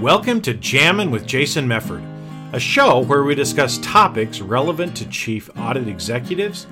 Welcome 0.00 0.40
to 0.42 0.54
Jammin' 0.54 1.12
with 1.12 1.24
Jason 1.24 1.68
Mefford, 1.68 2.04
a 2.52 2.58
show 2.58 2.98
where 2.98 3.22
we 3.22 3.36
discuss 3.36 3.78
topics 3.78 4.40
relevant 4.40 4.96
to 4.96 5.08
chief 5.08 5.48
audit 5.56 5.86
executives 5.86 6.66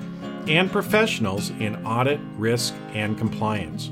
and 0.49 0.69
professionals 0.69 1.51
in 1.51 1.83
audit, 1.85 2.19
risk, 2.37 2.73
and 2.91 3.17
compliance. 3.17 3.91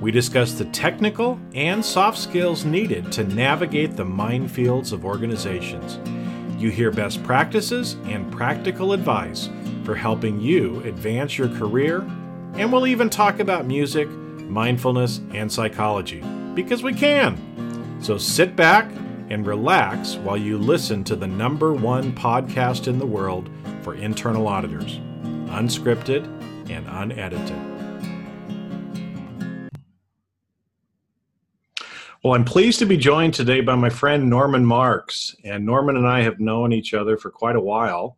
We 0.00 0.12
discuss 0.12 0.52
the 0.52 0.66
technical 0.66 1.40
and 1.52 1.84
soft 1.84 2.16
skills 2.16 2.64
needed 2.64 3.10
to 3.12 3.24
navigate 3.24 3.96
the 3.96 4.04
minefields 4.04 4.92
of 4.92 5.04
organizations. 5.04 5.98
You 6.62 6.70
hear 6.70 6.92
best 6.92 7.24
practices 7.24 7.94
and 8.04 8.30
practical 8.32 8.92
advice 8.92 9.50
for 9.82 9.96
helping 9.96 10.40
you 10.40 10.80
advance 10.84 11.36
your 11.36 11.48
career, 11.48 12.02
and 12.54 12.72
we'll 12.72 12.86
even 12.86 13.10
talk 13.10 13.40
about 13.40 13.66
music, 13.66 14.08
mindfulness, 14.08 15.20
and 15.34 15.50
psychology 15.50 16.22
because 16.54 16.84
we 16.84 16.94
can. 16.94 17.69
So 18.00 18.16
sit 18.16 18.56
back 18.56 18.90
and 19.28 19.46
relax 19.46 20.16
while 20.16 20.38
you 20.38 20.56
listen 20.56 21.04
to 21.04 21.16
the 21.16 21.26
number 21.26 21.74
one 21.74 22.12
podcast 22.12 22.88
in 22.88 22.98
the 22.98 23.06
world 23.06 23.50
for 23.82 23.94
internal 23.94 24.48
auditors, 24.48 24.98
unscripted 25.50 26.24
and 26.70 26.86
unedited. 26.88 27.80
Well, 32.24 32.34
I'm 32.34 32.44
pleased 32.44 32.78
to 32.78 32.86
be 32.86 32.96
joined 32.96 33.34
today 33.34 33.60
by 33.60 33.74
my 33.74 33.90
friend 33.90 34.30
Norman 34.30 34.64
Marks. 34.64 35.36
And 35.44 35.66
Norman 35.66 35.96
and 35.96 36.06
I 36.06 36.22
have 36.22 36.40
known 36.40 36.72
each 36.72 36.94
other 36.94 37.18
for 37.18 37.30
quite 37.30 37.56
a 37.56 37.60
while, 37.60 38.16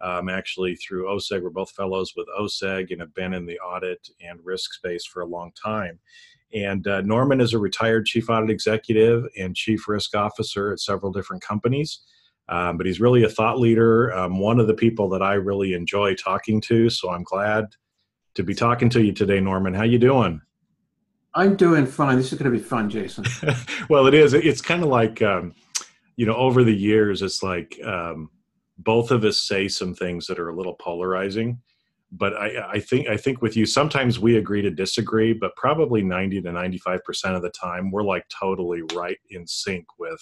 um, 0.00 0.28
actually 0.28 0.76
through 0.76 1.06
OCEG. 1.06 1.42
We're 1.42 1.50
both 1.50 1.72
fellows 1.72 2.14
with 2.16 2.28
OCEG 2.38 2.92
and 2.92 3.00
have 3.00 3.14
been 3.14 3.34
in 3.34 3.46
the 3.46 3.58
audit 3.58 4.10
and 4.20 4.38
risk 4.44 4.74
space 4.74 5.04
for 5.04 5.22
a 5.22 5.26
long 5.26 5.50
time. 5.60 5.98
And 6.54 6.86
uh, 6.86 7.00
Norman 7.00 7.40
is 7.40 7.52
a 7.52 7.58
retired 7.58 8.06
chief 8.06 8.30
audit 8.30 8.48
executive 8.48 9.24
and 9.36 9.56
chief 9.56 9.88
risk 9.88 10.14
officer 10.14 10.72
at 10.72 10.80
several 10.80 11.10
different 11.10 11.42
companies. 11.42 12.00
Um, 12.48 12.76
but 12.76 12.86
he's 12.86 13.00
really 13.00 13.24
a 13.24 13.28
thought 13.28 13.58
leader, 13.58 14.14
um, 14.14 14.38
one 14.38 14.60
of 14.60 14.66
the 14.66 14.74
people 14.74 15.08
that 15.10 15.22
I 15.22 15.34
really 15.34 15.72
enjoy 15.72 16.14
talking 16.14 16.60
to. 16.62 16.90
So 16.90 17.10
I'm 17.10 17.24
glad 17.24 17.66
to 18.34 18.42
be 18.42 18.54
talking 18.54 18.88
to 18.90 19.02
you 19.02 19.12
today, 19.12 19.40
Norman. 19.40 19.74
How 19.74 19.84
you 19.84 19.98
doing? 19.98 20.40
I'm 21.34 21.56
doing 21.56 21.86
fine. 21.86 22.16
This 22.16 22.32
is 22.32 22.38
going 22.38 22.52
to 22.52 22.56
be 22.56 22.62
fun, 22.62 22.88
Jason. 22.88 23.24
well, 23.88 24.06
it 24.06 24.14
is. 24.14 24.34
It's 24.34 24.60
kind 24.60 24.82
of 24.82 24.88
like, 24.88 25.20
um, 25.22 25.54
you 26.16 26.26
know, 26.26 26.36
over 26.36 26.62
the 26.62 26.74
years, 26.74 27.22
it's 27.22 27.42
like 27.42 27.80
um, 27.84 28.30
both 28.78 29.10
of 29.10 29.24
us 29.24 29.40
say 29.40 29.66
some 29.66 29.94
things 29.94 30.26
that 30.26 30.38
are 30.38 30.50
a 30.50 30.56
little 30.56 30.74
polarizing 30.74 31.60
but 32.16 32.34
I, 32.34 32.72
I, 32.72 32.80
think 32.80 33.08
I 33.08 33.16
think 33.16 33.42
with 33.42 33.56
you, 33.56 33.66
sometimes 33.66 34.20
we 34.20 34.36
agree 34.36 34.62
to 34.62 34.70
disagree, 34.70 35.32
but 35.32 35.54
probably 35.56 36.02
ninety 36.02 36.40
to 36.40 36.52
ninety 36.52 36.78
five 36.78 37.02
percent 37.04 37.34
of 37.34 37.42
the 37.42 37.50
time, 37.50 37.90
we're 37.90 38.02
like 38.02 38.24
totally 38.28 38.82
right 38.94 39.18
in 39.30 39.46
sync 39.46 39.84
with 39.98 40.20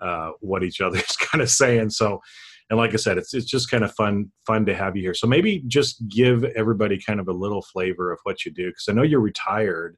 uh, 0.00 0.32
what 0.40 0.62
each 0.62 0.80
other 0.80 0.98
is 0.98 1.16
kind 1.20 1.40
of 1.40 1.50
saying. 1.50 1.90
So, 1.90 2.20
and 2.68 2.78
like 2.78 2.92
I 2.92 2.96
said, 2.96 3.18
it's 3.18 3.32
it's 3.34 3.46
just 3.46 3.70
kind 3.70 3.84
of 3.84 3.94
fun 3.94 4.30
fun 4.46 4.66
to 4.66 4.74
have 4.74 4.94
you 4.94 5.02
here. 5.02 5.14
So 5.14 5.26
maybe 5.26 5.62
just 5.66 6.06
give 6.08 6.44
everybody 6.44 7.00
kind 7.00 7.18
of 7.18 7.28
a 7.28 7.32
little 7.32 7.62
flavor 7.62 8.12
of 8.12 8.18
what 8.24 8.44
you 8.44 8.52
do, 8.52 8.68
because 8.68 8.86
I 8.88 8.92
know 8.92 9.02
you're 9.02 9.20
retired, 9.20 9.96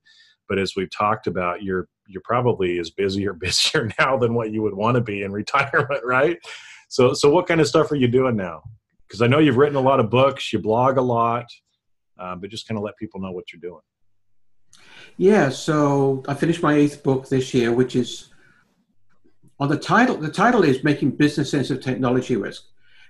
but 0.48 0.58
as 0.58 0.74
we've 0.76 0.90
talked 0.90 1.26
about, 1.26 1.62
you're 1.62 1.88
you're 2.06 2.22
probably 2.24 2.78
as 2.78 2.90
busy 2.90 3.26
or 3.26 3.32
busier 3.34 3.90
now 3.98 4.16
than 4.16 4.34
what 4.34 4.52
you 4.52 4.62
would 4.62 4.74
want 4.74 4.94
to 4.96 5.00
be 5.00 5.22
in 5.22 5.32
retirement, 5.32 6.04
right? 6.04 6.38
So, 6.88 7.12
so 7.12 7.28
what 7.28 7.48
kind 7.48 7.60
of 7.60 7.66
stuff 7.66 7.90
are 7.90 7.96
you 7.96 8.06
doing 8.06 8.36
now? 8.36 8.62
Because 9.06 9.22
I 9.22 9.26
know 9.26 9.38
you've 9.38 9.56
written 9.56 9.76
a 9.76 9.80
lot 9.80 10.00
of 10.00 10.10
books, 10.10 10.52
you 10.52 10.58
blog 10.58 10.96
a 10.96 11.02
lot, 11.02 11.46
uh, 12.18 12.36
but 12.36 12.50
just 12.50 12.66
kind 12.66 12.78
of 12.78 12.84
let 12.84 12.96
people 12.96 13.20
know 13.20 13.32
what 13.32 13.52
you're 13.52 13.60
doing. 13.60 13.82
Yeah, 15.16 15.48
so 15.48 16.24
I 16.26 16.34
finished 16.34 16.62
my 16.62 16.74
eighth 16.74 17.02
book 17.02 17.28
this 17.28 17.54
year, 17.54 17.72
which 17.72 17.94
is 17.94 18.30
on 19.60 19.68
the 19.68 19.78
title. 19.78 20.16
The 20.16 20.30
title 20.30 20.64
is 20.64 20.82
Making 20.82 21.12
Business 21.12 21.50
Sense 21.50 21.70
of 21.70 21.80
Technology 21.80 22.36
Risk, 22.36 22.64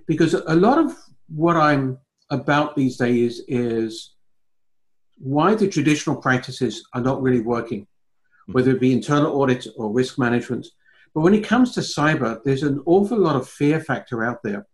because 0.07 0.35
a 0.35 0.55
lot 0.55 0.79
of 0.79 0.95
what 1.29 1.57
I'm 1.57 1.99
about 2.31 2.77
these 2.77 2.97
days 2.97 3.43
is 3.49 4.15
why 5.17 5.55
the 5.55 5.69
traditional 5.69 6.17
practices 6.17 6.87
are 6.93 7.01
not 7.01 7.23
really 7.23 7.41
working, 7.41 7.87
whether 8.47 8.73
it 8.73 8.81
be 8.81 8.93
internal 8.93 9.41
audit 9.41 9.67
or 9.77 9.91
risk 9.91 10.19
management. 10.19 10.67
But 11.15 11.21
when 11.21 11.35
it 11.35 11.45
comes 11.45 11.73
to 11.73 11.81
cyber, 11.81 12.43
there's 12.45 12.65
an 12.65 12.83
awful 12.85 13.19
lot 13.19 13.37
of 13.37 13.49
fear 13.49 13.81
factor 13.81 14.25
out 14.25 14.43
there 14.43 14.67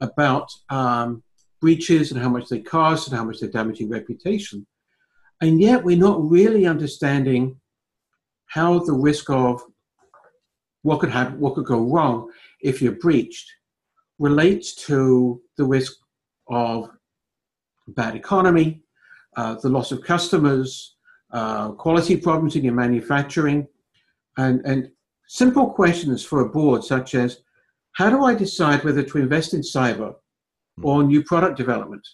about 0.00 0.50
um, 0.70 1.22
breaches 1.60 2.12
and 2.12 2.20
how 2.20 2.28
much 2.28 2.48
they 2.48 2.60
cost 2.60 3.08
and 3.08 3.16
how 3.16 3.24
much 3.24 3.40
they're 3.40 3.50
damaging 3.50 3.88
reputation. 3.88 4.66
And 5.40 5.60
yet 5.60 5.84
we're 5.84 5.96
not 5.96 6.28
really 6.30 6.66
understanding 6.66 7.60
how 8.46 8.78
the 8.78 8.92
risk 8.92 9.28
of 9.30 9.62
what 10.82 11.00
could 11.00 11.10
happen, 11.10 11.40
what 11.40 11.54
could 11.54 11.66
go 11.66 11.80
wrong 11.80 12.30
if 12.60 12.80
you're 12.80 12.92
breached 12.92 13.50
relates 14.18 14.74
to 14.74 15.42
the 15.56 15.64
risk 15.64 15.94
of 16.48 16.88
bad 17.88 18.14
economy, 18.14 18.82
uh, 19.36 19.54
the 19.56 19.68
loss 19.68 19.92
of 19.92 20.02
customers, 20.02 20.96
uh, 21.32 21.70
quality 21.72 22.16
problems 22.16 22.56
in 22.56 22.64
your 22.64 22.74
manufacturing, 22.74 23.66
and, 24.38 24.64
and 24.64 24.90
simple 25.26 25.70
questions 25.70 26.24
for 26.24 26.40
a 26.40 26.48
board 26.48 26.84
such 26.84 27.14
as 27.14 27.42
how 27.96 28.10
do 28.10 28.24
I 28.24 28.34
decide 28.34 28.84
whether 28.84 29.02
to 29.02 29.18
invest 29.18 29.54
in 29.54 29.60
cyber 29.60 30.14
hmm. 30.76 30.86
or 30.86 31.02
new 31.02 31.22
product 31.22 31.56
development? 31.56 32.06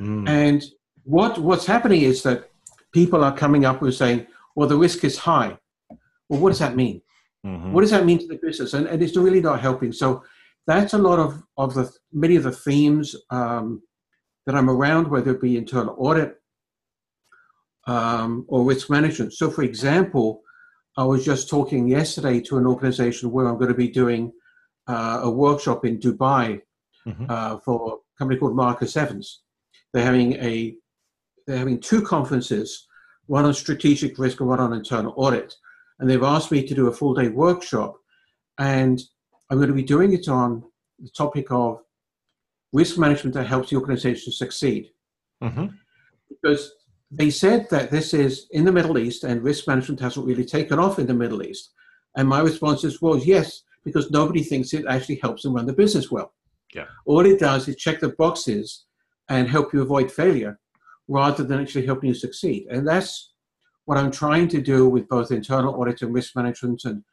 Mm. 0.00 0.28
And 0.28 0.64
what 1.02 1.38
what's 1.38 1.66
happening 1.66 2.02
is 2.02 2.22
that 2.22 2.50
people 2.92 3.24
are 3.24 3.36
coming 3.36 3.64
up 3.64 3.82
with 3.82 3.96
saying, 3.96 4.26
well, 4.54 4.68
the 4.68 4.76
risk 4.76 5.02
is 5.04 5.18
high. 5.18 5.58
Well, 6.28 6.40
what 6.40 6.50
does 6.50 6.60
that 6.60 6.76
mean? 6.76 7.02
Mm-hmm. 7.44 7.72
What 7.72 7.82
does 7.82 7.90
that 7.90 8.06
mean 8.06 8.18
to 8.20 8.26
the 8.26 8.38
business? 8.40 8.72
And, 8.72 8.86
and 8.86 9.02
it's 9.02 9.16
really 9.16 9.40
not 9.40 9.60
helping. 9.60 9.92
So 9.92 10.22
that's 10.66 10.94
a 10.94 10.98
lot 10.98 11.18
of, 11.18 11.42
of 11.58 11.74
the 11.74 11.92
many 12.12 12.36
of 12.36 12.44
the 12.44 12.52
themes 12.52 13.14
um, 13.30 13.82
that 14.46 14.54
I'm 14.54 14.70
around, 14.70 15.08
whether 15.08 15.32
it 15.32 15.40
be 15.40 15.56
internal 15.56 15.96
audit 15.98 16.36
um, 17.86 18.46
or 18.48 18.64
risk 18.64 18.88
management. 18.88 19.34
So, 19.34 19.50
for 19.50 19.62
example, 19.62 20.40
I 20.96 21.04
was 21.04 21.24
just 21.24 21.50
talking 21.50 21.88
yesterday 21.88 22.40
to 22.42 22.56
an 22.56 22.66
organization 22.66 23.30
where 23.30 23.46
I'm 23.46 23.58
going 23.58 23.68
to 23.68 23.74
be 23.74 23.88
doing 23.88 24.32
uh, 24.86 25.20
a 25.22 25.30
workshop 25.30 25.84
in 25.84 25.98
Dubai 25.98 26.60
mm-hmm. 27.06 27.26
uh, 27.28 27.58
for 27.58 27.94
a 27.94 28.18
company 28.18 28.38
called 28.38 28.56
Marcus 28.56 28.96
Evans. 28.96 29.42
They're 29.92 30.04
having 30.04 30.34
a 30.34 30.76
they're 31.46 31.58
having 31.58 31.80
two 31.80 32.02
conferences, 32.02 32.86
one 33.26 33.44
on 33.44 33.54
strategic 33.54 34.18
risk 34.18 34.40
and 34.40 34.48
one 34.48 34.60
on 34.60 34.72
internal 34.72 35.12
audit. 35.16 35.54
And 35.98 36.08
they've 36.08 36.22
asked 36.22 36.50
me 36.50 36.66
to 36.66 36.74
do 36.74 36.88
a 36.88 36.92
full 36.92 37.14
day 37.14 37.28
workshop, 37.28 37.96
and 38.58 39.00
I'm 39.50 39.58
going 39.58 39.68
to 39.68 39.74
be 39.74 39.82
doing 39.82 40.12
it 40.12 40.28
on 40.28 40.64
the 40.98 41.10
topic 41.10 41.50
of 41.50 41.80
risk 42.72 42.98
management 42.98 43.34
that 43.34 43.46
helps 43.46 43.70
the 43.70 43.76
organization 43.76 44.32
succeed. 44.32 44.90
Mm-hmm. 45.42 45.66
Because 46.28 46.72
they 47.10 47.30
said 47.30 47.68
that 47.70 47.90
this 47.90 48.12
is 48.12 48.46
in 48.50 48.64
the 48.64 48.72
Middle 48.72 48.98
East 48.98 49.24
and 49.24 49.42
risk 49.42 49.68
management 49.68 50.00
hasn't 50.00 50.26
really 50.26 50.44
taken 50.44 50.78
off 50.78 50.98
in 50.98 51.06
the 51.06 51.14
Middle 51.14 51.42
East. 51.42 51.72
And 52.16 52.28
my 52.28 52.40
response 52.40 52.82
is, 52.84 53.00
well, 53.00 53.18
yes, 53.18 53.62
because 53.84 54.10
nobody 54.10 54.42
thinks 54.42 54.72
it 54.72 54.86
actually 54.88 55.16
helps 55.16 55.42
them 55.42 55.54
run 55.54 55.66
the 55.66 55.72
business 55.72 56.10
well. 56.10 56.32
Yeah. 56.74 56.86
All 57.06 57.24
it 57.24 57.38
does 57.38 57.68
is 57.68 57.76
check 57.76 58.00
the 58.00 58.10
boxes 58.10 58.84
and 59.28 59.48
help 59.48 59.72
you 59.72 59.82
avoid 59.82 60.10
failure 60.10 60.58
rather 61.08 61.44
than 61.44 61.60
actually 61.60 61.86
helping 61.86 62.08
you 62.08 62.14
succeed. 62.14 62.66
And 62.70 62.86
that's 62.86 63.32
what 63.84 63.98
I'm 63.98 64.10
trying 64.10 64.48
to 64.48 64.60
do 64.60 64.88
with 64.88 65.08
both 65.08 65.30
internal 65.30 65.74
audit 65.74 66.02
and 66.02 66.14
risk 66.14 66.34
management 66.34 66.84
and, 66.84 67.04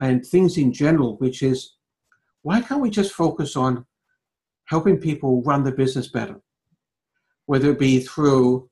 and 0.00 0.24
things 0.24 0.56
in 0.56 0.72
general, 0.72 1.16
which 1.18 1.42
is 1.42 1.74
why 2.42 2.60
can't 2.60 2.80
we 2.80 2.90
just 2.90 3.12
focus 3.12 3.56
on 3.56 3.84
helping 4.66 4.98
people 4.98 5.42
run 5.42 5.64
the 5.64 5.72
business 5.72 6.08
better? 6.08 6.40
Whether 7.46 7.72
it 7.72 7.78
be 7.78 8.00
through 8.00 8.70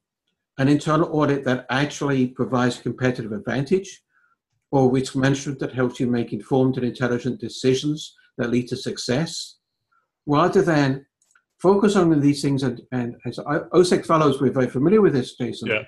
an 0.58 0.68
internal 0.68 1.08
audit 1.12 1.44
that 1.44 1.66
actually 1.70 2.28
provides 2.28 2.78
competitive 2.78 3.32
advantage, 3.32 4.02
or 4.72 4.88
which 4.88 5.14
management 5.14 5.58
that 5.60 5.74
helps 5.74 6.00
you 6.00 6.06
make 6.06 6.32
informed 6.32 6.78
and 6.78 6.86
intelligent 6.86 7.38
decisions 7.38 8.16
that 8.38 8.50
lead 8.50 8.66
to 8.66 8.76
success, 8.76 9.58
rather 10.26 10.62
than 10.62 11.04
focus 11.60 11.94
on 11.94 12.18
these 12.20 12.40
things. 12.40 12.62
And, 12.62 12.80
and 12.90 13.16
as 13.26 13.38
OCEG 13.38 14.06
fellows, 14.06 14.40
we're 14.40 14.50
very 14.50 14.68
familiar 14.68 15.02
with 15.02 15.12
this, 15.12 15.36
Jason. 15.36 15.68
Yeah. 15.68 15.82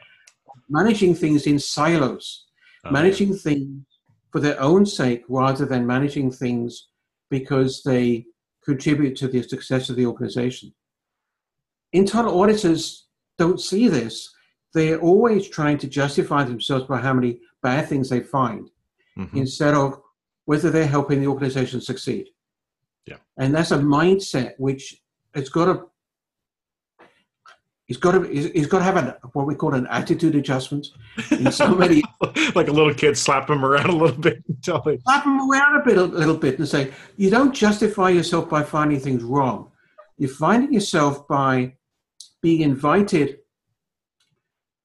Managing 0.69 1.14
things 1.14 1.46
in 1.46 1.58
silos, 1.58 2.44
oh, 2.84 2.90
managing 2.90 3.31
yeah. 3.31 3.38
things 3.38 3.84
for 4.31 4.40
their 4.40 4.60
own 4.60 4.84
sake 4.84 5.25
rather 5.28 5.64
than 5.64 5.87
managing 5.87 6.30
things 6.30 6.88
because 7.30 7.82
they 7.84 8.26
contribute 8.64 9.16
to 9.16 9.28
the 9.28 9.42
success 9.42 9.88
of 9.88 9.96
the 9.96 10.06
organization. 10.06 10.75
Internal 11.94 12.40
auditors 12.40 13.06
don't 13.38 13.60
see 13.60 13.88
this. 13.88 14.30
They're 14.75 15.00
always 15.00 15.48
trying 15.48 15.78
to 15.78 15.88
justify 15.88 16.44
themselves 16.44 16.84
by 16.84 16.98
how 16.98 17.14
many 17.14 17.40
bad 17.62 17.88
things 17.88 18.10
they 18.10 18.20
find 18.20 18.69
mm-hmm. 19.19 19.37
instead 19.37 19.75
of 19.75 20.00
whether 20.44 20.70
they're 20.70 20.87
helping 20.87 21.20
the 21.20 21.26
organization 21.26 21.81
succeed. 21.81 22.28
Yeah. 23.06 23.16
And 23.38 23.55
that's 23.55 23.70
a 23.70 23.78
mindset 23.78 24.55
which 24.58 25.02
it's 25.34 25.49
got 25.49 25.66
to 25.66 25.87
he's 27.87 27.96
got 27.96 28.12
to 28.12 28.26
he's 28.26 28.66
got 28.66 28.78
to 28.78 28.84
have 28.84 28.96
an 28.96 29.14
what 29.32 29.46
we 29.46 29.55
call 29.55 29.75
an 29.75 29.87
attitude 29.88 30.34
adjustment 30.34 30.87
in 31.31 31.50
so 31.52 31.75
many 31.75 32.02
like 32.55 32.69
a 32.69 32.72
little 32.72 32.94
kid 32.94 33.16
slap 33.16 33.49
him 33.49 33.64
around 33.64 33.90
a 33.90 33.96
little 33.96 34.16
bit 34.16 34.43
until 34.49 34.81
they 34.82 34.99
slap 34.99 35.25
him 35.25 35.50
around 35.50 35.81
a 35.81 35.84
bit 35.84 35.99
a 35.99 36.05
little 36.05 36.37
bit 36.37 36.58
and 36.58 36.69
say 36.69 36.93
you 37.16 37.31
don't 37.31 37.55
justify 37.55 38.08
yourself 38.08 38.49
by 38.49 38.62
finding 38.62 38.99
things 38.99 39.22
wrong 39.22 39.70
you're 40.16 40.31
finding 40.31 40.72
yourself 40.72 41.26
by 41.28 41.72
being 42.40 42.62
invited 42.62 43.38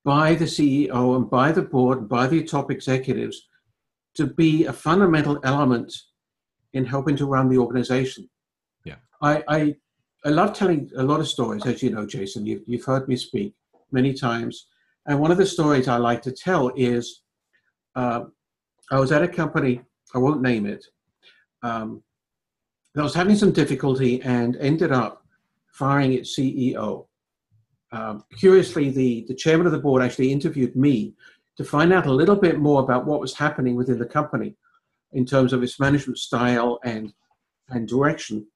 by 0.03 0.35
the 0.35 0.45
ceo 0.45 1.15
and 1.15 1.29
by 1.29 1.51
the 1.51 1.61
board 1.61 1.99
and 1.99 2.09
by 2.09 2.27
the 2.27 2.43
top 2.43 2.71
executives 2.71 3.47
to 4.19 4.25
be 4.43 4.65
a 4.65 4.73
fundamental 4.73 5.39
element 5.43 5.89
in 6.73 6.85
helping 6.85 7.15
to 7.15 7.25
run 7.25 7.49
the 7.49 7.59
organization 7.65 8.23
yeah 8.85 8.99
i 9.21 9.33
i 9.57 9.75
I 10.25 10.29
love 10.29 10.53
telling 10.53 10.89
a 10.97 11.03
lot 11.03 11.21
of 11.21 11.27
stories, 11.29 11.65
as 11.65 11.81
you 11.81 11.91
know, 11.91 12.05
Jason. 12.05 12.45
You've, 12.45 12.63
you've 12.67 12.83
heard 12.83 13.07
me 13.07 13.15
speak 13.15 13.53
many 13.91 14.13
times. 14.13 14.67
And 15.05 15.19
one 15.19 15.31
of 15.31 15.37
the 15.37 15.45
stories 15.45 15.87
I 15.87 15.97
like 15.97 16.21
to 16.23 16.31
tell 16.31 16.71
is 16.75 17.23
uh, 17.95 18.25
I 18.91 18.99
was 18.99 19.11
at 19.11 19.23
a 19.23 19.27
company, 19.27 19.81
I 20.13 20.17
won't 20.17 20.41
name 20.41 20.65
it, 20.65 20.85
um, 21.63 22.03
that 22.95 23.03
was 23.03 23.13
having 23.13 23.35
some 23.35 23.51
difficulty 23.51 24.21
and 24.23 24.57
ended 24.57 24.91
up 24.91 25.25
firing 25.71 26.13
its 26.13 26.37
CEO. 26.37 27.05
Um, 27.91 28.23
curiously, 28.37 28.89
the, 28.89 29.25
the 29.27 29.35
chairman 29.35 29.67
of 29.67 29.71
the 29.71 29.79
board 29.79 30.03
actually 30.03 30.31
interviewed 30.31 30.75
me 30.75 31.13
to 31.59 31.65
find 31.65 31.91
out 31.91 32.05
a 32.05 32.13
little 32.13 32.37
bit 32.37 32.57
more 32.57 32.81
about 32.81 33.05
what 33.05 33.19
was 33.19 33.33
happening 33.33 33.75
within 33.75 33.99
the 33.99 34.05
company 34.05 34.55
in 35.11 35.25
terms 35.25 35.51
of 35.51 35.61
its 35.61 35.77
management 35.77 36.17
style 36.17 36.79
and, 36.85 37.11
and 37.67 37.85
direction 37.85 38.47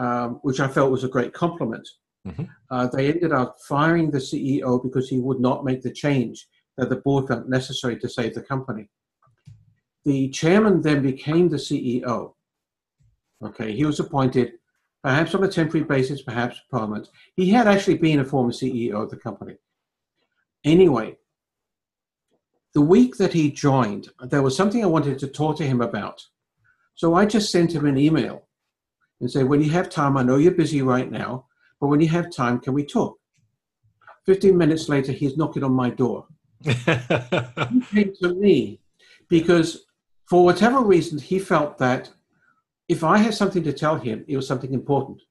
um, 0.00 0.40
which 0.42 0.58
I 0.58 0.66
felt 0.66 0.90
was 0.90 1.04
a 1.04 1.08
great 1.08 1.32
compliment. 1.32 1.88
Mm-hmm. 2.26 2.44
Uh, 2.68 2.88
they 2.88 3.12
ended 3.12 3.32
up 3.32 3.58
firing 3.68 4.10
the 4.10 4.18
CEO 4.18 4.82
because 4.82 5.08
he 5.08 5.20
would 5.20 5.38
not 5.38 5.64
make 5.64 5.80
the 5.80 5.92
change 5.92 6.48
that 6.76 6.88
the 6.88 6.96
board 6.96 7.28
felt 7.28 7.48
necessary 7.48 7.96
to 8.00 8.08
save 8.08 8.34
the 8.34 8.42
company. 8.42 8.88
The 10.04 10.30
chairman 10.30 10.82
then 10.82 11.02
became 11.02 11.50
the 11.50 11.56
CEO. 11.56 12.32
Okay, 13.44 13.76
he 13.76 13.84
was 13.84 14.00
appointed 14.00 14.54
perhaps 15.04 15.36
on 15.36 15.44
a 15.44 15.48
temporary 15.48 15.86
basis, 15.86 16.22
perhaps 16.22 16.60
permanent. 16.68 17.10
He 17.36 17.48
had 17.50 17.68
actually 17.68 17.98
been 17.98 18.18
a 18.18 18.24
former 18.24 18.50
CEO 18.50 19.04
of 19.04 19.10
the 19.10 19.16
company. 19.16 19.54
Anyway, 20.64 21.16
the 22.74 22.80
week 22.80 23.16
that 23.16 23.32
he 23.32 23.50
joined, 23.50 24.08
there 24.22 24.42
was 24.42 24.56
something 24.56 24.82
I 24.82 24.88
wanted 24.88 25.18
to 25.18 25.26
talk 25.26 25.56
to 25.56 25.66
him 25.66 25.80
about. 25.80 26.22
So 26.94 27.14
I 27.14 27.26
just 27.26 27.50
sent 27.50 27.72
him 27.72 27.86
an 27.86 27.98
email 27.98 28.46
and 29.20 29.30
say, 29.30 29.42
when 29.42 29.62
you 29.62 29.70
have 29.70 29.90
time, 29.90 30.16
I 30.16 30.22
know 30.22 30.36
you're 30.36 30.52
busy 30.52 30.82
right 30.82 31.10
now, 31.10 31.46
but 31.80 31.88
when 31.88 32.00
you 32.00 32.08
have 32.08 32.32
time, 32.32 32.60
can 32.60 32.74
we 32.74 32.84
talk? 32.84 33.18
15 34.26 34.56
minutes 34.56 34.88
later, 34.88 35.12
he's 35.12 35.36
knocking 35.36 35.64
on 35.64 35.72
my 35.72 35.90
door. 35.90 36.26
he 36.62 36.74
came 36.74 38.12
to 38.22 38.34
me 38.34 38.80
because, 39.28 39.86
for 40.28 40.44
whatever 40.44 40.80
reason, 40.80 41.18
he 41.18 41.38
felt 41.38 41.78
that 41.78 42.10
if 42.88 43.02
I 43.02 43.18
had 43.18 43.34
something 43.34 43.62
to 43.64 43.72
tell 43.72 43.96
him, 43.96 44.24
it 44.28 44.36
was 44.36 44.46
something 44.46 44.74
important, 44.74 45.22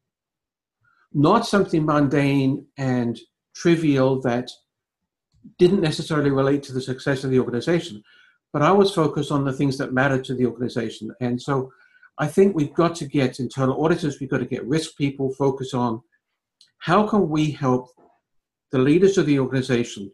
not 1.13 1.45
something 1.45 1.85
mundane 1.85 2.65
and 2.77 3.19
trivial 3.53 4.21
that 4.21 4.49
didn't 5.57 5.81
necessarily 5.81 6.31
relate 6.31 6.63
to 6.63 6.73
the 6.73 6.81
success 6.81 7.23
of 7.23 7.31
the 7.31 7.39
organization. 7.39 8.03
But 8.51 8.61
I 8.61 8.71
was 8.71 8.93
focused 8.93 9.31
on 9.31 9.45
the 9.45 9.53
things 9.53 9.77
that 9.77 9.93
mattered 9.93 10.23
to 10.25 10.35
the 10.35 10.45
organization. 10.45 11.11
And 11.21 11.41
so 11.41 11.71
I 12.17 12.27
think 12.27 12.55
we've 12.55 12.73
got 12.73 12.95
to 12.95 13.05
get 13.05 13.39
internal 13.39 13.83
auditors, 13.83 14.19
we've 14.19 14.29
got 14.29 14.39
to 14.39 14.45
get 14.45 14.65
risk 14.65 14.97
people 14.97 15.33
focus 15.33 15.73
on 15.73 16.01
how 16.79 17.07
can 17.07 17.29
we 17.29 17.51
help 17.51 17.89
the 18.71 18.79
leaders 18.79 19.17
of 19.17 19.25
the 19.25 19.39
organization 19.39 20.11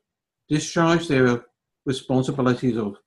discharge 0.50 1.08
their 1.08 1.46
responsibilities 1.86 2.78
of 2.78 2.98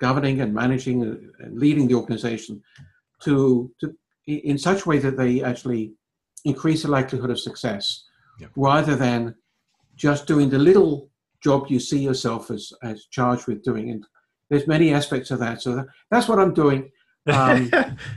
governing 0.00 0.40
and 0.40 0.52
managing 0.52 1.02
and 1.02 1.58
leading 1.58 1.88
the 1.88 1.94
organization 1.94 2.62
to, 3.22 3.70
to 3.80 3.94
in 4.26 4.58
such 4.58 4.84
a 4.84 4.88
way 4.88 4.98
that 4.98 5.16
they 5.16 5.42
actually 5.42 5.92
increase 6.44 6.82
the 6.82 6.90
likelihood 6.90 7.30
of 7.30 7.40
success 7.40 8.04
yep. 8.40 8.50
rather 8.56 8.96
than 8.96 9.34
just 9.94 10.26
doing 10.26 10.50
the 10.50 10.58
little 10.58 11.10
job 11.46 11.66
you 11.68 11.78
see 11.78 12.00
yourself 12.00 12.50
as, 12.50 12.72
as 12.82 13.06
charged 13.06 13.46
with 13.46 13.62
doing. 13.62 13.90
And 13.90 14.04
there's 14.50 14.66
many 14.66 14.92
aspects 14.92 15.30
of 15.30 15.38
that. 15.38 15.62
So 15.62 15.76
that, 15.76 15.86
that's 16.10 16.28
what 16.28 16.40
I'm 16.40 16.52
doing 16.52 16.90
um, 17.28 17.70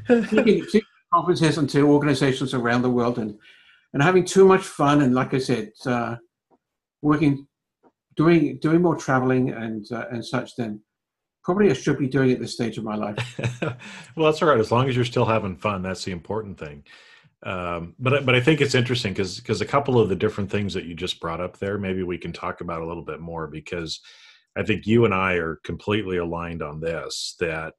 speaking, 0.26 0.66
conferences 1.14 1.58
and 1.60 1.70
to 1.70 1.88
organizations 1.88 2.54
around 2.56 2.82
the 2.82 2.90
world 2.90 3.20
and, 3.20 3.38
and 3.94 4.02
having 4.02 4.26
too 4.26 4.46
much 4.46 4.64
fun. 4.64 5.02
And 5.02 5.14
like 5.14 5.34
I 5.36 5.40
said, 5.40 5.72
uh, 5.86 6.16
working, 7.04 7.48
doing, 8.16 8.58
doing 8.60 8.82
more 8.82 8.96
traveling 8.96 9.52
and, 9.52 9.86
uh, 9.92 10.06
and 10.12 10.26
such 10.26 10.56
then 10.56 10.82
probably 11.44 11.70
I 11.70 11.74
should 11.74 12.00
be 12.00 12.08
doing 12.08 12.32
at 12.32 12.40
this 12.40 12.54
stage 12.54 12.78
of 12.80 12.84
my 12.84 12.96
life. 12.96 13.18
well, 14.16 14.26
that's 14.26 14.42
all 14.42 14.50
right. 14.50 14.60
As 14.60 14.72
long 14.72 14.90
as 14.90 14.96
you're 14.96 15.06
still 15.06 15.26
having 15.26 15.56
fun, 15.56 15.84
that's 15.84 16.04
the 16.04 16.12
important 16.12 16.60
thing. 16.60 16.84
Um, 17.44 17.96
but 18.00 18.26
but 18.26 18.36
I 18.36 18.42
think 18.42 18.60
it's 18.60 18.76
interesting 18.76 19.14
because 19.14 19.40
because 19.40 19.62
a 19.62 19.66
couple 19.66 20.00
of 20.00 20.10
the 20.10 20.16
different 20.16 20.52
things 20.52 20.74
that 20.74 20.86
you 20.86 20.94
just 20.94 21.20
brought 21.20 21.40
up 21.40 21.58
there, 21.58 21.78
maybe 21.78 22.04
we 22.04 22.18
can 22.18 22.34
talk 22.34 22.62
about 22.62 22.82
a 22.82 22.88
little 22.88 23.04
bit 23.04 23.22
more 23.22 23.48
because 23.48 24.02
I 24.58 24.64
think 24.64 24.86
you 24.86 25.06
and 25.06 25.14
I 25.14 25.36
are 25.36 25.60
completely 25.64 26.18
aligned 26.18 26.62
on 26.62 26.82
this. 26.82 27.36
That 27.40 27.76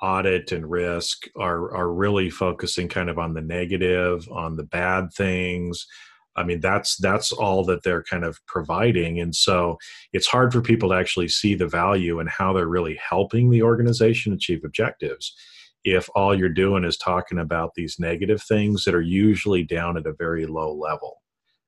audit 0.00 0.50
and 0.52 0.68
risk 0.68 1.26
are 1.36 1.74
are 1.74 1.92
really 1.92 2.30
focusing 2.30 2.88
kind 2.88 3.10
of 3.10 3.18
on 3.18 3.34
the 3.34 3.42
negative, 3.42 4.28
on 4.30 4.56
the 4.56 4.64
bad 4.64 5.12
things. 5.12 5.86
I 6.34 6.44
mean, 6.44 6.60
that's 6.60 6.96
that's 6.96 7.32
all 7.32 7.64
that 7.66 7.82
they're 7.82 8.02
kind 8.02 8.24
of 8.24 8.38
providing, 8.46 9.20
and 9.20 9.34
so 9.36 9.76
it's 10.14 10.26
hard 10.26 10.52
for 10.52 10.62
people 10.62 10.88
to 10.88 10.94
actually 10.94 11.28
see 11.28 11.54
the 11.54 11.68
value 11.68 12.18
and 12.18 12.30
how 12.30 12.54
they're 12.54 12.66
really 12.66 12.96
helping 12.96 13.50
the 13.50 13.62
organization 13.62 14.32
achieve 14.32 14.64
objectives. 14.64 15.34
If 15.84 16.08
all 16.14 16.36
you're 16.36 16.48
doing 16.48 16.84
is 16.84 16.96
talking 16.96 17.38
about 17.38 17.74
these 17.74 17.96
negative 17.98 18.42
things 18.42 18.84
that 18.84 18.94
are 18.94 19.02
usually 19.02 19.64
down 19.64 19.96
at 19.96 20.06
a 20.06 20.12
very 20.12 20.46
low 20.46 20.72
level, 20.72 21.22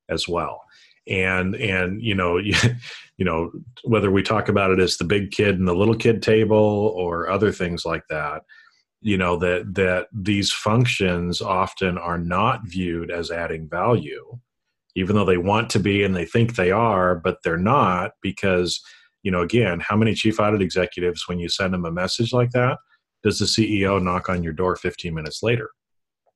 as 0.08 0.28
well. 0.28 0.62
And 1.06 1.54
and 1.56 2.00
you 2.02 2.14
know 2.14 2.36
you, 2.38 2.54
you 3.18 3.24
know 3.24 3.52
whether 3.84 4.10
we 4.10 4.22
talk 4.22 4.48
about 4.48 4.70
it 4.70 4.80
as 4.80 4.96
the 4.96 5.04
big 5.04 5.30
kid 5.30 5.58
and 5.58 5.68
the 5.68 5.74
little 5.74 5.96
kid 5.96 6.22
table 6.22 6.94
or 6.96 7.28
other 7.28 7.52
things 7.52 7.84
like 7.84 8.04
that 8.08 8.42
you 9.04 9.18
know 9.18 9.36
that 9.36 9.74
that 9.74 10.08
these 10.12 10.50
functions 10.52 11.42
often 11.42 11.98
are 11.98 12.18
not 12.18 12.66
viewed 12.66 13.10
as 13.10 13.30
adding 13.30 13.68
value 13.68 14.38
even 14.96 15.14
though 15.14 15.26
they 15.26 15.36
want 15.36 15.68
to 15.68 15.78
be 15.78 16.02
and 16.02 16.16
they 16.16 16.24
think 16.24 16.56
they 16.56 16.70
are 16.70 17.14
but 17.14 17.36
they're 17.44 17.58
not 17.58 18.12
because 18.22 18.80
you 19.22 19.30
know 19.30 19.42
again 19.42 19.78
how 19.78 19.94
many 19.94 20.14
chief 20.14 20.40
audit 20.40 20.62
executives 20.62 21.28
when 21.28 21.38
you 21.38 21.50
send 21.50 21.74
them 21.74 21.84
a 21.84 21.92
message 21.92 22.32
like 22.32 22.50
that 22.52 22.78
does 23.24 23.40
the 23.40 23.46
ceo 23.46 24.00
knock 24.00 24.28
on 24.28 24.44
your 24.44 24.52
door 24.52 24.76
15 24.76 25.12
minutes 25.12 25.42
later 25.42 25.70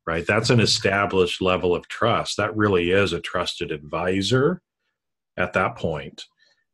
right? 0.09 0.27
That's 0.27 0.49
an 0.49 0.59
established 0.59 1.43
level 1.43 1.75
of 1.75 1.87
trust. 1.87 2.39
That 2.39 2.57
really 2.57 2.93
is 2.93 3.13
a 3.13 3.21
trusted 3.21 3.71
advisor 3.71 4.63
at 5.37 5.53
that 5.53 5.77
point, 5.77 6.25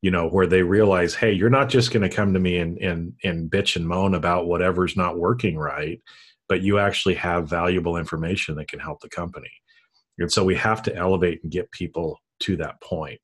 you 0.03 0.13
know, 0.13 0.29
where 0.29 0.47
they 0.47 0.63
realize, 0.63 1.17
hey, 1.17 1.33
you're 1.33 1.51
not 1.51 1.69
just 1.69 1.91
going 1.91 2.09
to 2.09 2.17
come 2.17 2.33
to 2.33 2.39
me 2.39 2.59
and, 2.59 2.79
and, 2.79 3.13
and 3.25 3.51
bitch 3.51 3.75
and 3.75 3.89
moan 3.89 4.15
about 4.15 4.47
whatever's 4.47 4.97
not 4.97 5.19
working 5.19 5.59
right, 5.59 6.01
but 6.49 6.63
you 6.63 6.79
actually 6.79 7.17
have 7.17 7.51
valuable 7.51 7.97
information 7.97 8.55
that 8.55 8.69
can 8.69 8.79
help 8.79 9.01
the 9.01 9.09
company. 9.09 9.51
And 10.17 10.31
so 10.31 10.45
we 10.45 10.55
have 10.55 10.81
to 10.85 10.95
elevate 10.95 11.41
and 11.43 11.51
get 11.51 11.73
people 11.73 12.21
to 12.43 12.57
that 12.59 12.81
point. 12.83 13.19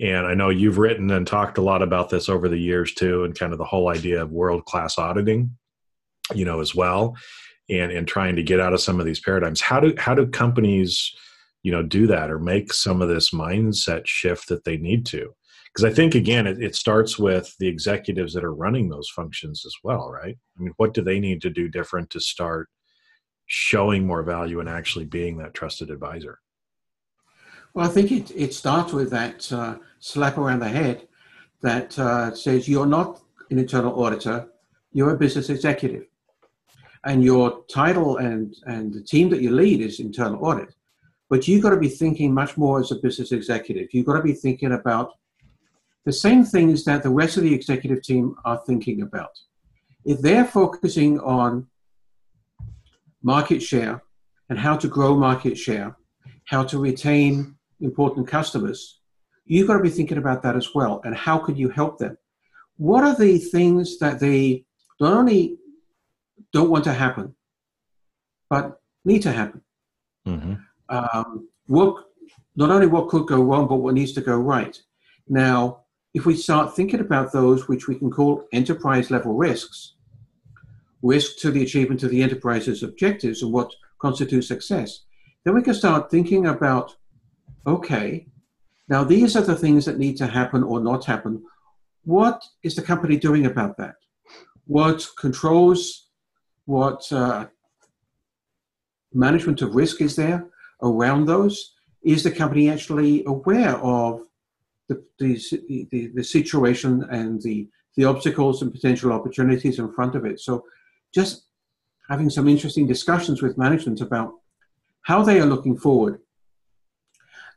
And 0.00 0.26
I 0.26 0.34
know 0.34 0.48
you've 0.48 0.78
written 0.78 1.12
and 1.12 1.28
talked 1.28 1.58
a 1.58 1.62
lot 1.62 1.80
about 1.80 2.10
this 2.10 2.28
over 2.28 2.48
the 2.48 2.58
years 2.58 2.92
too, 2.92 3.22
and 3.22 3.38
kind 3.38 3.52
of 3.52 3.60
the 3.60 3.64
whole 3.64 3.88
idea 3.88 4.20
of 4.20 4.32
world 4.32 4.64
class 4.64 4.98
auditing, 4.98 5.56
you 6.32 6.44
know, 6.44 6.60
as 6.60 6.74
well 6.74 7.16
and 7.68 7.92
and 7.92 8.06
trying 8.06 8.36
to 8.36 8.42
get 8.42 8.60
out 8.60 8.74
of 8.74 8.80
some 8.80 9.00
of 9.00 9.06
these 9.06 9.20
paradigms. 9.20 9.60
How 9.60 9.80
do 9.80 9.94
how 9.98 10.14
do 10.14 10.26
companies 10.26 11.14
you 11.62 11.72
know 11.72 11.82
do 11.82 12.06
that 12.06 12.30
or 12.30 12.38
make 12.38 12.72
some 12.72 13.00
of 13.02 13.08
this 13.08 13.30
mindset 13.30 14.06
shift 14.06 14.48
that 14.48 14.64
they 14.64 14.76
need 14.76 15.06
to? 15.06 15.34
Because 15.72 15.90
i 15.90 15.94
think 15.94 16.14
again 16.14 16.46
it, 16.46 16.62
it 16.62 16.76
starts 16.76 17.18
with 17.18 17.54
the 17.58 17.66
executives 17.66 18.32
that 18.34 18.44
are 18.44 18.54
running 18.54 18.88
those 18.88 19.08
functions 19.08 19.64
as 19.66 19.74
well 19.82 20.10
right? 20.10 20.36
I 20.58 20.62
mean 20.62 20.74
what 20.76 20.94
do 20.94 21.02
they 21.02 21.18
need 21.18 21.42
to 21.42 21.50
do 21.50 21.68
different 21.68 22.10
to 22.10 22.20
start 22.20 22.68
showing 23.46 24.06
more 24.06 24.22
value 24.22 24.60
and 24.60 24.68
actually 24.68 25.04
being 25.04 25.36
that 25.38 25.54
trusted 25.54 25.90
advisor? 25.90 26.38
Well 27.72 27.86
i 27.86 27.88
think 27.88 28.12
it, 28.12 28.30
it 28.36 28.54
starts 28.54 28.92
with 28.92 29.10
that 29.10 29.50
uh, 29.52 29.76
slap 29.98 30.38
around 30.38 30.60
the 30.60 30.68
head 30.68 31.08
that 31.62 31.98
uh, 31.98 32.34
says 32.34 32.68
you're 32.68 32.86
not 32.86 33.22
an 33.50 33.58
internal 33.58 34.04
auditor 34.04 34.48
you're 34.92 35.14
a 35.14 35.18
business 35.18 35.48
executive 35.48 36.04
and 37.04 37.22
your 37.22 37.64
title 37.70 38.16
and, 38.18 38.54
and 38.66 38.92
the 38.92 39.02
team 39.02 39.28
that 39.30 39.42
you 39.42 39.50
lead 39.50 39.80
is 39.80 40.00
internal 40.00 40.44
audit. 40.44 40.74
But 41.28 41.48
you've 41.48 41.62
got 41.62 41.70
to 41.70 41.78
be 41.78 41.88
thinking 41.88 42.32
much 42.32 42.56
more 42.56 42.80
as 42.80 42.92
a 42.92 42.96
business 42.96 43.32
executive. 43.32 43.88
You've 43.92 44.06
got 44.06 44.16
to 44.16 44.22
be 44.22 44.32
thinking 44.32 44.72
about 44.72 45.12
the 46.04 46.12
same 46.12 46.44
things 46.44 46.84
that 46.84 47.02
the 47.02 47.10
rest 47.10 47.36
of 47.36 47.42
the 47.42 47.54
executive 47.54 48.02
team 48.02 48.36
are 48.44 48.62
thinking 48.66 49.02
about. 49.02 49.30
If 50.04 50.20
they're 50.20 50.44
focusing 50.44 51.18
on 51.20 51.66
market 53.22 53.62
share 53.62 54.02
and 54.50 54.58
how 54.58 54.76
to 54.76 54.88
grow 54.88 55.16
market 55.16 55.56
share, 55.56 55.96
how 56.44 56.62
to 56.64 56.78
retain 56.78 57.56
important 57.80 58.28
customers, 58.28 59.00
you've 59.46 59.66
got 59.66 59.78
to 59.78 59.82
be 59.82 59.90
thinking 59.90 60.18
about 60.18 60.42
that 60.42 60.56
as 60.56 60.74
well. 60.74 61.00
And 61.04 61.14
how 61.14 61.38
could 61.38 61.58
you 61.58 61.70
help 61.70 61.98
them? 61.98 62.18
What 62.76 63.02
are 63.04 63.16
the 63.16 63.38
things 63.38 63.98
that 63.98 64.20
they 64.20 64.64
not 65.00 65.14
only 65.14 65.58
don't 66.54 66.70
want 66.70 66.84
to 66.84 66.94
happen, 66.94 67.34
but 68.48 68.80
need 69.04 69.22
to 69.22 69.32
happen? 69.32 69.60
Mm-hmm. 70.26 70.54
Um, 70.88 71.48
what 71.66 72.04
not 72.56 72.70
only 72.70 72.86
what 72.86 73.08
could 73.08 73.26
go 73.26 73.42
wrong, 73.42 73.66
but 73.66 73.76
what 73.76 73.94
needs 73.94 74.12
to 74.12 74.20
go 74.20 74.36
right. 74.36 74.80
Now, 75.28 75.80
if 76.14 76.24
we 76.24 76.36
start 76.36 76.76
thinking 76.76 77.00
about 77.00 77.32
those 77.32 77.66
which 77.66 77.88
we 77.88 77.96
can 77.96 78.10
call 78.10 78.46
enterprise 78.52 79.10
level 79.10 79.34
risks, 79.34 79.96
risk 81.02 81.36
to 81.38 81.50
the 81.50 81.62
achievement 81.62 82.04
of 82.04 82.10
the 82.10 82.22
enterprise's 82.22 82.84
objectives 82.84 83.42
and 83.42 83.52
what 83.52 83.74
constitutes 83.98 84.46
success, 84.46 85.00
then 85.44 85.54
we 85.54 85.62
can 85.62 85.74
start 85.74 86.10
thinking 86.10 86.46
about 86.46 86.96
okay, 87.66 88.26
now 88.88 89.02
these 89.02 89.34
are 89.36 89.42
the 89.42 89.56
things 89.56 89.84
that 89.86 89.98
need 89.98 90.16
to 90.18 90.26
happen 90.26 90.62
or 90.62 90.78
not 90.78 91.04
happen. 91.04 91.42
What 92.04 92.44
is 92.62 92.76
the 92.76 92.82
company 92.82 93.16
doing 93.16 93.46
about 93.46 93.78
that? 93.78 93.96
What 94.66 95.06
controls, 95.18 96.03
what 96.66 97.10
uh, 97.12 97.46
management 99.12 99.62
of 99.62 99.74
risk 99.74 100.00
is 100.00 100.16
there 100.16 100.46
around 100.82 101.26
those? 101.26 101.74
Is 102.02 102.22
the 102.22 102.30
company 102.30 102.70
actually 102.70 103.24
aware 103.26 103.76
of 103.76 104.22
the, 104.88 105.02
the, 105.18 105.86
the, 105.90 106.10
the 106.14 106.24
situation 106.24 107.04
and 107.10 107.40
the, 107.42 107.68
the 107.96 108.04
obstacles 108.04 108.62
and 108.62 108.72
potential 108.72 109.12
opportunities 109.12 109.78
in 109.78 109.92
front 109.92 110.14
of 110.14 110.24
it? 110.24 110.40
So 110.40 110.64
just 111.14 111.46
having 112.08 112.28
some 112.28 112.48
interesting 112.48 112.86
discussions 112.86 113.40
with 113.40 113.56
management 113.56 114.00
about 114.00 114.34
how 115.02 115.22
they 115.22 115.40
are 115.40 115.46
looking 115.46 115.76
forward 115.76 116.20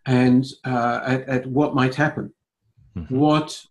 and 0.05 0.45
uh, 0.65 1.01
at, 1.03 1.27
at, 1.27 1.47
what 1.47 1.75
might 1.75 1.95
happen. 1.95 2.33
Mm-hmm. 2.95 3.17
What 3.17 3.61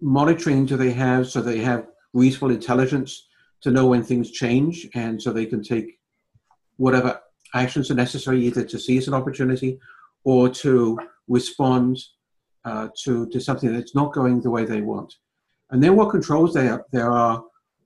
monitoring 0.00 0.66
do 0.66 0.76
they 0.76 0.92
have 0.92 1.28
so 1.28 1.40
they 1.40 1.58
have 1.58 1.86
reasonable 2.12 2.50
intelligence 2.50 3.25
to 3.62 3.70
know 3.70 3.86
when 3.86 4.02
things 4.02 4.30
change 4.30 4.88
and 4.94 5.20
so 5.20 5.32
they 5.32 5.46
can 5.46 5.62
take 5.62 5.98
whatever 6.76 7.20
actions 7.54 7.90
are 7.90 7.94
necessary 7.94 8.44
either 8.44 8.64
to 8.64 8.78
seize 8.78 9.08
an 9.08 9.14
opportunity 9.14 9.78
or 10.24 10.48
to 10.48 10.98
respond 11.28 11.98
uh, 12.64 12.88
to, 13.04 13.26
to 13.28 13.40
something 13.40 13.72
that's 13.72 13.94
not 13.94 14.12
going 14.12 14.40
the 14.40 14.50
way 14.50 14.64
they 14.64 14.80
want. 14.80 15.14
And 15.70 15.82
then 15.82 15.96
what 15.96 16.10
controls 16.10 16.54
there, 16.54 16.84
there 16.92 17.10
are 17.10 17.42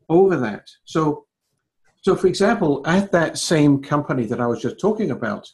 over 0.08 0.36
that. 0.36 0.68
So, 0.84 1.26
so, 2.02 2.16
for 2.16 2.26
example, 2.26 2.82
at 2.86 3.12
that 3.12 3.38
same 3.38 3.82
company 3.82 4.24
that 4.26 4.40
I 4.40 4.46
was 4.46 4.62
just 4.62 4.80
talking 4.80 5.10
about, 5.10 5.46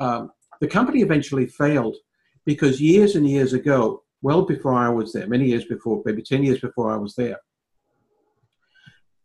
um, 0.00 0.32
the 0.60 0.66
company 0.66 1.02
eventually 1.02 1.46
failed 1.46 1.96
because 2.44 2.80
years 2.80 3.14
and 3.14 3.28
years 3.28 3.52
ago, 3.52 4.02
well 4.22 4.42
before 4.42 4.74
I 4.74 4.88
was 4.88 5.12
there, 5.12 5.28
many 5.28 5.46
years 5.46 5.64
before, 5.64 6.02
maybe 6.04 6.22
10 6.22 6.42
years 6.42 6.60
before 6.60 6.92
I 6.92 6.96
was 6.96 7.14
there, 7.14 7.38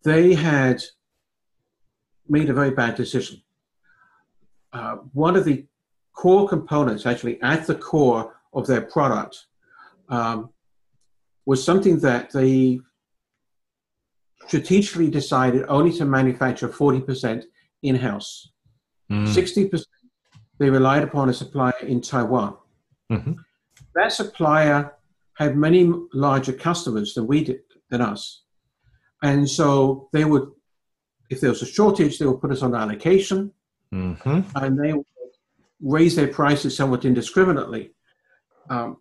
they 0.03 0.33
had 0.33 0.81
made 2.27 2.49
a 2.49 2.53
very 2.53 2.71
bad 2.71 2.95
decision. 2.95 3.41
Uh, 4.71 4.97
one 5.13 5.35
of 5.35 5.45
the 5.45 5.65
core 6.13 6.47
components, 6.47 7.05
actually 7.05 7.41
at 7.41 7.67
the 7.67 7.75
core 7.75 8.35
of 8.53 8.67
their 8.67 8.81
product, 8.81 9.45
um, 10.09 10.49
was 11.45 11.63
something 11.63 11.99
that 11.99 12.31
they 12.31 12.79
strategically 14.47 15.09
decided 15.09 15.65
only 15.67 15.91
to 15.91 16.05
manufacture 16.05 16.67
40% 16.67 17.43
in 17.83 17.95
house. 17.95 18.51
Mm. 19.11 19.27
60% 19.27 19.83
they 20.59 20.69
relied 20.69 21.03
upon 21.03 21.29
a 21.29 21.33
supplier 21.33 21.73
in 21.81 21.99
Taiwan. 21.99 22.55
Mm-hmm. 23.11 23.33
That 23.95 24.11
supplier 24.11 24.93
had 25.35 25.57
many 25.57 25.91
larger 26.13 26.53
customers 26.53 27.13
than 27.13 27.27
we 27.27 27.43
did, 27.43 27.59
than 27.89 28.01
us. 28.01 28.42
And 29.23 29.49
so 29.49 30.09
they 30.13 30.25
would, 30.25 30.51
if 31.31 31.41
there 31.41 31.49
was 31.49 31.63
a 31.63 31.65
shortage, 31.65 32.19
they 32.19 32.25
would 32.27 32.41
put 32.41 32.51
us 32.51 32.61
on 32.61 32.75
allocation 32.75 33.51
mm-hmm. 33.91 34.41
and 34.55 34.79
they 34.79 34.93
would 34.93 35.05
raise 35.81 36.15
their 36.15 36.27
prices 36.27 36.75
somewhat 36.77 37.05
indiscriminately. 37.05 37.93
Um, 38.69 38.97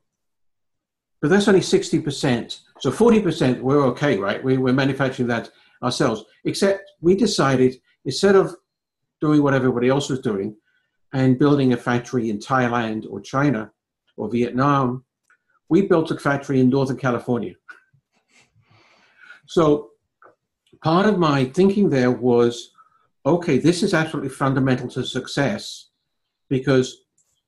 but 1.21 1.29
that's 1.29 1.49
only 1.49 1.61
60%. 1.61 2.61
So 2.81 2.91
40%, 2.91 3.61
we're 3.61 3.85
okay, 3.89 4.19
right? 4.19 4.43
We, 4.43 4.57
we're 4.57 4.73
manufacturing 4.73 5.29
that 5.29 5.51
ourselves. 5.83 6.25
Except 6.45 6.91
we 7.01 7.15
decided 7.15 7.77
instead 8.05 8.35
of 8.35 8.57
doing 9.21 9.43
what 9.43 9.55
everybody 9.55 9.89
else 9.89 10.09
was 10.09 10.21
doing, 10.21 10.57
and 11.13 11.39
building 11.39 11.73
a 11.73 11.77
factory 11.77 12.31
in 12.31 12.39
Thailand 12.39 13.07
or 13.11 13.21
China 13.21 13.71
or 14.17 14.31
Vietnam, 14.31 15.05
we 15.69 15.83
built 15.83 16.11
a 16.11 16.19
factory 16.19 16.61
in 16.61 16.71
Northern 16.71 16.97
California. 16.97 17.55
So 19.47 19.91
part 20.83 21.07
of 21.07 21.19
my 21.19 21.45
thinking 21.45 21.89
there 21.89 22.11
was 22.11 22.71
okay, 23.25 23.59
this 23.59 23.83
is 23.85 23.95
absolutely 23.95 24.31
fundamental 24.31 24.89
to 24.89 25.05
success 25.05 25.91
because 26.49 27.03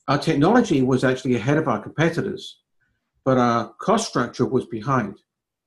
our 0.07 0.19
technology 0.19 0.83
was 0.83 1.03
actually 1.03 1.35
ahead 1.35 1.59
of 1.59 1.67
our 1.67 1.83
competitors, 1.83 2.61
but 3.25 3.38
our 3.38 3.73
cost 3.81 4.09
structure 4.09 4.47
was 4.47 4.64
behind. 4.67 5.19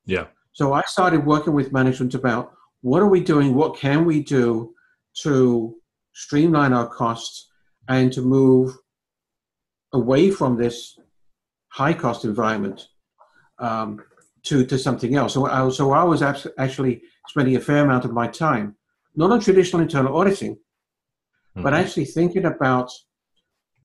Yeah. 0.05 0.27
So 0.53 0.73
I 0.73 0.81
started 0.87 1.25
working 1.25 1.53
with 1.53 1.73
management 1.73 2.13
about 2.13 2.53
what 2.81 3.01
are 3.01 3.09
we 3.09 3.19
doing, 3.19 3.53
what 3.53 3.77
can 3.77 4.05
we 4.05 4.23
do 4.23 4.73
to 5.23 5.75
streamline 6.13 6.71
our 6.71 6.87
costs 6.87 7.49
and 7.89 8.11
to 8.13 8.21
move 8.21 8.75
away 9.93 10.31
from 10.31 10.57
this 10.57 10.97
high 11.69 11.93
cost 11.93 12.23
environment 12.23 12.87
um, 13.59 14.01
to, 14.47 14.65
to 14.65 14.77
something 14.77 15.15
else. 15.15 15.33
So 15.33 15.45
I, 15.45 15.69
so 15.69 15.91
I 15.91 16.03
was 16.03 16.21
actually 16.21 17.01
spending 17.27 17.55
a 17.55 17.59
fair 17.59 17.83
amount 17.83 18.05
of 18.05 18.13
my 18.13 18.27
time, 18.27 18.75
not 19.15 19.31
on 19.31 19.39
traditional 19.39 19.81
internal 19.81 20.15
auditing, 20.17 20.55
mm-hmm. 20.55 21.63
but 21.63 21.73
actually 21.73 22.05
thinking 22.05 22.45
about 22.45 22.91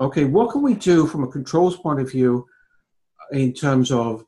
okay, 0.01 0.25
what 0.25 0.51
can 0.51 0.63
we 0.63 0.75
do 0.75 1.07
from 1.07 1.23
a 1.23 1.29
controls 1.29 1.77
point 1.77 2.01
of 2.01 2.11
view 2.11 2.45
in 3.31 3.53
terms 3.53 3.93
of 3.93 4.25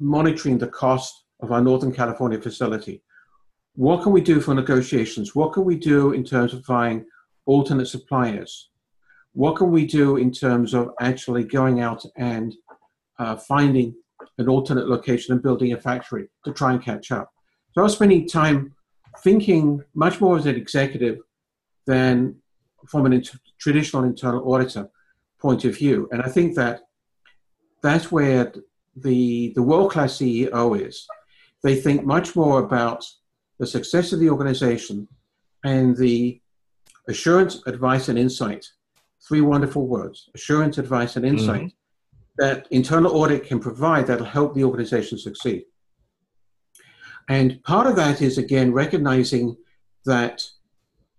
monitoring 0.00 0.58
the 0.58 0.66
cost 0.66 1.24
of 1.40 1.52
our 1.52 1.60
Northern 1.60 1.92
California 1.92 2.40
facility? 2.40 3.02
What 3.76 4.02
can 4.02 4.12
we 4.12 4.20
do 4.20 4.40
for 4.40 4.54
negotiations? 4.54 5.34
What 5.34 5.52
can 5.52 5.64
we 5.64 5.76
do 5.76 6.12
in 6.12 6.24
terms 6.24 6.54
of 6.54 6.64
finding 6.64 7.06
alternate 7.46 7.86
suppliers? 7.86 8.70
What 9.32 9.56
can 9.56 9.70
we 9.70 9.86
do 9.86 10.16
in 10.16 10.32
terms 10.32 10.74
of 10.74 10.90
actually 11.00 11.44
going 11.44 11.80
out 11.80 12.04
and 12.16 12.54
uh, 13.18 13.36
finding 13.36 13.94
an 14.38 14.48
alternate 14.48 14.88
location 14.88 15.32
and 15.32 15.42
building 15.42 15.72
a 15.72 15.80
factory 15.80 16.28
to 16.44 16.52
try 16.52 16.72
and 16.72 16.82
catch 16.82 17.10
up? 17.10 17.32
So 17.72 17.80
I 17.80 17.84
was 17.84 17.94
spending 17.94 18.28
time 18.28 18.74
thinking 19.22 19.82
much 19.94 20.20
more 20.20 20.36
as 20.36 20.46
an 20.46 20.56
executive 20.56 21.18
than 21.86 22.36
from 22.88 23.10
a 23.12 23.22
traditional 23.58 24.04
internal 24.04 24.52
auditor 24.52 24.88
point 25.40 25.64
of 25.64 25.76
view. 25.76 26.08
And 26.12 26.22
I 26.22 26.28
think 26.28 26.54
that 26.56 26.80
that's 27.82 28.10
where 28.10 28.52
the, 28.96 29.52
the 29.54 29.62
world 29.62 29.90
class 29.90 30.18
CEO 30.18 30.80
is. 30.80 31.06
They 31.62 31.76
think 31.76 32.04
much 32.04 32.36
more 32.36 32.60
about 32.60 33.04
the 33.58 33.66
success 33.66 34.12
of 34.12 34.20
the 34.20 34.30
organization 34.30 35.08
and 35.64 35.96
the 35.96 36.40
assurance, 37.08 37.62
advice, 37.66 38.08
and 38.08 38.18
insight. 38.18 38.66
Three 39.26 39.40
wonderful 39.40 39.86
words 39.86 40.28
assurance, 40.34 40.76
advice, 40.78 41.16
and 41.16 41.24
insight 41.24 41.62
mm-hmm. 41.62 41.83
That 42.36 42.66
internal 42.70 43.16
audit 43.16 43.46
can 43.46 43.60
provide 43.60 44.06
that'll 44.06 44.26
help 44.26 44.54
the 44.54 44.64
organization 44.64 45.18
succeed. 45.18 45.64
And 47.28 47.62
part 47.62 47.86
of 47.86 47.96
that 47.96 48.20
is, 48.20 48.38
again, 48.38 48.72
recognizing 48.72 49.56
that 50.04 50.42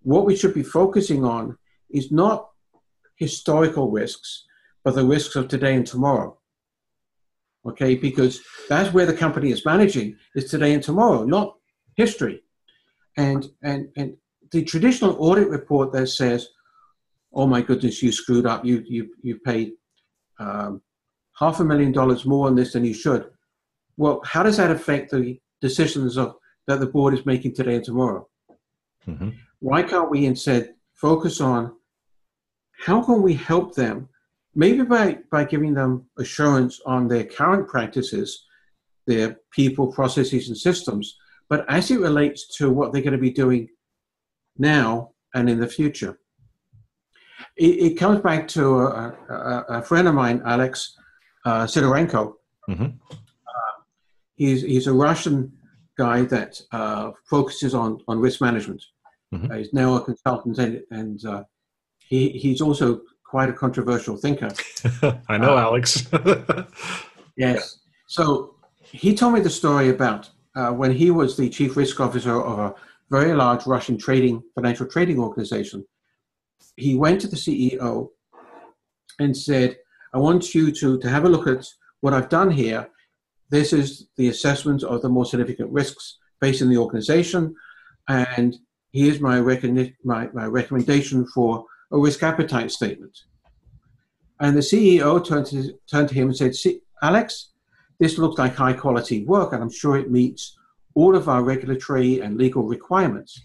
what 0.04 0.26
we 0.26 0.36
should 0.36 0.54
be 0.54 0.64
focusing 0.64 1.24
on 1.24 1.58
is 1.90 2.12
not 2.12 2.50
historical 3.16 3.90
risks, 3.90 4.46
but 4.84 4.94
the 4.94 5.06
risks 5.06 5.36
of 5.36 5.48
today 5.48 5.76
and 5.76 5.88
tomorrow. 5.88 6.38
Okay, 7.66 7.96
because 7.96 8.42
that's 8.70 8.94
where 8.94 9.08
the 9.08 9.14
company 9.14 9.50
is 9.52 9.66
managing 9.66 10.16
is 10.36 10.52
today 10.52 10.74
and 10.74 10.84
tomorrow, 10.84 11.24
not 11.24 11.56
history. 11.96 12.44
And 13.18 13.50
and 13.64 13.90
and 13.98 14.18
the 14.52 14.64
traditional 14.64 15.16
audit 15.20 15.50
report 15.50 15.92
that 15.94 16.08
says, 16.08 16.50
"Oh 17.34 17.48
my 17.48 17.62
goodness, 17.62 18.04
you 18.04 18.12
screwed 18.12 18.46
up. 18.46 18.64
You 18.64 18.84
you 18.86 19.16
you 19.24 19.40
paid 19.40 19.72
um, 20.40 20.82
half 21.40 21.60
a 21.60 21.66
million 21.66 21.92
dollars 21.92 22.26
more 22.26 22.48
on 22.48 22.56
this 22.56 22.74
than 22.74 22.86
you 22.86 22.94
should." 22.94 23.30
Well, 23.98 24.22
how 24.26 24.44
does 24.44 24.58
that 24.58 24.72
affect 24.72 25.12
the 25.12 25.40
decisions 25.62 26.18
of 26.18 26.36
that 26.68 26.80
the 26.80 26.88
board 26.88 27.14
is 27.14 27.26
making 27.26 27.54
today 27.54 27.76
and 27.76 27.84
tomorrow? 27.84 28.28
Mm-hmm. 29.08 29.30
Why 29.60 29.84
can't 29.84 30.10
we 30.10 30.26
instead 30.26 30.76
focus 30.94 31.40
on 31.40 31.74
how 32.86 33.02
can 33.04 33.22
we 33.22 33.34
help 33.34 33.76
them? 33.76 34.10
Maybe 34.54 34.84
by 34.84 35.20
by 35.32 35.44
giving 35.46 35.74
them 35.74 36.06
assurance 36.18 36.82
on 36.86 37.08
their 37.08 37.26
current 37.26 37.68
practices, 37.68 38.46
their 39.06 39.38
people, 39.52 39.92
processes, 39.92 40.48
and 40.48 40.58
systems, 40.58 41.18
but 41.50 41.66
as 41.70 41.92
it 41.92 42.00
relates 42.00 42.56
to 42.58 42.70
what 42.70 42.92
they're 42.92 43.02
going 43.02 43.14
to 43.14 43.18
be 43.18 43.32
doing 43.32 43.70
now 44.58 45.12
and 45.34 45.50
in 45.50 45.60
the 45.60 45.68
future. 45.68 46.18
It, 47.58 47.92
it 47.92 47.94
comes 47.98 48.22
back 48.22 48.48
to 48.50 48.80
a, 48.80 49.18
a, 49.30 49.66
a, 49.70 49.82
friend 49.82 50.08
of 50.08 50.16
mine, 50.16 50.42
Alex, 50.46 50.96
uh, 51.46 51.66
Sidorenko. 51.66 52.34
Mm-hmm. 52.70 52.86
Uh, 53.12 53.82
he's 54.36 54.62
he's 54.62 54.88
a 54.88 54.94
Russian 54.94 55.52
guy 55.98 56.24
that 56.24 56.60
uh, 56.72 57.12
focuses 57.30 57.74
on 57.74 58.02
on 58.08 58.20
risk 58.20 58.42
management. 58.42 58.84
Mm-hmm. 59.34 59.52
Uh, 59.52 59.56
he's 59.56 59.74
now 59.74 59.96
a 59.96 60.02
consultant 60.02 60.58
and, 60.58 60.84
and 60.92 61.26
uh, 61.26 61.44
he 62.00 62.30
he's 62.30 62.62
also 62.62 63.02
quite 63.24 63.50
a 63.50 63.54
controversial 63.54 64.18
thinker. 64.18 64.52
I 65.30 65.38
know, 65.38 65.58
Alex. 65.58 66.08
yes. 67.38 67.80
So 68.08 68.56
he 68.82 69.16
told 69.16 69.34
me 69.34 69.40
the 69.40 69.50
story 69.50 69.90
about 69.90 70.30
uh, 70.56 70.72
when 70.72 70.92
he 70.92 71.12
was 71.12 71.36
the 71.36 71.50
chief 71.50 71.76
risk 71.76 72.00
officer 72.00 72.42
of 72.42 72.60
a 72.60 72.74
very 73.10 73.34
large 73.34 73.66
Russian 73.66 73.98
trading 73.98 74.42
financial 74.56 74.88
trading 74.88 75.20
organization. 75.20 75.86
He 76.78 76.96
went 76.96 77.22
to 77.22 77.28
the 77.28 77.36
CEO 77.36 78.10
and 79.20 79.36
said, 79.36 79.78
"I 80.16 80.18
want 80.18 80.56
you 80.56 80.72
to 80.72 80.98
to 81.04 81.10
have 81.10 81.26
a 81.26 81.30
look 81.30 81.48
at 81.48 81.64
what 82.02 82.14
I've 82.14 82.30
done 82.30 82.52
here. 82.64 82.82
This 83.50 83.74
is 83.74 84.08
the 84.20 84.30
assessment 84.30 84.82
of 84.84 85.02
the 85.02 85.10
more 85.16 85.26
significant 85.26 85.70
risks 85.72 86.04
facing 86.40 86.70
the 86.70 86.78
organization, 86.86 87.42
and 88.08 88.52
here's 88.92 89.20
my, 89.20 89.40
my, 90.12 90.30
my 90.40 90.46
recommendation 90.60 91.28
for 91.34 91.66
a 91.92 91.98
risk 92.00 92.24
appetite 92.24 92.72
statement." 92.72 93.16
And 94.40 94.56
the 94.56 94.62
CEO 94.62 95.24
turned 95.24 95.48
to, 95.48 95.58
turned 95.92 96.10
to 96.10 96.16
him 96.16 96.28
and 96.30 96.38
said, 96.38 96.54
Alex, 97.02 97.52
this 98.00 98.18
looks 98.18 98.38
like 98.38 98.56
high 98.56 98.74
quality 98.74 99.24
work, 99.26 99.54
and 99.54 99.62
I'm 99.64 99.72
sure 99.72 99.98
it 99.98 100.12
meets 100.12 100.58
all 100.94 101.16
of 101.16 101.30
our 101.30 101.44
regulatory 101.44 102.20
and 102.20 102.38
legal 102.38 102.64
requirements. 102.64 103.42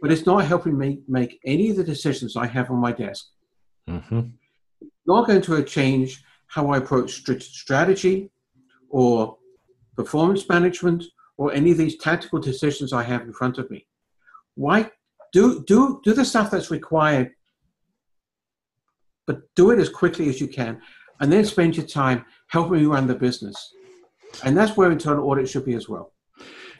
But 0.00 0.12
it's 0.12 0.26
not 0.26 0.44
helping 0.44 0.76
me 0.76 1.00
make 1.08 1.40
any 1.44 1.70
of 1.70 1.76
the 1.76 1.84
decisions 1.84 2.36
I 2.36 2.46
have 2.46 2.70
on 2.70 2.78
my 2.78 2.92
desk. 2.92 3.26
Mm-hmm. 3.88 4.20
Not 5.10 5.26
going 5.26 5.42
to 5.42 5.64
change 5.64 6.22
how 6.46 6.70
I 6.70 6.78
approach 6.78 7.22
strategy 7.42 8.30
or 8.88 9.36
performance 9.96 10.48
management 10.48 11.04
or 11.36 11.52
any 11.52 11.72
of 11.72 11.78
these 11.78 11.96
tactical 11.96 12.38
decisions 12.38 12.92
I 12.92 13.02
have 13.02 13.22
in 13.22 13.32
front 13.32 13.58
of 13.58 13.68
me. 13.72 13.86
Why 14.54 14.90
do 15.32 15.64
do 15.66 16.00
do 16.04 16.12
the 16.12 16.24
stuff 16.24 16.50
that's 16.52 16.70
required, 16.70 17.32
but 19.26 19.38
do 19.56 19.72
it 19.72 19.80
as 19.80 19.88
quickly 19.88 20.28
as 20.28 20.40
you 20.40 20.46
can, 20.46 20.80
and 21.20 21.32
then 21.32 21.44
spend 21.44 21.76
your 21.76 21.86
time 21.86 22.24
helping 22.46 22.78
me 22.78 22.86
run 22.86 23.08
the 23.08 23.14
business. 23.14 23.58
And 24.44 24.56
that's 24.56 24.76
where 24.76 24.92
internal 24.92 25.28
audit 25.28 25.48
should 25.48 25.64
be 25.64 25.74
as 25.74 25.88
well. 25.88 26.12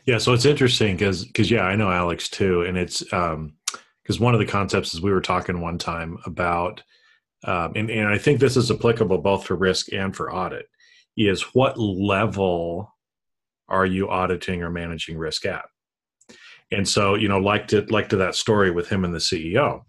Yeah, 0.06 0.18
so 0.18 0.32
it's 0.34 0.44
interesting 0.44 0.96
because 0.96 1.24
because 1.24 1.50
yeah, 1.50 1.62
I 1.62 1.74
know 1.74 1.90
Alex 1.90 2.28
too, 2.28 2.62
and 2.62 2.78
it's 2.78 3.12
um 3.12 3.54
because 4.02 4.20
one 4.20 4.34
of 4.34 4.40
the 4.40 4.46
concepts 4.46 4.94
is 4.94 5.00
we 5.00 5.10
were 5.10 5.20
talking 5.20 5.60
one 5.60 5.78
time 5.78 6.18
about 6.26 6.82
um, 7.44 7.72
and, 7.74 7.90
and 7.90 8.08
I 8.08 8.18
think 8.18 8.40
this 8.40 8.56
is 8.56 8.70
applicable 8.70 9.18
both 9.18 9.46
for 9.46 9.56
risk 9.56 9.92
and 9.92 10.14
for 10.14 10.32
audit, 10.32 10.66
is 11.16 11.42
what 11.54 11.78
level 11.78 12.94
are 13.68 13.86
you 13.86 14.10
auditing 14.10 14.62
or 14.62 14.70
managing 14.70 15.16
risk 15.16 15.46
at? 15.46 15.64
And 16.72 16.88
so, 16.88 17.14
you 17.14 17.28
know, 17.28 17.38
like 17.38 17.66
to 17.68 17.82
like 17.90 18.08
to 18.10 18.16
that 18.16 18.34
story 18.34 18.70
with 18.70 18.88
him 18.88 19.04
and 19.04 19.14
the 19.14 19.18
CEO. 19.18 19.82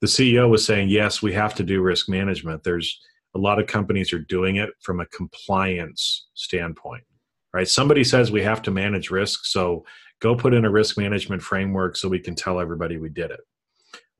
The 0.00 0.06
CEO 0.06 0.48
was 0.48 0.64
saying, 0.64 0.88
yes, 0.88 1.20
we 1.22 1.32
have 1.32 1.54
to 1.56 1.64
do 1.64 1.82
risk 1.82 2.08
management. 2.08 2.62
There's 2.62 3.00
a 3.34 3.38
lot 3.38 3.58
of 3.58 3.66
companies 3.66 4.12
are 4.12 4.18
doing 4.18 4.56
it 4.56 4.70
from 4.80 5.00
a 5.00 5.06
compliance 5.06 6.28
standpoint 6.34 7.04
right 7.52 7.68
somebody 7.68 8.04
says 8.04 8.30
we 8.30 8.42
have 8.42 8.62
to 8.62 8.70
manage 8.70 9.10
risk 9.10 9.44
so 9.44 9.84
go 10.20 10.34
put 10.34 10.54
in 10.54 10.64
a 10.64 10.70
risk 10.70 10.98
management 10.98 11.42
framework 11.42 11.96
so 11.96 12.08
we 12.08 12.18
can 12.18 12.34
tell 12.34 12.60
everybody 12.60 12.98
we 12.98 13.08
did 13.08 13.30
it 13.30 13.40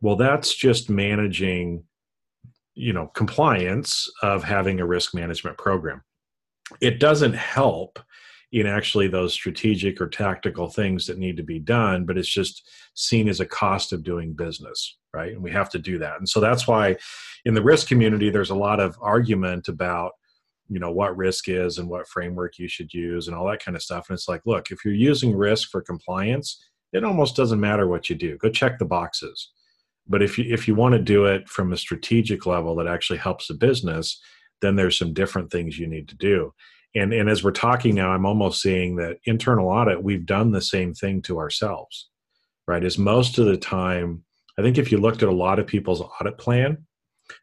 well 0.01 0.17
that's 0.17 0.55
just 0.55 0.91
managing 0.91 1.83
you 2.79 2.93
know 2.93 3.09
compliance 3.09 4.11
of 4.23 4.45
having 4.45 4.81
a 4.81 4.87
risk 4.87 5.15
management 5.15 5.59
program. 5.59 6.03
It 6.81 7.01
doesn't 7.01 7.35
help 7.35 7.99
in 8.53 8.67
actually 8.67 9.09
those 9.09 9.35
strategic 9.35 10.01
or 10.01 10.09
tactical 10.09 10.69
things 10.69 11.07
that 11.07 11.19
need 11.19 11.37
to 11.37 11.43
be 11.43 11.59
done 11.59 12.07
but 12.07 12.17
it's 12.17 12.33
just 12.33 12.67
seen 12.95 13.29
as 13.29 13.41
a 13.41 13.47
cost 13.47 13.93
of 13.93 14.03
doing 14.03 14.33
business 14.33 14.97
right? 15.13 15.33
And 15.33 15.43
we 15.43 15.51
have 15.51 15.71
to 15.71 15.79
do 15.79 15.99
that. 15.99 16.19
And 16.19 16.29
so 16.29 16.41
that's 16.41 16.67
why 16.67 16.97
in 17.45 17.55
the 17.55 17.63
risk 17.63 17.89
community 17.89 18.31
there's 18.31 18.51
a 18.51 18.55
lot 18.55 18.81
of 18.81 18.97
argument 19.01 19.69
about 19.69 20.13
you 20.71 20.79
know 20.79 20.93
what 20.93 21.17
risk 21.17 21.49
is 21.49 21.79
and 21.79 21.89
what 21.89 22.07
framework 22.09 22.59
you 22.59 22.69
should 22.69 22.93
use 22.93 23.27
and 23.27 23.37
all 23.37 23.47
that 23.47 23.65
kind 23.65 23.77
of 23.77 23.83
stuff. 23.83 24.09
And 24.09 24.17
it's 24.17 24.29
like 24.29 24.43
look 24.45 24.71
if 24.71 24.85
you're 24.85 24.95
using 24.95 25.35
risk 25.35 25.71
for 25.71 25.81
compliance 25.81 26.63
it 26.93 27.05
almost 27.05 27.37
doesn't 27.37 27.61
matter 27.61 27.87
what 27.87 28.09
you 28.09 28.17
do. 28.17 28.39
Go 28.39 28.49
check 28.49 28.79
the 28.79 28.85
boxes 28.85 29.51
but 30.09 30.23
if 30.23 30.39
you 30.39 30.45
if 30.53 30.67
you 30.67 30.75
want 30.75 30.93
to 30.93 30.99
do 30.99 31.27
it 31.27 31.49
from 31.49 31.73
a 31.73 31.77
strategic 31.77 32.47
level 32.47 32.75
that 32.77 32.87
actually 32.87 33.19
helps 33.19 33.49
the 33.49 33.55
business 33.55 34.21
then 34.61 34.75
there's 34.75 34.99
some 34.99 35.13
different 35.13 35.53
things 35.53 35.79
you 35.79 35.87
need 35.87 36.09
to 36.09 36.17
do. 36.17 36.53
And 36.95 37.13
and 37.13 37.29
as 37.29 37.45
we're 37.45 37.53
talking 37.53 37.95
now 37.95 38.11
i'm 38.11 38.27
almost 38.27 38.63
seeing 38.63 38.97
that 38.97 39.19
internal 39.25 39.69
audit 39.69 40.03
we've 40.03 40.27
done 40.27 40.51
the 40.51 40.63
same 40.63 40.95
thing 40.95 41.23
to 41.23 41.39
ourselves 41.39 42.09
right? 42.67 42.85
Is 42.85 42.99
most 42.99 43.39
of 43.39 43.47
the 43.47 43.57
time 43.57 44.25
i 44.59 44.63
think 44.63 44.79
if 44.79 44.91
you 44.91 44.99
looked 44.99 45.23
at 45.23 45.29
a 45.29 45.33
lot 45.33 45.59
of 45.59 45.67
people's 45.67 46.01
audit 46.01 46.39
plan 46.39 46.87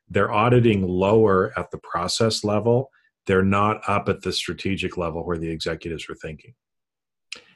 they're 0.09 0.31
auditing 0.31 0.87
lower 0.87 1.51
at 1.57 1.71
the 1.71 1.77
process 1.77 2.43
level. 2.43 2.89
They're 3.25 3.43
not 3.43 3.81
up 3.87 4.09
at 4.09 4.21
the 4.21 4.31
strategic 4.31 4.97
level 4.97 5.25
where 5.25 5.37
the 5.37 5.49
executives 5.49 6.07
are 6.09 6.15
thinking. 6.15 6.53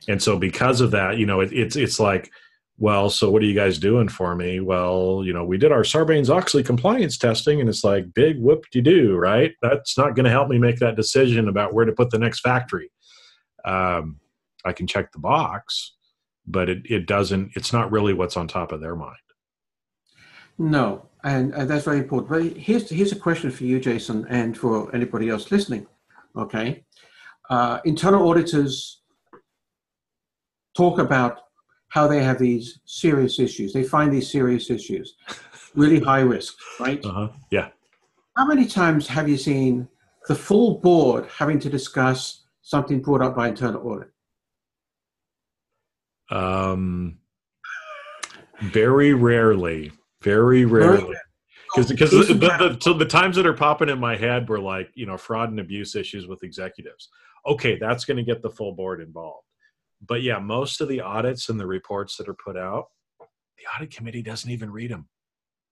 And 0.08 0.22
so 0.22 0.38
because 0.38 0.82
of 0.82 0.92
that 0.92 1.18
you 1.18 1.26
know 1.26 1.42
it, 1.42 1.52
it's 1.54 1.76
it's 1.76 2.00
like 2.00 2.32
well 2.80 3.10
so 3.10 3.30
what 3.30 3.42
are 3.42 3.46
you 3.46 3.54
guys 3.54 3.78
doing 3.78 4.08
for 4.08 4.36
me 4.36 4.60
well 4.60 5.22
you 5.24 5.34
know 5.34 5.44
we 5.44 5.58
did 5.58 5.72
our 5.72 5.84
sarbanes-oxley 5.84 6.64
compliance 6.64 7.18
testing 7.18 7.60
and 7.60 7.70
it's 7.70 7.84
like 7.84 8.14
big 8.14 8.40
whoop 8.40 8.64
de 8.72 8.82
do 8.82 9.16
right 9.16 9.54
that's 9.62 9.98
not 9.98 10.16
going 10.16 10.24
to 10.26 10.32
help 10.32 10.50
me 10.50 10.58
make 10.58 10.80
that 10.80 10.96
decision 10.96 11.48
about 11.48 11.74
where 11.74 11.86
to 11.86 11.92
put 11.92 12.10
the 12.10 12.20
next 12.20 12.40
factory 12.40 12.92
um, 13.66 14.18
i 14.66 14.72
can 14.72 14.88
check 14.88 15.12
the 15.12 15.20
box 15.20 15.96
but 16.48 16.70
it, 16.70 16.80
it 16.86 17.06
doesn't 17.06 17.52
it's 17.56 17.72
not 17.72 17.92
really 17.92 18.14
what's 18.14 18.38
on 18.38 18.48
top 18.48 18.72
of 18.72 18.82
their 18.82 18.96
mind 18.96 19.18
no 20.58 21.10
and 21.24 21.54
uh, 21.54 21.66
that's 21.66 21.86
very 21.86 22.00
important. 22.00 22.30
But 22.30 22.62
here's 22.62 22.90
here's 22.90 23.12
a 23.12 23.16
question 23.16 23.52
for 23.52 23.64
you, 23.64 23.80
Jason, 23.80 24.26
and 24.30 24.58
for 24.58 24.94
anybody 24.96 25.30
else 25.30 25.52
listening. 25.52 25.88
Okay, 26.36 26.84
uh, 27.50 27.80
internal 27.84 28.28
auditors 28.28 29.02
talk 30.76 31.00
about 31.00 31.40
how 31.90 32.08
they 32.08 32.24
have 32.24 32.40
these 32.40 32.80
serious 32.86 33.40
issues. 33.40 33.74
They 33.74 33.84
find 33.84 34.12
these 34.12 34.32
serious 34.32 34.70
issues, 34.70 35.16
really 35.76 36.00
high 36.00 36.22
risk, 36.22 36.56
right? 36.80 37.04
Uh-huh. 37.04 37.30
Yeah. 37.52 37.70
How 38.38 38.46
many 38.46 38.66
times 38.66 39.08
have 39.08 39.28
you 39.28 39.38
seen 39.38 39.88
the 40.28 40.36
full 40.36 40.80
board 40.80 41.28
having 41.36 41.60
to 41.60 41.70
discuss 41.70 42.44
something 42.62 43.02
brought 43.02 43.22
up 43.22 43.36
by 43.36 43.50
internal 43.50 43.86
audit? 43.88 44.12
Um, 46.32 47.18
very 48.62 49.14
rarely. 49.14 49.92
Very 50.22 50.66
rarely. 50.66 51.16
Because 51.76 51.92
because 51.92 52.12
the, 52.12 52.34
the, 52.34 52.78
so 52.82 52.94
the 52.94 53.06
times 53.06 53.36
that 53.36 53.46
are 53.46 53.54
popping 53.54 53.90
in 53.90 54.00
my 54.00 54.16
head 54.16 54.50
were 54.50 54.60
like 54.60 54.90
you 54.96 55.06
know 55.06 55.18
fraud 55.18 55.50
and 55.50 55.60
abuse 55.60 55.96
issues 55.96 56.28
with 56.28 56.44
executives. 56.44 57.10
Okay, 57.46 57.78
that's 57.78 58.06
going 58.06 58.18
to 58.18 58.24
get 58.24 58.42
the 58.42 58.50
full 58.50 58.74
board 58.74 59.02
involved. 59.02 59.46
But 60.06 60.22
yeah, 60.22 60.40
most 60.40 60.82
of 60.82 60.88
the 60.88 61.02
audits 61.02 61.50
and 61.50 61.60
the 61.60 61.68
reports 61.68 62.18
that 62.18 62.30
are 62.30 62.36
put 62.46 62.58
out, 62.58 62.86
the 63.20 63.66
audit 63.76 63.92
committee 63.92 64.22
doesn't 64.22 64.50
even 64.50 64.72
read 64.72 64.92
them. 64.92 65.08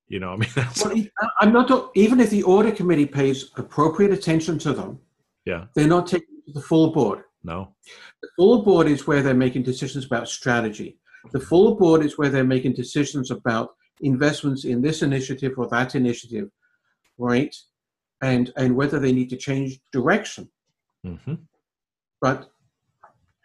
You 0.07 0.19
know, 0.19 0.33
I 0.33 0.37
mean, 0.37 0.49
that's 0.55 0.83
well, 0.83 0.95
I'm 1.39 1.53
not 1.53 1.91
even 1.95 2.19
if 2.19 2.29
the 2.29 2.43
audit 2.43 2.75
committee 2.75 3.05
pays 3.05 3.51
appropriate 3.57 4.11
attention 4.11 4.57
to 4.59 4.73
them. 4.73 4.99
Yeah, 5.45 5.65
they're 5.75 5.87
not 5.87 6.07
taking 6.07 6.41
the 6.53 6.61
full 6.61 6.91
board. 6.91 7.23
No, 7.43 7.73
the 8.21 8.29
full 8.37 8.63
board 8.63 8.87
is 8.87 9.07
where 9.07 9.21
they're 9.21 9.33
making 9.33 9.63
decisions 9.63 10.05
about 10.05 10.27
strategy. 10.27 10.97
The 11.31 11.39
full 11.39 11.75
board 11.75 12.05
is 12.05 12.17
where 12.17 12.29
they're 12.29 12.43
making 12.43 12.73
decisions 12.73 13.31
about 13.31 13.69
investments 14.01 14.65
in 14.65 14.81
this 14.81 15.01
initiative 15.01 15.53
or 15.57 15.67
that 15.69 15.95
initiative, 15.95 16.49
right? 17.17 17.55
And 18.21 18.51
and 18.57 18.75
whether 18.75 18.99
they 18.99 19.11
need 19.11 19.29
to 19.29 19.37
change 19.37 19.79
direction. 19.91 20.49
Mm-hmm. 21.05 21.35
But 22.21 22.49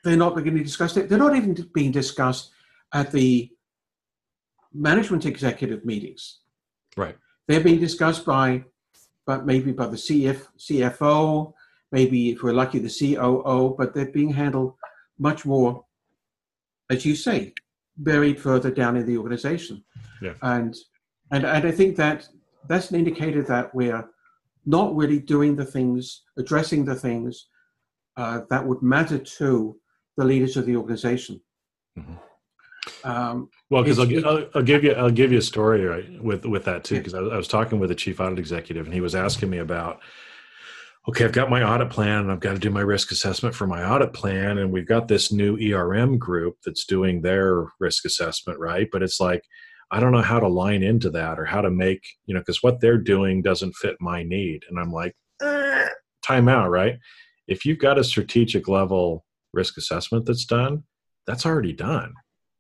they're 0.03 0.17
not 0.17 0.37
being 0.37 0.63
discussed. 0.63 0.95
They're 0.95 1.19
not 1.19 1.37
even 1.37 1.57
being 1.73 1.93
discussed 1.93 2.51
at 2.93 3.13
the 3.13 3.51
management 4.73 5.27
executive 5.27 5.85
meetings. 5.85 6.41
Right. 6.97 7.17
They're 7.47 7.61
being 7.61 7.81
discussed 7.81 8.25
by, 8.25 8.65
but 9.27 9.47
maybe 9.47 9.73
by 9.73 9.87
the 9.87 9.97
CF, 9.97 10.47
CFO, 10.59 11.53
maybe 11.91 12.31
if 12.31 12.43
we're 12.43 12.53
lucky, 12.53 12.79
the 12.79 12.89
COO, 12.89 13.75
but 13.77 13.95
they're 13.95 14.07
being 14.07 14.33
handled 14.33 14.75
much 15.19 15.45
more, 15.45 15.85
as 16.91 17.05
you 17.05 17.15
say, 17.15 17.55
buried 17.97 18.41
further 18.41 18.71
down 18.71 18.97
in 18.97 19.07
the 19.07 19.17
organization. 19.17 19.85
Yeah. 20.21 20.35
And 20.43 20.75
and 21.31 21.45
and 21.45 21.67
I 21.67 21.71
think 21.71 21.97
that 21.97 22.29
that's 22.69 22.91
an 22.91 22.97
indicator 22.97 23.43
that 23.43 23.75
we're 23.75 24.09
not 24.65 24.95
really 24.95 25.19
doing 25.19 25.57
the 25.57 25.65
things, 25.65 26.23
addressing 26.39 26.85
the 26.85 26.95
things 26.95 27.47
uh, 28.17 28.43
that 28.51 28.65
would 28.65 28.83
matter 28.83 29.19
to 29.19 29.77
the 30.17 30.25
leaders 30.25 30.57
of 30.57 30.67
the 30.67 30.77
organization. 30.77 31.41
Mm-hmm. 31.99 32.15
Um, 33.05 33.49
well, 33.71 33.83
because 33.83 33.99
I'll, 33.99 34.27
I'll, 34.27 34.47
I'll, 34.57 34.63
give 34.63 34.85
you 34.85 34.93
I'll 34.93 35.11
give 35.11 35.33
you 35.33 35.39
a 35.39 35.43
story 35.43 35.85
right, 35.85 36.23
with 36.23 36.45
with 36.45 36.65
that 36.65 36.85
too. 36.85 36.97
Because 36.97 37.15
I, 37.15 37.19
I, 37.19 37.37
was 37.37 37.49
talking 37.49 37.79
with 37.79 37.91
a 37.91 37.95
chief 37.95 38.21
audit 38.21 38.39
executive, 38.39 38.87
and 38.87 38.95
he 38.95 39.01
was 39.01 39.15
asking 39.15 39.51
me 39.51 39.59
about 39.59 40.01
okay, 41.09 41.25
I've 41.25 41.33
got 41.33 41.51
my 41.51 41.63
audit 41.63 41.91
plan 41.91 42.21
and 42.21 42.33
I've 42.33 42.41
got 42.41 42.53
to 42.53 42.59
do 42.59 42.71
my 42.71 42.81
risk 42.81 43.11
assessment 43.11 43.55
for 43.55 43.67
my 43.67 43.85
audit 43.85 44.13
plan. 44.13 44.59
And 44.59 44.73
we've 44.73 44.87
got 44.87 45.09
this 45.09 45.33
new 45.33 45.59
ERM 45.59 46.19
group 46.19 46.59
that's 46.65 46.85
doing 46.85 47.23
their 47.23 47.67
risk 47.81 48.05
assessment, 48.05 48.59
right? 48.61 48.89
But 48.93 49.03
it's 49.03 49.19
like, 49.19 49.43
I 49.91 50.01
don't 50.01 50.13
know 50.13 50.23
how 50.23 50.39
to 50.39 50.49
line 50.49 50.83
into 50.83 51.11
that 51.11 51.39
or 51.39 51.45
how 51.45 51.61
to 51.61 51.71
make, 51.71 52.03
you 52.27 52.35
know, 52.35 52.41
because 52.41 52.63
what 52.63 52.81
they're 52.81 52.99
doing 52.99 53.43
doesn't 53.43 53.75
fit 53.75 53.97
my 54.01 54.23
need. 54.23 54.63
And 54.71 54.79
I'm 54.79 54.93
like, 54.93 55.15
eh, 55.43 55.89
time 56.25 56.49
out, 56.49 56.71
right? 56.71 56.97
If 57.49 57.67
you've 57.67 57.81
got 57.81 57.99
a 57.99 58.05
strategic 58.05 58.69
level 58.69 59.25
risk 59.53 59.77
assessment 59.77 60.27
that's 60.27 60.45
done, 60.45 60.85
that's 61.27 61.47
already 61.47 61.73
done. 61.73 62.15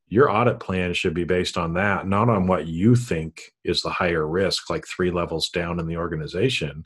Your 0.09 0.31
audit 0.31 0.61
plan 0.61 0.93
should 0.93 1.15
be 1.15 1.25
based 1.25 1.57
on 1.57 1.75
that, 1.75 2.07
not 2.07 2.29
on 2.29 2.47
what 2.47 2.67
you 2.67 2.95
think 2.95 3.41
is 3.65 3.81
the 3.81 3.91
higher 3.91 4.27
risk, 4.27 4.69
like 4.69 4.87
three 4.87 5.11
levels 5.11 5.49
down 5.49 5.81
in 5.81 5.87
the 5.87 5.97
organization 5.97 6.85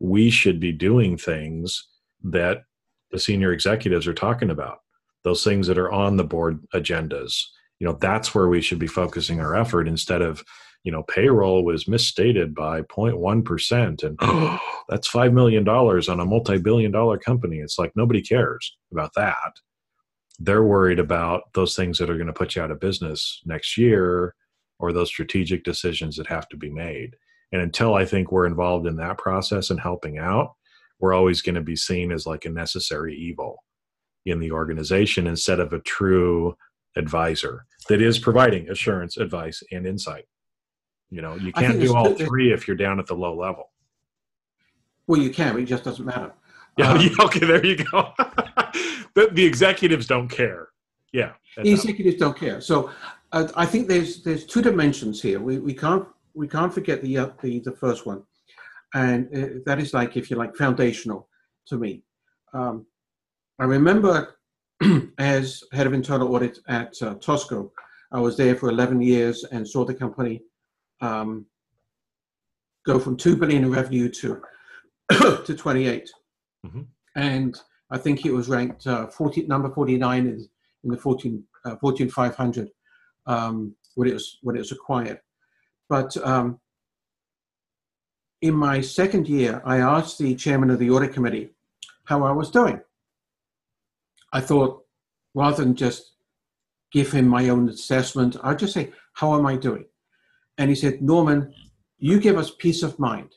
we 0.00 0.30
should 0.30 0.60
be 0.60 0.72
doing 0.72 1.16
things 1.16 1.88
that 2.22 2.62
the 3.10 3.18
senior 3.18 3.52
executives 3.52 4.06
are 4.06 4.14
talking 4.14 4.50
about 4.50 4.78
those 5.24 5.42
things 5.42 5.66
that 5.66 5.78
are 5.78 5.90
on 5.90 6.16
the 6.16 6.24
board 6.24 6.64
agendas 6.74 7.42
you 7.78 7.86
know 7.86 7.96
that's 8.00 8.34
where 8.34 8.48
we 8.48 8.60
should 8.60 8.78
be 8.78 8.86
focusing 8.86 9.40
our 9.40 9.56
effort 9.56 9.88
instead 9.88 10.22
of 10.22 10.42
you 10.84 10.92
know 10.92 11.02
payroll 11.04 11.64
was 11.64 11.88
misstated 11.88 12.54
by 12.54 12.82
0.1% 12.82 14.02
and 14.02 14.16
oh, 14.20 14.58
that's 14.88 15.08
5 15.08 15.32
million 15.32 15.64
dollars 15.64 16.08
on 16.08 16.20
a 16.20 16.24
multi-billion 16.24 16.90
dollar 16.90 17.18
company. 17.18 17.58
It's 17.58 17.78
like 17.78 17.92
nobody 17.94 18.22
cares 18.22 18.76
about 18.92 19.12
that. 19.16 19.52
They're 20.38 20.64
worried 20.64 21.00
about 21.00 21.52
those 21.54 21.74
things 21.74 21.98
that 21.98 22.10
are 22.10 22.16
going 22.16 22.28
to 22.28 22.32
put 22.32 22.54
you 22.54 22.62
out 22.62 22.70
of 22.70 22.80
business 22.80 23.42
next 23.44 23.76
year 23.76 24.34
or 24.78 24.92
those 24.92 25.08
strategic 25.08 25.64
decisions 25.64 26.16
that 26.16 26.28
have 26.28 26.48
to 26.50 26.56
be 26.56 26.70
made. 26.70 27.16
And 27.52 27.62
until 27.62 27.94
I 27.94 28.04
think 28.04 28.30
we're 28.30 28.46
involved 28.46 28.86
in 28.86 28.96
that 28.96 29.18
process 29.18 29.70
and 29.70 29.80
helping 29.80 30.18
out, 30.18 30.54
we're 31.00 31.14
always 31.14 31.42
going 31.42 31.54
to 31.54 31.60
be 31.60 31.76
seen 31.76 32.12
as 32.12 32.26
like 32.26 32.44
a 32.44 32.50
necessary 32.50 33.16
evil 33.16 33.64
in 34.26 34.40
the 34.40 34.52
organization 34.52 35.26
instead 35.26 35.60
of 35.60 35.72
a 35.72 35.80
true 35.80 36.56
advisor 36.96 37.64
that 37.88 38.02
is 38.02 38.18
providing 38.18 38.68
assurance, 38.68 39.16
advice, 39.16 39.62
and 39.72 39.86
insight. 39.86 40.24
You 41.10 41.22
know, 41.22 41.36
you 41.36 41.52
can't 41.52 41.80
do 41.80 41.94
all 41.94 42.14
three 42.14 42.52
if 42.52 42.68
you're 42.68 42.76
down 42.76 42.98
at 42.98 43.06
the 43.06 43.14
low 43.14 43.34
level. 43.34 43.70
Well, 45.06 45.20
you 45.20 45.30
can, 45.30 45.54
but 45.54 45.62
it 45.62 45.66
just 45.66 45.84
doesn't 45.84 46.04
matter. 46.04 46.32
Yeah, 46.76 46.90
um, 46.92 47.00
yeah 47.00 47.10
okay, 47.20 47.46
there 47.46 47.64
you 47.64 47.76
go. 47.76 48.12
the, 49.14 49.30
the, 49.32 49.44
executives 49.44 50.06
don't 50.06 50.28
care. 50.28 50.68
Yeah, 51.12 51.32
the 51.56 51.72
executives 51.72 52.16
don't 52.16 52.38
care. 52.38 52.60
So 52.60 52.90
uh, 53.32 53.48
I 53.56 53.64
think 53.64 53.88
there's 53.88 54.22
there's 54.22 54.44
two 54.44 54.60
dimensions 54.60 55.22
here. 55.22 55.40
We 55.40 55.58
we 55.58 55.72
can't 55.72 56.06
we 56.34 56.46
can't 56.46 56.72
forget 56.72 57.00
the 57.02 57.18
uh, 57.18 57.30
the 57.40 57.60
the 57.60 57.72
first 57.72 58.04
one, 58.04 58.22
and 58.94 59.28
uh, 59.34 59.60
that 59.64 59.80
is 59.80 59.94
like 59.94 60.16
if 60.18 60.30
you 60.30 60.36
like 60.36 60.54
foundational 60.54 61.28
to 61.68 61.78
me. 61.78 62.02
Um, 62.52 62.86
I 63.58 63.64
remember 63.64 64.36
as 65.18 65.64
head 65.72 65.86
of 65.86 65.92
internal 65.94 66.34
audit 66.34 66.58
at 66.68 66.94
uh, 67.02 67.14
Tosco, 67.16 67.70
I 68.12 68.20
was 68.20 68.36
there 68.36 68.54
for 68.54 68.68
11 68.70 69.02
years 69.02 69.44
and 69.50 69.68
saw 69.68 69.84
the 69.84 69.94
company 69.94 70.42
um, 71.00 71.46
go 72.86 72.98
from 72.98 73.16
two 73.16 73.36
billion 73.36 73.64
in 73.64 73.70
revenue 73.70 74.08
to 74.08 74.40
to 75.44 75.54
28, 75.54 76.10
mm-hmm. 76.66 76.82
and 77.16 77.60
I 77.90 77.98
think 77.98 78.26
it 78.26 78.32
was 78.32 78.48
ranked 78.48 78.86
uh, 78.86 79.06
40, 79.06 79.46
number 79.46 79.70
49 79.70 80.26
in, 80.26 80.48
in 80.84 80.90
the 80.90 80.96
14 80.96 81.42
uh, 81.64 81.76
14 81.76 82.08
500 82.08 82.68
um, 83.26 83.74
when 83.94 84.08
it 84.08 84.14
was 84.14 84.38
when 84.42 84.56
it 84.56 84.60
was 84.60 84.72
acquired. 84.72 85.20
But 85.88 86.16
um, 86.18 86.60
in 88.42 88.54
my 88.54 88.80
second 88.80 89.28
year, 89.28 89.62
I 89.64 89.78
asked 89.78 90.18
the 90.18 90.34
chairman 90.34 90.70
of 90.70 90.78
the 90.78 90.90
audit 90.90 91.12
committee 91.12 91.50
how 92.04 92.24
I 92.24 92.30
was 92.30 92.50
doing. 92.50 92.80
I 94.32 94.40
thought, 94.40 94.84
rather 95.34 95.64
than 95.64 95.74
just 95.74 96.12
give 96.92 97.12
him 97.12 97.26
my 97.26 97.48
own 97.48 97.68
assessment, 97.68 98.36
I'd 98.42 98.58
just 98.58 98.74
say, 98.74 98.92
How 99.14 99.34
am 99.36 99.46
I 99.46 99.56
doing? 99.56 99.86
And 100.58 100.68
he 100.68 100.76
said, 100.76 101.00
Norman, 101.00 101.54
you 101.98 102.20
give 102.20 102.36
us 102.36 102.50
peace 102.50 102.82
of 102.82 102.98
mind. 102.98 103.30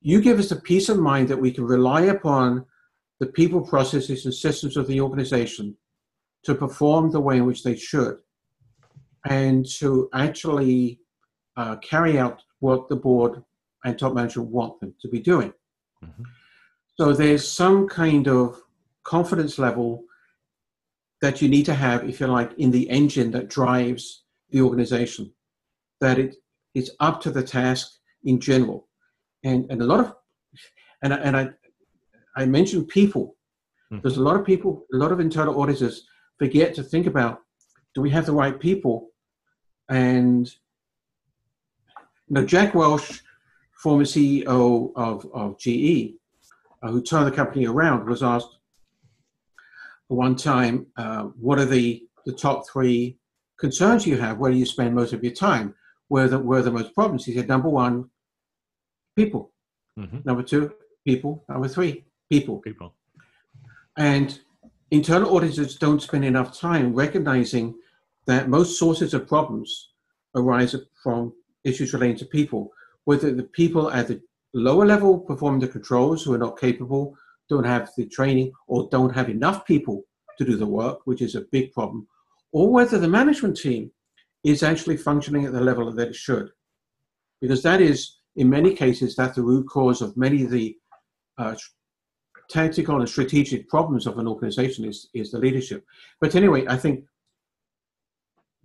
You 0.00 0.20
give 0.20 0.38
us 0.38 0.50
the 0.50 0.56
peace 0.56 0.88
of 0.88 0.98
mind 0.98 1.28
that 1.28 1.40
we 1.40 1.50
can 1.50 1.64
rely 1.64 2.02
upon 2.02 2.66
the 3.20 3.26
people, 3.26 3.62
processes, 3.62 4.24
and 4.24 4.34
systems 4.34 4.76
of 4.76 4.86
the 4.86 5.00
organization 5.00 5.76
to 6.42 6.54
perform 6.54 7.10
the 7.10 7.20
way 7.20 7.38
in 7.38 7.46
which 7.46 7.62
they 7.62 7.76
should 7.76 8.18
and 9.26 9.64
to 9.78 10.10
actually 10.12 11.00
uh, 11.56 11.76
carry 11.76 12.18
out 12.18 12.42
what 12.58 12.88
the 12.88 12.96
board 12.96 13.42
and 13.84 13.98
top 13.98 14.14
management 14.14 14.50
want 14.50 14.78
them 14.80 14.94
to 15.00 15.08
be 15.08 15.20
doing. 15.20 15.52
Mm-hmm. 16.04 16.22
So 16.98 17.12
there's 17.12 17.48
some 17.48 17.88
kind 17.88 18.28
of 18.28 18.60
confidence 19.04 19.58
level 19.58 20.04
that 21.22 21.40
you 21.40 21.48
need 21.48 21.64
to 21.66 21.74
have, 21.74 22.08
if 22.08 22.20
you 22.20 22.26
like, 22.26 22.52
in 22.58 22.70
the 22.70 22.88
engine 22.90 23.30
that 23.30 23.48
drives 23.48 24.24
the 24.50 24.60
organization, 24.60 25.32
that 26.00 26.18
it 26.18 26.36
is 26.74 26.90
up 27.00 27.20
to 27.22 27.30
the 27.30 27.42
task 27.42 27.98
in 28.24 28.40
general. 28.40 28.88
And, 29.44 29.66
and 29.70 29.80
a 29.80 29.84
lot 29.84 30.00
of, 30.00 30.14
and, 31.02 31.14
I, 31.14 31.16
and 31.18 31.36
I, 31.36 31.48
I 32.36 32.46
mentioned 32.46 32.88
people. 32.88 33.36
Mm-hmm. 33.92 34.02
There's 34.02 34.16
a 34.16 34.22
lot 34.22 34.36
of 34.36 34.44
people, 34.44 34.86
a 34.92 34.96
lot 34.96 35.12
of 35.12 35.20
internal 35.20 35.60
auditors 35.60 36.06
forget 36.38 36.74
to 36.74 36.82
think 36.82 37.06
about 37.06 37.40
do 37.94 38.00
we 38.00 38.10
have 38.10 38.26
the 38.26 38.32
right 38.32 38.58
people 38.58 39.10
and 39.88 40.52
you 42.28 42.34
know, 42.34 42.44
Jack 42.44 42.74
Welch, 42.74 43.22
former 43.82 44.04
CEO 44.04 44.92
of, 44.96 45.26
of 45.32 45.58
GE, 45.58 46.14
uh, 46.82 46.90
who 46.90 47.02
turned 47.02 47.26
the 47.26 47.32
company 47.32 47.66
around, 47.66 48.08
was 48.08 48.22
asked 48.22 48.58
one 50.08 50.36
time, 50.36 50.86
uh, 50.96 51.24
what 51.38 51.58
are 51.58 51.64
the, 51.64 52.06
the 52.24 52.32
top 52.32 52.68
three 52.68 53.18
concerns 53.58 54.06
you 54.06 54.16
have? 54.16 54.38
Where 54.38 54.50
do 54.50 54.56
you 54.56 54.66
spend 54.66 54.94
most 54.94 55.12
of 55.12 55.22
your 55.22 55.32
time? 55.32 55.74
Where 56.14 56.28
the, 56.28 56.38
where 56.38 56.62
the 56.62 56.70
most 56.70 56.94
problems? 56.94 57.24
He 57.24 57.34
said, 57.34 57.48
number 57.48 57.68
one, 57.68 58.08
people. 59.16 59.42
Mm-hmm. 59.98 60.18
Number 60.24 60.44
two, 60.44 60.72
people. 61.04 61.44
Number 61.48 61.66
three, 61.66 62.04
people. 62.30 62.56
People. 62.68 62.94
And 63.96 64.38
internal 64.92 65.34
auditors 65.34 65.74
don't 65.74 66.00
spend 66.00 66.24
enough 66.24 66.56
time 66.56 66.94
recognizing 66.94 67.74
that 68.26 68.48
most 68.48 68.78
sources 68.78 69.12
of 69.12 69.26
problems 69.26 69.88
arise 70.36 70.76
from 71.02 71.32
issues 71.64 71.92
relating 71.92 72.18
to 72.18 72.26
people, 72.26 72.70
whether 73.08 73.34
the 73.34 73.48
people 73.60 73.90
at 73.90 74.06
the 74.06 74.20
lower 74.68 74.86
level 74.86 75.18
perform 75.18 75.58
the 75.58 75.74
controls 75.76 76.22
who 76.22 76.32
are 76.32 76.44
not 76.46 76.60
capable, 76.60 77.04
don't 77.48 77.66
have 77.74 77.90
the 77.96 78.06
training, 78.06 78.52
or 78.68 78.88
don't 78.92 79.16
have 79.18 79.28
enough 79.28 79.66
people 79.66 80.04
to 80.38 80.44
do 80.44 80.54
the 80.56 80.72
work, 80.80 80.98
which 81.08 81.22
is 81.22 81.34
a 81.34 81.48
big 81.50 81.72
problem, 81.72 82.06
or 82.52 82.70
whether 82.70 82.98
the 83.00 83.16
management 83.20 83.56
team 83.56 83.90
is 84.44 84.62
actually 84.62 84.96
functioning 84.96 85.46
at 85.46 85.52
the 85.52 85.60
level 85.60 85.90
that 85.90 86.08
it 86.08 86.14
should. 86.14 86.50
Because 87.40 87.62
that 87.62 87.80
is, 87.80 88.18
in 88.36 88.48
many 88.48 88.74
cases, 88.74 89.16
that's 89.16 89.36
the 89.36 89.42
root 89.42 89.66
cause 89.68 90.02
of 90.02 90.16
many 90.16 90.44
of 90.44 90.50
the 90.50 90.76
uh, 91.38 91.54
tactical 92.50 93.00
and 93.00 93.08
strategic 93.08 93.68
problems 93.68 94.06
of 94.06 94.18
an 94.18 94.28
organization 94.28 94.84
is, 94.84 95.08
is 95.14 95.30
the 95.30 95.38
leadership. 95.38 95.84
But 96.20 96.34
anyway, 96.34 96.66
I 96.68 96.76
think 96.76 97.04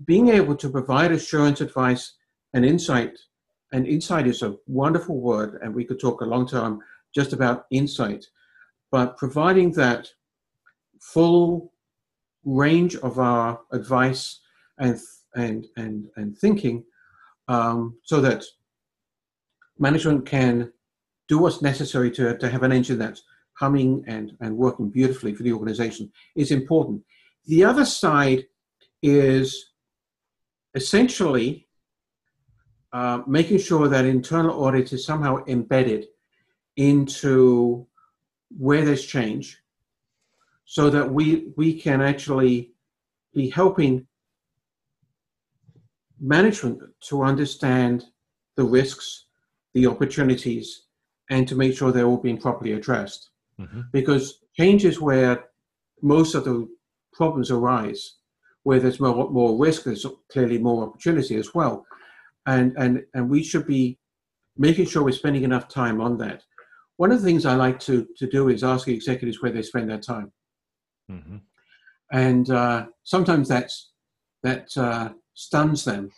being 0.05 0.29
able 0.29 0.55
to 0.57 0.69
provide 0.69 1.11
assurance, 1.11 1.61
advice, 1.61 2.13
and 2.53 2.65
insight, 2.65 3.17
and 3.71 3.87
insight 3.87 4.27
is 4.27 4.41
a 4.41 4.55
wonderful 4.67 5.19
word, 5.19 5.59
and 5.61 5.73
we 5.73 5.85
could 5.85 5.99
talk 5.99 6.21
a 6.21 6.25
long 6.25 6.47
time 6.47 6.79
just 7.13 7.33
about 7.33 7.65
insight, 7.71 8.25
but 8.91 9.17
providing 9.17 9.71
that 9.73 10.09
full 10.99 11.73
range 12.43 12.95
of 12.97 13.19
our 13.19 13.59
advice 13.71 14.39
and 14.79 14.99
and 15.35 15.67
and 15.77 16.07
and 16.15 16.37
thinking, 16.37 16.83
um, 17.47 17.97
so 18.03 18.21
that 18.21 18.43
management 19.77 20.25
can 20.25 20.71
do 21.27 21.37
what's 21.37 21.61
necessary 21.61 22.11
to, 22.11 22.37
to 22.37 22.49
have 22.49 22.63
an 22.63 22.71
engine 22.71 22.99
that's 22.99 23.23
humming 23.53 24.03
and, 24.07 24.33
and 24.41 24.55
working 24.55 24.89
beautifully 24.89 25.33
for 25.33 25.43
the 25.43 25.53
organization 25.53 26.11
is 26.35 26.51
important. 26.51 27.01
The 27.45 27.63
other 27.63 27.85
side 27.85 28.45
is 29.01 29.71
essentially 30.75 31.67
uh, 32.91 33.21
making 33.27 33.59
sure 33.59 33.87
that 33.87 34.05
internal 34.05 34.63
audit 34.63 34.91
is 34.93 35.05
somehow 35.05 35.43
embedded 35.47 36.05
into 36.77 37.85
where 38.57 38.83
there's 38.83 39.05
change 39.05 39.61
so 40.65 40.89
that 40.89 41.11
we 41.11 41.51
we 41.57 41.79
can 41.79 42.01
actually 42.01 42.71
be 43.33 43.49
helping 43.49 44.07
management 46.19 46.81
to 47.01 47.23
understand 47.23 48.05
the 48.55 48.63
risks 48.63 49.25
the 49.73 49.85
opportunities 49.87 50.85
and 51.29 51.47
to 51.47 51.55
make 51.55 51.75
sure 51.77 51.91
they're 51.91 52.05
all 52.05 52.17
being 52.17 52.37
properly 52.37 52.73
addressed 52.73 53.29
mm-hmm. 53.59 53.81
because 53.91 54.41
change 54.57 54.83
is 54.83 54.99
where 54.99 55.45
most 56.01 56.33
of 56.35 56.43
the 56.43 56.67
problems 57.13 57.51
arise 57.51 58.15
where 58.63 58.79
there's 58.79 58.99
more, 58.99 59.29
more 59.29 59.57
risk, 59.57 59.83
there's 59.83 60.05
clearly 60.31 60.57
more 60.57 60.83
opportunity 60.83 61.35
as 61.35 61.53
well. 61.53 61.85
And, 62.45 62.75
and, 62.77 63.03
and 63.13 63.29
we 63.29 63.43
should 63.43 63.65
be 63.67 63.99
making 64.57 64.85
sure 64.87 65.03
we're 65.03 65.11
spending 65.11 65.43
enough 65.43 65.67
time 65.67 66.01
on 66.01 66.17
that. 66.17 66.43
one 66.97 67.11
of 67.11 67.21
the 67.21 67.25
things 67.25 67.45
I 67.45 67.55
like 67.55 67.79
to, 67.81 68.05
to 68.17 68.27
do 68.27 68.49
is 68.49 68.63
ask 68.63 68.87
executives 68.87 69.41
where 69.41 69.53
they 69.53 69.61
spend 69.61 69.89
their 69.89 69.99
time. 69.99 70.33
Mm-hmm. 71.09 71.37
And 72.11 72.49
uh, 72.49 72.87
sometimes 73.03 73.47
that's, 73.47 73.91
that 74.43 74.67
uh, 74.75 75.09
stuns 75.39 75.85
them, 75.85 76.11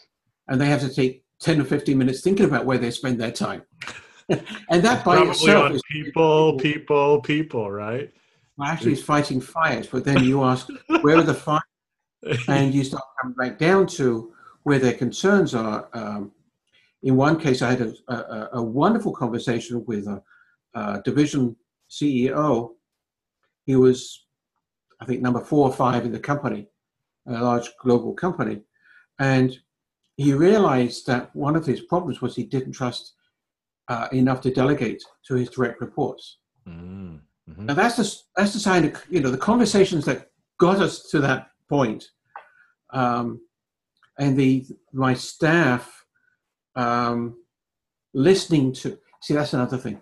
and 0.47 0.59
they 0.59 0.65
have 0.65 0.81
to 0.81 0.93
take 0.93 1.23
10 1.41 1.61
or 1.61 1.63
15 1.63 1.97
minutes 1.97 2.21
thinking 2.21 2.45
about 2.45 2.65
where 2.65 2.79
they 2.79 2.89
spend 2.89 3.21
their 3.21 3.31
time. 3.31 3.61
and 4.29 4.83
that 4.83 5.05
by 5.05 5.17
Probably 5.17 5.31
itself 5.31 5.71
is 5.73 5.81
people, 5.91 6.57
people, 6.57 7.21
people, 7.21 7.71
right? 7.71 8.11
Actually, 8.63 8.93
it's 8.93 9.03
fighting 9.03 9.41
fires, 9.41 9.87
but 9.87 10.05
then 10.05 10.23
you 10.23 10.43
ask, 10.43 10.67
where 11.01 11.17
are 11.17 11.23
the 11.23 11.33
fires? 11.33 11.61
and 12.47 12.73
you 12.73 12.83
start 12.83 13.03
coming 13.19 13.35
back 13.35 13.57
down 13.57 13.87
to 13.87 14.31
where 14.63 14.79
their 14.79 14.93
concerns 14.93 15.55
are. 15.55 15.89
Um, 15.93 16.31
in 17.01 17.15
one 17.15 17.39
case, 17.39 17.63
I 17.63 17.71
had 17.71 17.81
a, 17.81 17.93
a, 18.13 18.49
a 18.53 18.63
wonderful 18.63 19.11
conversation 19.13 19.83
with 19.87 20.05
a, 20.07 20.21
a, 20.75 21.01
division 21.03 21.55
CEO. 21.89 22.71
He 23.65 23.75
was, 23.75 24.25
I 24.99 25.05
think, 25.05 25.21
number 25.21 25.41
four 25.41 25.67
or 25.67 25.73
five 25.73 26.05
in 26.05 26.11
the 26.11 26.19
company, 26.19 26.67
a 27.27 27.31
large 27.43 27.69
global 27.81 28.13
company. 28.13 28.61
And 29.21 29.55
he 30.17 30.33
realized 30.33 31.05
that 31.05 31.33
one 31.35 31.55
of 31.55 31.65
his 31.65 31.81
problems 31.81 32.21
was 32.21 32.35
he 32.35 32.43
didn't 32.43 32.73
trust 32.73 33.13
uh, 33.87 34.07
enough 34.11 34.41
to 34.41 34.51
delegate 34.51 35.03
to 35.27 35.35
his 35.35 35.49
direct 35.49 35.79
reports. 35.79 36.39
Mm-hmm. 36.67 37.65
Now 37.65 37.75
that's 37.75 37.97
the 37.97 38.15
that's 38.35 38.53
the 38.53 38.59
sign 38.59 38.85
of 38.85 39.03
you 39.09 39.21
know 39.21 39.29
the 39.29 39.37
conversations 39.37 40.05
that 40.05 40.31
got 40.59 40.79
us 40.79 41.03
to 41.09 41.19
that 41.19 41.49
point, 41.69 42.09
um, 42.91 43.41
and 44.17 44.35
the 44.35 44.65
my 44.91 45.13
staff 45.13 46.03
um, 46.75 47.35
listening 48.13 48.73
to 48.73 48.97
see 49.21 49.35
that's 49.35 49.53
another 49.53 49.77
thing. 49.77 50.01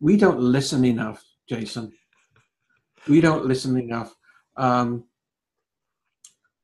We 0.00 0.16
don't 0.16 0.40
listen 0.40 0.84
enough, 0.84 1.22
Jason. 1.48 1.92
We 3.08 3.20
don't 3.20 3.44
listen 3.44 3.76
enough. 3.78 4.14
Um, 4.56 5.04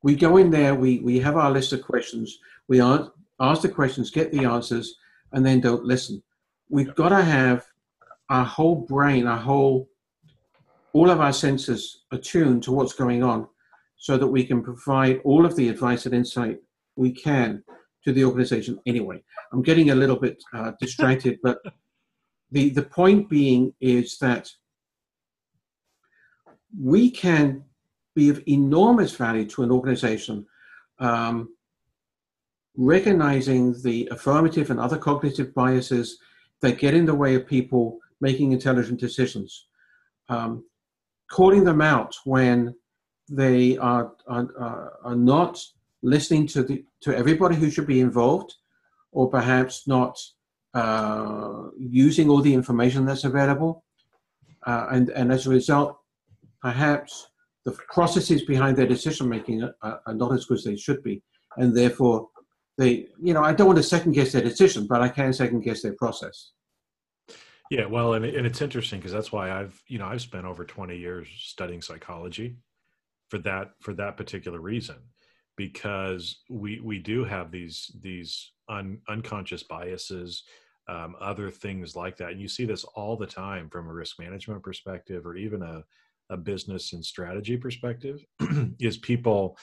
we 0.03 0.15
go 0.15 0.37
in 0.37 0.49
there, 0.49 0.75
we, 0.75 0.99
we 0.99 1.19
have 1.19 1.37
our 1.37 1.51
list 1.51 1.73
of 1.73 1.81
questions, 1.83 2.39
we 2.67 2.81
ask 2.81 3.61
the 3.61 3.69
questions, 3.69 4.09
get 4.09 4.31
the 4.31 4.45
answers, 4.45 4.95
and 5.33 5.45
then 5.45 5.61
don't 5.61 5.85
listen. 5.85 6.21
We've 6.69 6.95
got 6.95 7.09
to 7.09 7.21
have 7.21 7.65
our 8.29 8.45
whole 8.45 8.75
brain, 8.75 9.27
our 9.27 9.37
whole, 9.37 9.89
all 10.93 11.09
of 11.09 11.19
our 11.19 11.33
senses 11.33 12.03
attuned 12.11 12.63
to 12.63 12.71
what's 12.71 12.93
going 12.93 13.23
on 13.23 13.47
so 13.97 14.17
that 14.17 14.27
we 14.27 14.43
can 14.43 14.63
provide 14.63 15.19
all 15.23 15.45
of 15.45 15.55
the 15.55 15.69
advice 15.69 16.05
and 16.05 16.15
insight 16.15 16.57
we 16.95 17.11
can 17.11 17.63
to 18.03 18.11
the 18.11 18.25
organization 18.25 18.79
anyway. 18.85 19.21
I'm 19.53 19.61
getting 19.61 19.91
a 19.91 19.95
little 19.95 20.15
bit 20.15 20.43
uh, 20.53 20.71
distracted, 20.79 21.39
but 21.43 21.59
the, 22.51 22.69
the 22.69 22.83
point 22.83 23.29
being 23.29 23.73
is 23.79 24.17
that 24.17 24.49
we 26.79 27.11
can 27.11 27.63
be 28.15 28.29
of 28.29 28.41
enormous 28.47 29.15
value 29.15 29.45
to 29.45 29.63
an 29.63 29.71
organization, 29.71 30.45
um, 30.99 31.49
recognizing 32.75 33.81
the 33.83 34.07
affirmative 34.11 34.69
and 34.69 34.79
other 34.79 34.97
cognitive 34.97 35.53
biases 35.53 36.17
that 36.61 36.79
get 36.79 36.93
in 36.93 37.05
the 37.05 37.15
way 37.15 37.35
of 37.35 37.47
people 37.47 37.99
making 38.19 38.51
intelligent 38.51 38.99
decisions, 38.99 39.67
um, 40.29 40.63
calling 41.29 41.63
them 41.63 41.81
out 41.81 42.15
when 42.25 42.75
they 43.29 43.77
are, 43.77 44.13
are, 44.27 44.93
are 45.03 45.15
not 45.15 45.59
listening 46.03 46.47
to, 46.47 46.63
the, 46.63 46.83
to 47.01 47.15
everybody 47.15 47.55
who 47.55 47.69
should 47.69 47.87
be 47.87 48.01
involved, 48.01 48.55
or 49.11 49.29
perhaps 49.29 49.87
not 49.87 50.17
uh, 50.73 51.63
using 51.77 52.29
all 52.29 52.41
the 52.41 52.53
information 52.53 53.05
that's 53.05 53.23
available. 53.23 53.83
Uh, 54.65 54.87
and, 54.91 55.09
and 55.09 55.31
as 55.31 55.47
a 55.47 55.49
result, 55.49 55.97
perhaps 56.61 57.27
the 57.65 57.77
processes 57.93 58.43
behind 58.43 58.75
their 58.77 58.87
decision 58.87 59.29
making 59.29 59.63
are, 59.63 60.01
are, 60.05 60.13
not 60.13 60.33
as 60.33 60.45
good 60.45 60.57
as 60.57 60.63
they 60.63 60.75
should 60.75 61.03
be, 61.03 61.21
and 61.57 61.75
therefore 61.75 62.29
they, 62.77 63.07
you 63.21 63.33
know, 63.33 63.43
I 63.43 63.53
don't 63.53 63.67
want 63.67 63.77
to 63.77 63.83
second 63.83 64.13
guess 64.13 64.31
their 64.31 64.41
decision, 64.41 64.87
but 64.87 65.01
I 65.01 65.09
can 65.09 65.33
second 65.33 65.61
guess 65.61 65.81
their 65.81 65.93
process. 65.93 66.51
Yeah, 67.69 67.85
well, 67.85 68.15
and, 68.15 68.25
and 68.25 68.45
it's 68.45 68.61
interesting 68.61 68.99
because 68.99 69.13
that's 69.13 69.31
why 69.31 69.51
I've, 69.51 69.81
you 69.87 69.97
know, 69.99 70.07
I've 70.07 70.21
spent 70.21 70.45
over 70.45 70.65
twenty 70.65 70.97
years 70.97 71.27
studying 71.37 71.81
psychology 71.81 72.57
for 73.29 73.37
that 73.39 73.71
for 73.79 73.93
that 73.93 74.17
particular 74.17 74.59
reason, 74.59 74.97
because 75.55 76.41
we 76.49 76.81
we 76.81 76.99
do 76.99 77.23
have 77.23 77.51
these 77.51 77.91
these 78.01 78.51
un, 78.69 78.99
unconscious 79.07 79.63
biases. 79.63 80.43
Um, 80.87 81.15
other 81.21 81.51
things 81.51 81.95
like 81.95 82.17
that. 82.17 82.31
And 82.31 82.41
you 82.41 82.49
see 82.49 82.65
this 82.65 82.83
all 82.83 83.15
the 83.15 83.27
time 83.27 83.69
from 83.69 83.87
a 83.87 83.93
risk 83.93 84.19
management 84.19 84.61
perspective 84.63 85.25
or 85.25 85.37
even 85.37 85.61
a, 85.61 85.83
a 86.31 86.37
business 86.37 86.93
and 86.93 87.05
strategy 87.05 87.57
perspective 87.57 88.23
is 88.79 88.97
people 88.97 89.57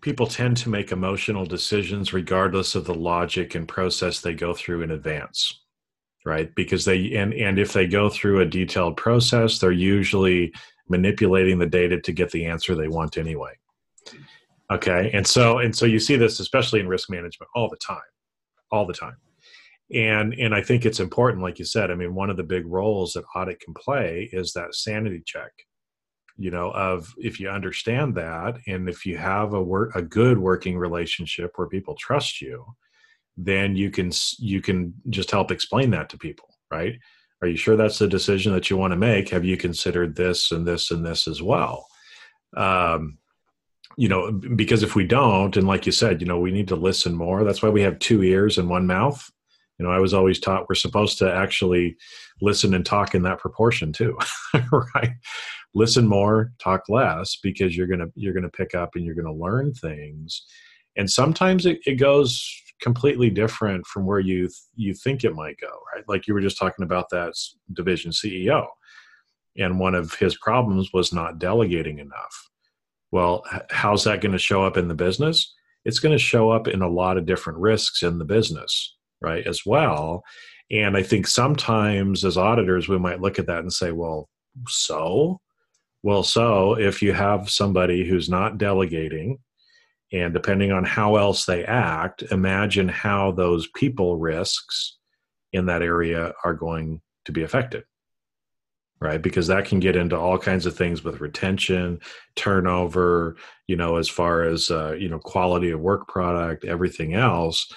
people 0.00 0.26
tend 0.26 0.56
to 0.56 0.70
make 0.70 0.92
emotional 0.92 1.44
decisions 1.44 2.12
regardless 2.12 2.74
of 2.74 2.84
the 2.84 2.94
logic 2.94 3.54
and 3.54 3.66
process 3.68 4.20
they 4.20 4.34
go 4.34 4.54
through 4.54 4.82
in 4.82 4.92
advance 4.92 5.60
right? 6.24 6.54
Because 6.54 6.84
they 6.84 7.14
and 7.14 7.32
and 7.32 7.58
if 7.58 7.72
they 7.72 7.86
go 7.86 8.08
through 8.08 8.40
a 8.40 8.46
detailed 8.46 8.96
process 8.96 9.58
they're 9.58 9.72
usually 9.72 10.52
manipulating 10.88 11.58
the 11.58 11.66
data 11.66 12.00
to 12.00 12.12
get 12.12 12.30
the 12.30 12.46
answer 12.46 12.74
they 12.74 12.88
want 12.88 13.16
anyway. 13.16 13.52
Okay? 14.70 15.10
And 15.14 15.26
so 15.26 15.58
and 15.58 15.74
so 15.74 15.86
you 15.86 15.98
see 15.98 16.16
this 16.16 16.40
especially 16.40 16.80
in 16.80 16.88
risk 16.88 17.10
management 17.10 17.50
all 17.54 17.68
the 17.68 17.76
time 17.76 18.00
all 18.70 18.86
the 18.86 18.94
time 18.94 19.16
and 19.92 20.34
and 20.34 20.54
i 20.54 20.62
think 20.62 20.84
it's 20.84 21.00
important 21.00 21.42
like 21.42 21.58
you 21.58 21.64
said 21.64 21.90
i 21.90 21.94
mean 21.94 22.14
one 22.14 22.30
of 22.30 22.36
the 22.36 22.42
big 22.42 22.66
roles 22.66 23.12
that 23.12 23.24
audit 23.34 23.60
can 23.60 23.74
play 23.74 24.28
is 24.32 24.52
that 24.52 24.74
sanity 24.74 25.22
check 25.26 25.50
you 26.36 26.50
know 26.50 26.70
of 26.72 27.12
if 27.18 27.40
you 27.40 27.48
understand 27.48 28.14
that 28.14 28.56
and 28.66 28.88
if 28.88 29.04
you 29.04 29.16
have 29.16 29.52
a 29.52 29.62
work 29.62 29.94
a 29.96 30.02
good 30.02 30.38
working 30.38 30.78
relationship 30.78 31.52
where 31.56 31.68
people 31.68 31.94
trust 31.96 32.40
you 32.40 32.64
then 33.36 33.74
you 33.74 33.90
can 33.90 34.10
you 34.38 34.60
can 34.60 34.94
just 35.08 35.30
help 35.30 35.50
explain 35.50 35.90
that 35.90 36.08
to 36.08 36.18
people 36.18 36.50
right? 36.70 36.98
Are 37.42 37.48
you 37.48 37.56
sure 37.56 37.76
that's 37.76 37.98
the 37.98 38.08
decision 38.08 38.52
that 38.52 38.70
you 38.70 38.76
want 38.76 38.92
to 38.92 38.96
make? 38.96 39.30
Have 39.30 39.44
you 39.44 39.56
considered 39.56 40.14
this 40.14 40.52
and 40.52 40.66
this 40.66 40.90
and 40.90 41.04
this 41.04 41.26
as 41.26 41.42
well? 41.42 41.86
Um, 42.56 43.18
you 43.96 44.08
know 44.08 44.30
because 44.30 44.84
if 44.84 44.94
we 44.94 45.04
don't 45.04 45.56
and 45.56 45.66
like 45.66 45.84
you 45.84 45.90
said 45.90 46.20
you 46.20 46.26
know 46.26 46.38
we 46.38 46.52
need 46.52 46.68
to 46.68 46.76
listen 46.76 47.14
more. 47.14 47.42
That's 47.42 47.62
why 47.62 47.70
we 47.70 47.82
have 47.82 47.98
two 47.98 48.22
ears 48.22 48.56
and 48.56 48.68
one 48.68 48.86
mouth 48.86 49.28
you 49.80 49.86
know 49.86 49.92
i 49.92 49.98
was 49.98 50.14
always 50.14 50.38
taught 50.38 50.68
we're 50.68 50.74
supposed 50.76 51.18
to 51.18 51.32
actually 51.32 51.96
listen 52.40 52.74
and 52.74 52.86
talk 52.86 53.14
in 53.14 53.22
that 53.22 53.38
proportion 53.38 53.92
too 53.92 54.16
right? 54.94 55.10
Listen 55.74 56.06
more 56.06 56.52
talk 56.58 56.88
less 56.88 57.36
because 57.42 57.76
you're 57.76 57.86
gonna 57.86 58.08
you're 58.14 58.34
gonna 58.34 58.48
pick 58.48 58.74
up 58.74 58.90
and 58.94 59.04
you're 59.04 59.14
gonna 59.14 59.32
learn 59.32 59.72
things. 59.72 60.42
And 60.96 61.08
sometimes 61.08 61.66
it, 61.66 61.78
it 61.86 61.94
goes 61.94 62.44
completely 62.82 63.30
different 63.30 63.86
from 63.86 64.06
where 64.06 64.20
you 64.20 64.40
th- 64.40 64.54
you 64.74 64.94
think 64.94 65.22
it 65.22 65.34
might 65.34 65.56
go 65.60 65.70
right? 65.94 66.04
Like 66.08 66.26
you 66.26 66.34
were 66.34 66.40
just 66.40 66.58
talking 66.58 66.84
about 66.84 67.10
that 67.10 67.34
division 67.72 68.10
ceo 68.10 68.66
and 69.58 69.78
one 69.78 69.94
of 69.94 70.14
his 70.14 70.36
problems 70.38 70.90
was 70.92 71.12
not 71.12 71.38
delegating 71.38 71.98
enough. 71.98 72.48
Well 73.12 73.44
how's 73.70 74.04
that 74.04 74.20
going 74.20 74.32
to 74.32 74.38
show 74.38 74.64
up 74.64 74.76
in 74.76 74.88
the 74.88 74.94
business? 74.94 75.54
It's 75.84 76.00
going 76.00 76.16
to 76.16 76.22
show 76.22 76.50
up 76.50 76.68
in 76.68 76.82
a 76.82 76.88
lot 76.88 77.16
of 77.16 77.26
different 77.26 77.58
risks 77.58 78.02
in 78.02 78.18
the 78.18 78.24
business 78.24 78.96
right 79.20 79.46
as 79.46 79.62
well. 79.66 80.24
And 80.70 80.96
i 80.96 81.02
think 81.02 81.26
sometimes 81.26 82.24
as 82.24 82.36
auditors 82.36 82.88
we 82.88 82.98
might 82.98 83.20
look 83.20 83.38
at 83.38 83.46
that 83.46 83.60
and 83.60 83.72
say 83.72 83.92
well 83.92 84.28
so? 84.68 85.40
Well 86.02 86.22
so 86.22 86.78
if 86.78 87.02
you 87.02 87.12
have 87.12 87.50
somebody 87.50 88.08
who's 88.08 88.28
not 88.28 88.58
delegating 88.58 89.38
and 90.12 90.32
depending 90.34 90.72
on 90.72 90.84
how 90.84 91.16
else 91.16 91.44
they 91.44 91.64
act 91.64 92.22
imagine 92.30 92.88
how 92.88 93.32
those 93.32 93.68
people 93.74 94.16
risks 94.16 94.96
in 95.52 95.66
that 95.66 95.82
area 95.82 96.32
are 96.44 96.54
going 96.54 97.00
to 97.24 97.32
be 97.32 97.42
affected 97.42 97.84
right? 99.02 99.22
Because 99.22 99.46
that 99.46 99.64
can 99.64 99.80
get 99.80 99.96
into 99.96 100.18
all 100.18 100.36
kinds 100.36 100.66
of 100.66 100.76
things 100.76 101.02
with 101.02 101.20
retention 101.20 102.00
turnover 102.36 103.36
you 103.66 103.76
know 103.76 103.96
as 103.96 104.08
far 104.08 104.42
as 104.42 104.70
uh, 104.70 104.92
you 104.92 105.08
know 105.08 105.18
quality 105.18 105.70
of 105.70 105.80
work 105.80 106.08
product 106.08 106.64
everything 106.64 107.14
else 107.14 107.72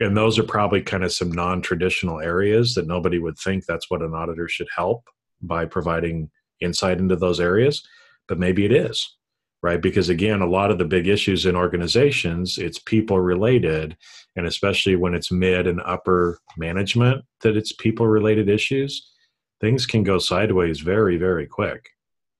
and 0.00 0.16
those 0.16 0.38
are 0.38 0.44
probably 0.44 0.80
kind 0.80 1.04
of 1.04 1.12
some 1.12 1.30
non-traditional 1.30 2.20
areas 2.20 2.74
that 2.74 2.86
nobody 2.86 3.18
would 3.18 3.38
think 3.38 3.64
that's 3.64 3.90
what 3.90 4.02
an 4.02 4.14
auditor 4.14 4.48
should 4.48 4.68
help 4.74 5.04
by 5.42 5.64
providing 5.64 6.30
insight 6.60 6.98
into 6.98 7.16
those 7.16 7.40
areas 7.40 7.86
but 8.28 8.38
maybe 8.38 8.64
it 8.64 8.72
is 8.72 9.16
right? 9.62 9.82
Because 9.82 10.08
again 10.08 10.40
a 10.40 10.46
lot 10.46 10.70
of 10.70 10.78
the 10.78 10.84
big 10.84 11.06
issues 11.06 11.46
in 11.46 11.56
organizations 11.56 12.58
it's 12.58 12.78
people 12.78 13.20
related 13.20 13.96
and 14.36 14.46
especially 14.46 14.96
when 14.96 15.14
it's 15.14 15.30
mid 15.32 15.66
and 15.66 15.80
upper 15.84 16.38
management 16.56 17.24
that 17.42 17.56
it's 17.56 17.72
people 17.72 18.06
related 18.06 18.48
issues 18.48 19.12
things 19.60 19.84
can 19.86 20.02
go 20.02 20.18
sideways 20.18 20.80
very 20.80 21.16
very 21.16 21.46
quick. 21.46 21.88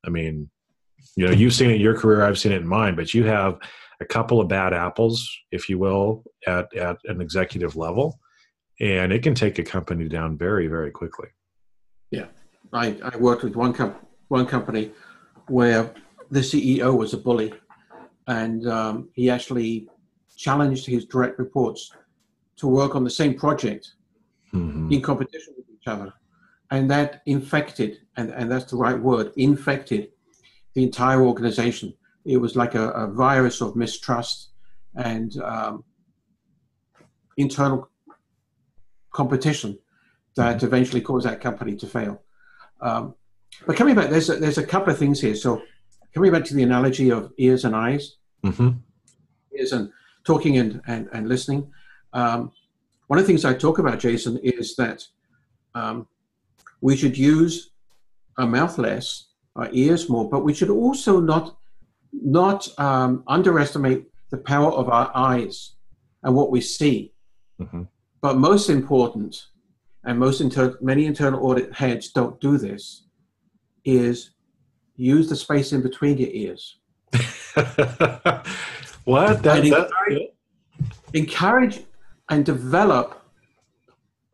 I 0.06 0.10
mean 0.10 0.50
you 1.16 1.26
know 1.26 1.32
you've 1.32 1.54
seen 1.54 1.70
it 1.70 1.76
in 1.76 1.80
your 1.80 1.98
career 1.98 2.22
i've 2.24 2.38
seen 2.38 2.52
it 2.52 2.60
in 2.60 2.68
mine 2.68 2.94
but 2.94 3.12
you 3.14 3.24
have 3.24 3.58
a 4.00 4.04
couple 4.04 4.40
of 4.40 4.48
bad 4.48 4.72
apples 4.72 5.30
if 5.50 5.68
you 5.68 5.78
will 5.78 6.24
at 6.46 6.74
at 6.76 6.96
an 7.04 7.20
executive 7.20 7.76
level 7.76 8.18
and 8.80 9.12
it 9.12 9.22
can 9.22 9.34
take 9.34 9.58
a 9.58 9.62
company 9.62 10.08
down 10.08 10.38
very 10.38 10.66
very 10.66 10.90
quickly 10.90 11.28
Yeah, 12.10 12.26
I, 12.72 12.96
I 13.02 13.16
worked 13.16 13.44
with 13.44 13.56
one 13.56 13.72
com- 13.72 13.96
one 14.28 14.46
company 14.46 14.92
where 15.48 15.92
the 16.30 16.40
CEO 16.40 16.96
was 16.96 17.14
a 17.14 17.18
bully, 17.18 17.52
and 18.26 18.66
um, 18.68 19.08
he 19.14 19.30
actually 19.30 19.88
challenged 20.36 20.86
his 20.86 21.04
direct 21.04 21.38
reports 21.38 21.92
to 22.56 22.66
work 22.66 22.94
on 22.94 23.04
the 23.04 23.10
same 23.10 23.34
project 23.34 23.94
mm-hmm. 24.52 24.92
in 24.92 25.02
competition 25.02 25.54
with 25.56 25.66
each 25.70 25.86
other, 25.86 26.12
and 26.70 26.90
that 26.90 27.22
infected, 27.26 27.98
and, 28.16 28.30
and 28.30 28.50
that's 28.50 28.70
the 28.70 28.76
right 28.76 28.98
word, 28.98 29.32
infected 29.36 30.08
the 30.74 30.82
entire 30.82 31.22
organization. 31.22 31.92
It 32.24 32.36
was 32.36 32.56
like 32.56 32.74
a, 32.74 32.90
a 32.90 33.06
virus 33.06 33.60
of 33.60 33.76
mistrust 33.76 34.50
and 34.94 35.36
um, 35.42 35.84
internal 37.36 37.88
competition 39.12 39.78
that 40.36 40.56
mm-hmm. 40.56 40.66
eventually 40.66 41.00
caused 41.00 41.26
that 41.26 41.40
company 41.40 41.76
to 41.76 41.86
fail. 41.86 42.22
Um, 42.80 43.14
but 43.66 43.76
coming 43.76 43.94
back, 43.94 44.10
there's 44.10 44.30
a, 44.30 44.36
there's 44.36 44.58
a 44.58 44.66
couple 44.66 44.92
of 44.92 44.98
things 44.98 45.20
here. 45.20 45.34
So 45.34 45.62
coming 46.14 46.32
back 46.32 46.44
to 46.44 46.54
the 46.54 46.62
analogy 46.62 47.10
of 47.10 47.32
ears 47.38 47.64
and 47.64 47.74
eyes, 47.74 48.16
mm-hmm. 48.44 48.70
ears 49.56 49.72
and 49.72 49.90
talking 50.24 50.58
and, 50.58 50.80
and, 50.86 51.08
and 51.12 51.28
listening. 51.28 51.70
Um, 52.12 52.52
one 53.06 53.18
of 53.18 53.24
the 53.24 53.26
things 53.26 53.44
I 53.44 53.54
talk 53.54 53.78
about, 53.78 53.98
Jason, 53.98 54.38
is 54.38 54.76
that 54.76 55.04
um, 55.74 56.06
we 56.80 56.96
should 56.96 57.16
use 57.18 57.70
our 58.38 58.46
mouth 58.46 58.78
less, 58.78 59.26
our 59.56 59.68
ears 59.72 60.08
more, 60.08 60.28
but 60.28 60.44
we 60.44 60.54
should 60.54 60.70
also 60.70 61.20
not 61.20 61.56
not 62.12 62.68
um, 62.78 63.22
underestimate 63.26 64.06
the 64.30 64.38
power 64.38 64.70
of 64.72 64.88
our 64.88 65.10
eyes 65.14 65.72
and 66.22 66.34
what 66.34 66.50
we 66.50 66.60
see. 66.60 67.12
Mm-hmm. 67.60 67.82
But 68.20 68.36
most 68.36 68.68
important, 68.70 69.46
and 70.04 70.18
most 70.18 70.40
inter- 70.40 70.78
many 70.80 71.06
internal 71.06 71.44
audit 71.44 71.72
heads 71.74 72.10
don't 72.10 72.40
do 72.40 72.58
this, 72.58 73.04
is 73.84 74.30
use 74.96 75.28
the 75.28 75.36
space 75.36 75.72
in 75.72 75.82
between 75.82 76.18
your 76.18 76.30
ears. 76.30 76.76
what? 79.04 79.42
That, 79.42 79.58
and 79.58 79.66
encourage, 79.66 80.28
encourage 81.14 81.80
and 82.28 82.44
develop 82.44 83.22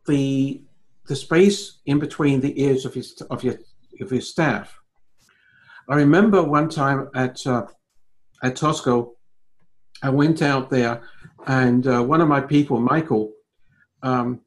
the 0.07 0.63
the 1.07 1.17
space 1.17 1.79
in 1.87 1.99
between 1.99 2.41
the 2.41 2.61
ears 2.61 2.85
of 2.85 2.97
your 2.97 3.05
of 3.31 3.45
your 3.45 3.55
of 4.01 4.13
your 4.13 4.21
staff. 4.21 4.81
I 5.89 5.95
remember 5.97 6.43
one 6.43 6.69
time 6.69 7.09
at 7.15 7.47
uh, 7.47 7.67
at 8.43 8.57
Tosco, 8.57 9.13
I 10.03 10.11
went 10.11 10.43
out 10.43 10.69
there, 10.69 11.03
and 11.47 11.87
uh, 11.87 12.03
one 12.03 12.21
of 12.21 12.29
my 12.29 12.41
people, 12.41 12.81
Michael, 12.81 13.33
um, 14.03 14.41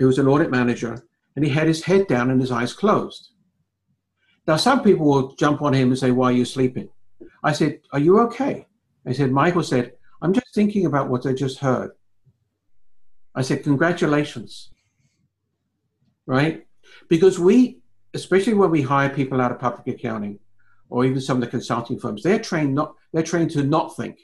was 0.00 0.18
an 0.18 0.28
audit 0.28 0.50
manager, 0.50 1.04
and 1.36 1.44
he 1.44 1.50
had 1.50 1.66
his 1.66 1.82
head 1.82 2.06
down 2.06 2.30
and 2.30 2.40
his 2.40 2.50
eyes 2.50 2.72
closed. 2.72 3.30
Now, 4.46 4.56
some 4.56 4.82
people 4.82 5.06
will 5.06 5.34
jump 5.36 5.62
on 5.62 5.72
him 5.72 5.88
and 5.88 5.98
say, 5.98 6.10
Why 6.10 6.30
are 6.30 6.32
you 6.32 6.44
sleeping? 6.44 6.88
I 7.42 7.52
said, 7.52 7.80
Are 7.92 7.98
you 7.98 8.20
okay? 8.20 8.66
I 9.06 9.12
said, 9.12 9.30
Michael 9.30 9.62
said, 9.62 9.92
I'm 10.22 10.32
just 10.32 10.54
thinking 10.54 10.86
about 10.86 11.08
what 11.08 11.26
I 11.26 11.32
just 11.32 11.58
heard. 11.58 11.92
I 13.34 13.42
said, 13.42 13.64
Congratulations. 13.64 14.70
Right? 16.26 16.66
Because 17.08 17.38
we, 17.38 17.78
especially 18.14 18.54
when 18.54 18.70
we 18.70 18.82
hire 18.82 19.10
people 19.10 19.40
out 19.40 19.52
of 19.52 19.58
public 19.58 19.86
accounting 19.88 20.38
or 20.94 21.04
even 21.04 21.20
some 21.20 21.38
of 21.38 21.40
the 21.40 21.48
consulting 21.48 21.98
firms, 21.98 22.22
they're 22.22 22.38
trained 22.38 22.72
not 22.72 22.94
they're 23.12 23.24
trained 23.24 23.50
to 23.50 23.64
not 23.64 23.96
think. 23.96 24.16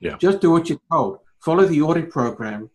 Yeah. 0.00 0.16
Just 0.16 0.40
do 0.40 0.50
what 0.50 0.70
you're 0.70 0.80
told. 0.90 1.18
Follow 1.40 1.66
the 1.66 1.82
audit 1.82 2.08
program. 2.08 2.70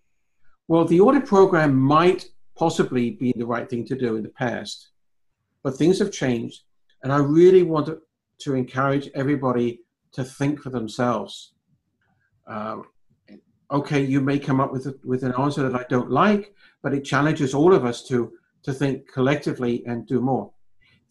Well, 0.67 0.85
the 0.85 0.99
audit 0.99 1.25
program 1.25 1.73
might 1.75 2.25
possibly 2.55 3.09
be 3.09 3.33
the 3.35 3.47
right 3.47 3.67
thing 3.67 3.85
to 3.85 3.97
do 3.97 4.17
in 4.17 4.23
the 4.23 4.29
past, 4.29 4.89
but 5.63 5.75
things 5.75 5.97
have 5.97 6.11
changed. 6.11 6.61
And 7.01 7.11
I 7.11 7.17
really 7.17 7.63
want 7.63 7.87
to, 7.87 8.01
to 8.41 8.53
encourage 8.53 9.09
everybody 9.15 9.79
to 10.11 10.23
think 10.23 10.61
for 10.61 10.69
themselves. 10.69 11.53
Um, 12.45 12.83
okay, 13.71 14.03
you 14.03 14.21
may 14.21 14.37
come 14.37 14.61
up 14.61 14.71
with, 14.71 14.85
a, 14.85 14.95
with 15.03 15.23
an 15.23 15.33
answer 15.39 15.67
that 15.67 15.79
I 15.79 15.85
don't 15.89 16.11
like, 16.11 16.53
but 16.83 16.93
it 16.93 17.03
challenges 17.03 17.55
all 17.55 17.73
of 17.73 17.83
us 17.83 18.03
to, 18.09 18.31
to 18.61 18.73
think 18.73 19.11
collectively 19.11 19.83
and 19.87 20.05
do 20.05 20.21
more. 20.21 20.51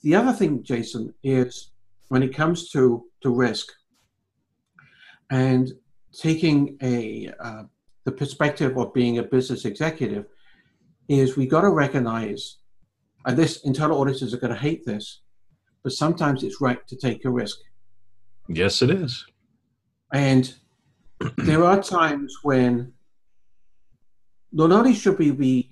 The 0.02 0.14
other 0.14 0.32
thing, 0.32 0.62
Jason, 0.62 1.12
is 1.24 1.72
when 2.08 2.22
it 2.22 2.34
comes 2.34 2.70
to, 2.70 3.04
to 3.22 3.30
risk 3.30 3.72
and 5.30 5.72
taking 6.12 6.76
a, 6.82 7.32
uh, 7.40 7.62
the 8.04 8.12
perspective 8.12 8.76
of 8.78 8.94
being 8.94 9.18
a 9.18 9.22
business 9.22 9.64
executive, 9.64 10.26
is 11.08 11.36
we 11.36 11.46
got 11.46 11.60
to 11.60 11.70
recognize 11.70 12.58
and 13.26 13.36
this 13.36 13.62
internal 13.64 14.00
auditors 14.00 14.32
are 14.32 14.38
going 14.38 14.52
to 14.52 14.58
hate 14.58 14.86
this, 14.86 15.20
but 15.82 15.92
sometimes 15.92 16.44
it's 16.44 16.60
right 16.60 16.86
to 16.86 16.96
take 16.96 17.24
a 17.24 17.30
risk. 17.30 17.58
Yes, 18.48 18.82
it 18.82 18.90
is. 18.90 19.26
And 20.12 20.54
there 21.38 21.64
are 21.64 21.82
times 21.82 22.32
when 22.44 22.92
not 24.52 24.70
only 24.70 24.94
should 24.94 25.18
we 25.18 25.32
be 25.32 25.70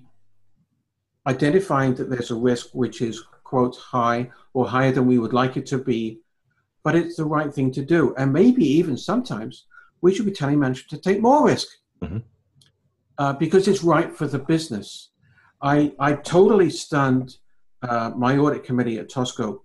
identifying 1.25 1.95
that 1.95 2.09
there's 2.09 2.29
a 2.29 2.35
risk 2.35 2.67
which 2.73 3.01
is 3.01 3.23
quote 3.45 3.77
high 3.77 4.29
or 4.53 4.67
higher 4.67 4.91
than 4.91 5.07
we 5.07 5.17
would 5.17 5.33
like 5.33 5.55
it 5.55 5.65
to 5.67 5.77
be, 5.77 6.19
but 6.85 6.95
it's 6.95 7.17
the 7.17 7.25
right 7.25 7.53
thing 7.53 7.71
to 7.71 7.83
do. 7.83 8.13
And 8.17 8.31
maybe 8.31 8.63
even 8.63 8.95
sometimes 8.95 9.65
we 10.01 10.13
should 10.13 10.25
be 10.25 10.31
telling 10.31 10.59
management 10.59 10.91
to 10.91 11.09
take 11.09 11.19
more 11.19 11.45
risk 11.45 11.67
mm-hmm. 12.01 12.19
uh, 13.17 13.33
because 13.33 13.67
it's 13.67 13.83
right 13.83 14.15
for 14.15 14.27
the 14.27 14.39
business. 14.39 15.09
I, 15.61 15.93
I 15.99 16.13
totally 16.13 16.69
stunned 16.69 17.37
uh, 17.81 18.11
my 18.15 18.37
audit 18.37 18.63
committee 18.63 18.99
at 18.99 19.09
Tosco, 19.09 19.59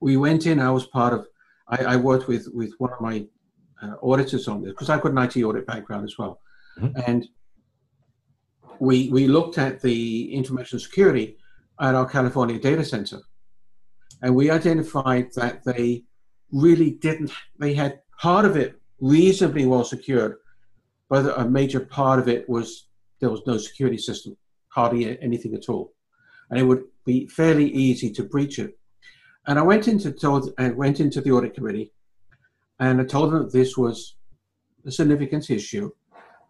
we 0.00 0.16
went 0.16 0.46
in. 0.46 0.58
I 0.60 0.70
was 0.70 0.86
part 0.86 1.12
of. 1.12 1.26
I, 1.68 1.94
I 1.94 1.96
worked 1.96 2.28
with 2.28 2.48
with 2.52 2.72
one 2.78 2.92
of 2.92 3.00
my 3.00 3.26
uh, 3.82 3.94
auditors 4.02 4.46
on 4.48 4.62
this 4.62 4.72
because 4.72 4.90
I've 4.90 5.00
got 5.00 5.12
an 5.12 5.18
IT 5.18 5.36
audit 5.42 5.66
background 5.66 6.04
as 6.04 6.16
well, 6.18 6.40
mm-hmm. 6.78 7.00
and 7.06 7.26
we 8.78 9.08
we 9.10 9.26
looked 9.26 9.58
at 9.58 9.80
the 9.80 10.32
information 10.32 10.78
security 10.78 11.38
at 11.80 11.94
our 11.94 12.06
California 12.06 12.58
data 12.58 12.84
center, 12.84 13.20
and 14.22 14.34
we 14.34 14.50
identified 14.50 15.28
that 15.34 15.64
they 15.64 16.04
really 16.52 16.92
didn't. 16.92 17.32
They 17.58 17.74
had 17.74 18.00
part 18.18 18.44
of 18.44 18.56
it 18.56 18.80
reasonably 19.00 19.66
well 19.66 19.84
secured, 19.84 20.36
but 21.08 21.38
a 21.38 21.48
major 21.48 21.80
part 21.80 22.18
of 22.18 22.28
it 22.28 22.48
was 22.48 22.88
there 23.20 23.30
was 23.30 23.42
no 23.46 23.58
security 23.58 23.98
system, 23.98 24.36
hardly 24.68 25.20
anything 25.22 25.54
at 25.54 25.68
all 25.68 25.92
and 26.50 26.58
it 26.58 26.64
would 26.64 26.84
be 27.04 27.26
fairly 27.26 27.70
easy 27.70 28.10
to 28.10 28.24
breach 28.24 28.58
it. 28.58 28.78
And 29.46 29.58
I 29.58 29.62
went 29.62 29.88
into 29.88 30.12
told 30.12 30.52
and 30.58 30.76
went 30.76 31.00
into 31.00 31.20
the 31.20 31.30
audit 31.30 31.54
committee, 31.54 31.92
and 32.80 33.00
I 33.00 33.04
told 33.04 33.32
them 33.32 33.44
that 33.44 33.52
this 33.52 33.76
was 33.76 34.16
a 34.84 34.90
significant 34.90 35.50
issue, 35.50 35.90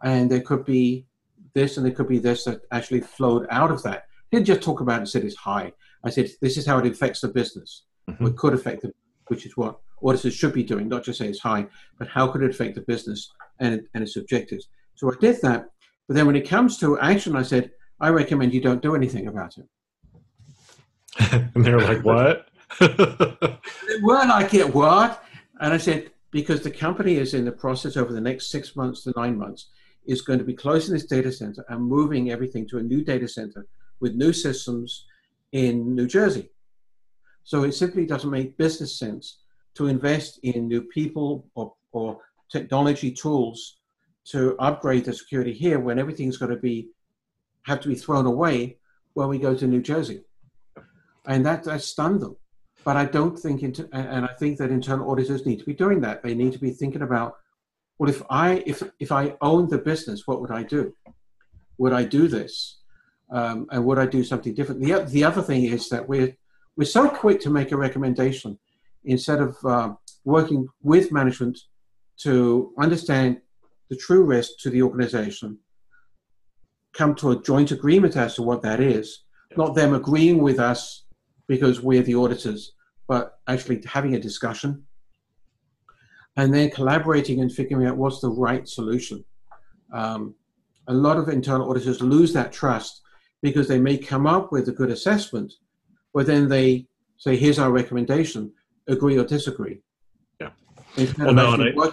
and 0.02 0.30
there 0.30 0.40
could 0.40 0.64
be 0.64 1.06
this 1.54 1.76
and 1.76 1.87
there 1.87 1.92
could 1.92 2.09
be 2.09 2.18
this 2.18 2.44
that 2.44 2.62
actually 2.70 3.00
flowed 3.00 3.46
out 3.50 3.70
of 3.70 3.82
that. 3.82 3.98
I 3.98 4.37
didn't 4.37 4.46
just 4.46 4.62
talk 4.62 4.80
about 4.80 4.96
it 4.96 4.98
and 4.98 5.09
said 5.09 5.24
it's 5.24 5.37
high. 5.37 5.72
I 6.04 6.11
said 6.11 6.30
this 6.40 6.56
is 6.56 6.66
how 6.66 6.78
it 6.78 6.87
affects 6.87 7.20
the 7.20 7.28
business. 7.28 7.85
Mm-hmm. 8.11 8.26
It 8.26 8.37
could 8.37 8.54
affect 8.54 8.82
the, 8.82 8.92
which 9.28 9.46
is 9.46 9.56
what 9.56 9.78
auditors 10.02 10.35
should 10.35 10.52
be 10.52 10.62
doing, 10.62 10.88
not 10.88 11.04
just 11.04 11.18
say 11.18 11.28
it's 11.28 11.40
high, 11.40 11.66
but 11.98 12.09
how 12.09 12.28
could 12.28 12.42
it 12.42 12.50
affect 12.50 12.74
the 12.74 12.82
business 12.82 13.30
and, 13.61 13.87
and 13.94 14.02
its 14.02 14.16
objectives. 14.16 14.68
So 14.94 15.11
I 15.11 15.14
did 15.20 15.40
that. 15.42 15.70
But 16.06 16.16
then 16.16 16.26
when 16.26 16.37
it 16.37 16.48
comes 16.48 16.78
to 16.78 16.98
action, 17.00 17.37
I 17.37 17.42
said, 17.42 17.70
I 18.00 18.11
recommend 18.11 18.54
you 18.54 18.61
don't 18.61 18.82
do 18.82 18.94
anything 18.94 19.26
about 19.26 19.56
it. 19.59 19.66
and 21.54 21.64
they 21.64 21.72
were 21.72 21.80
like, 21.80 22.04
"What?" 22.04 22.48
they 22.78 23.98
were 24.02 24.26
like, 24.26 24.52
"It 24.52 24.74
what?" 24.74 25.24
And 25.61 25.72
I 25.72 25.78
said, 25.78 26.11
"Because 26.30 26.62
the 26.62 26.70
company 26.70 27.16
is 27.16 27.32
in 27.32 27.46
the 27.46 27.52
process 27.52 27.96
over 27.96 28.12
the 28.12 28.20
next 28.20 28.50
six 28.50 28.76
months 28.76 29.02
to 29.04 29.14
nine 29.16 29.38
months 29.38 29.68
is 30.04 30.20
going 30.20 30.38
to 30.38 30.44
be 30.44 30.54
closing 30.54 30.92
this 30.92 31.06
data 31.06 31.33
center 31.33 31.64
and 31.68 31.83
moving 31.83 32.31
everything 32.31 32.68
to 32.68 32.79
a 32.79 32.83
new 32.83 33.02
data 33.02 33.27
center 33.27 33.66
with 34.00 34.14
new 34.14 34.33
systems 34.33 35.06
in 35.52 35.94
New 35.94 36.06
Jersey. 36.06 36.50
So 37.44 37.64
it 37.64 37.73
simply 37.73 38.04
doesn't 38.04 38.31
make 38.31 38.58
business 38.58 38.98
sense 38.98 39.38
to 39.77 39.87
invest 39.87 40.38
in 40.42 40.68
new 40.68 40.83
people 40.83 41.46
or, 41.54 41.74
or 41.92 42.18
technology 42.50 43.10
tools 43.10 43.79
to 44.27 44.56
upgrade 44.58 45.04
the 45.04 45.12
security 45.12 45.52
here 45.52 45.79
when 45.79 45.98
everything's 45.98 46.37
going 46.37 46.50
to 46.50 46.60
be 46.60 46.88
have 47.66 47.81
to 47.81 47.88
be 47.88 47.94
thrown 47.94 48.27
away 48.27 48.77
when 49.14 49.29
we 49.29 49.38
go 49.38 49.54
to 49.54 49.66
New 49.66 49.83
Jersey 49.83 50.22
and 51.27 51.44
that, 51.44 51.64
that 51.64 51.83
stunned 51.83 52.20
them. 52.20 52.37
But 52.85 52.96
I 52.96 53.04
don't 53.04 53.37
think, 53.37 53.62
and 53.62 54.24
I 54.24 54.33
think 54.38 54.58
that 54.58 54.70
internal 54.70 55.10
auditors 55.10 55.44
need 55.44 55.58
to 55.58 55.64
be 55.64 55.74
doing 55.74 56.00
that. 56.02 56.22
They 56.22 56.35
need 56.35 56.52
to 56.52 56.58
be 56.58 56.70
thinking 56.70 57.02
about, 57.02 57.37
well, 57.98 58.08
if 58.08 58.22
I 58.31 58.62
if 58.64 58.83
if 59.00 59.10
I 59.10 59.35
owned 59.40 59.70
the 59.70 59.79
business, 59.79 60.27
what 60.27 60.40
would 60.40 60.52
I 60.52 60.62
do? 60.62 60.94
Would 61.79 61.92
I 61.92 62.04
do 62.04 62.29
this, 62.29 62.79
um, 63.31 63.66
and 63.72 63.85
would 63.85 63.98
I 63.98 64.06
do 64.06 64.22
something 64.22 64.54
different? 64.54 64.83
The 64.83 65.02
the 65.02 65.24
other 65.24 65.42
thing 65.42 65.64
is 65.64 65.88
that 65.88 66.08
we're 66.08 66.37
we're 66.77 66.85
so 66.85 67.08
quick 67.08 67.40
to 67.40 67.50
make 67.50 67.72
a 67.72 67.77
recommendation 67.77 68.56
instead 69.07 69.40
of 69.40 69.57
uh, 69.65 69.94
working 70.25 70.69
with 70.83 71.13
management 71.13 71.59
to 72.19 72.73
understand 72.79 73.40
the 73.88 73.96
true 73.96 74.25
risk 74.25 74.52
to 74.61 74.71
the 74.71 74.83
organization, 74.83 75.59
come 76.92 77.15
to 77.15 77.31
a 77.31 77.42
joint 77.42 77.71
agreement 77.71 78.17
as 78.17 78.35
to 78.35 78.42
what 78.42 78.63
that 78.63 78.81
is, 78.81 79.25
not 79.57 79.75
them 79.75 79.94
agreeing 79.94 80.38
with 80.38 80.59
us 80.59 81.04
because 81.46 81.81
we're 81.81 82.02
the 82.02 82.15
auditors, 82.15 82.73
but 83.07 83.38
actually 83.46 83.83
having 83.87 84.15
a 84.15 84.21
discussion 84.21 84.83
and 86.37 86.52
then 86.52 86.71
collaborating 86.71 87.40
and 87.40 87.52
figuring 87.52 87.87
out 87.87 87.96
what's 87.96 88.21
the 88.21 88.29
right 88.29 88.69
solution. 88.69 89.25
Um, 89.92 90.35
a 90.88 90.94
lot 90.94 91.17
of 91.17 91.29
internal 91.29 91.71
auditors 91.71 92.00
lose 92.00 92.33
that 92.33 92.52
trust 92.52 93.02
because 93.42 93.69
they 93.69 93.81
may 93.81 93.96
come 93.96 94.27
up 94.27 94.52
with 94.52 94.69
a 94.69 94.73
good 94.73 94.90
assessment, 94.90 95.52
but 96.13 96.27
then 96.27 96.48
they 96.48 96.87
say, 97.19 97.37
here's 97.37 97.59
our 97.59 97.71
recommendation, 97.71 98.52
agree 98.88 99.18
or 99.18 99.24
disagree. 99.24 99.80
Yeah. 100.40 100.50
Instead 100.96 101.26
well, 101.26 101.34
no, 101.34 101.84
I, 101.84 101.90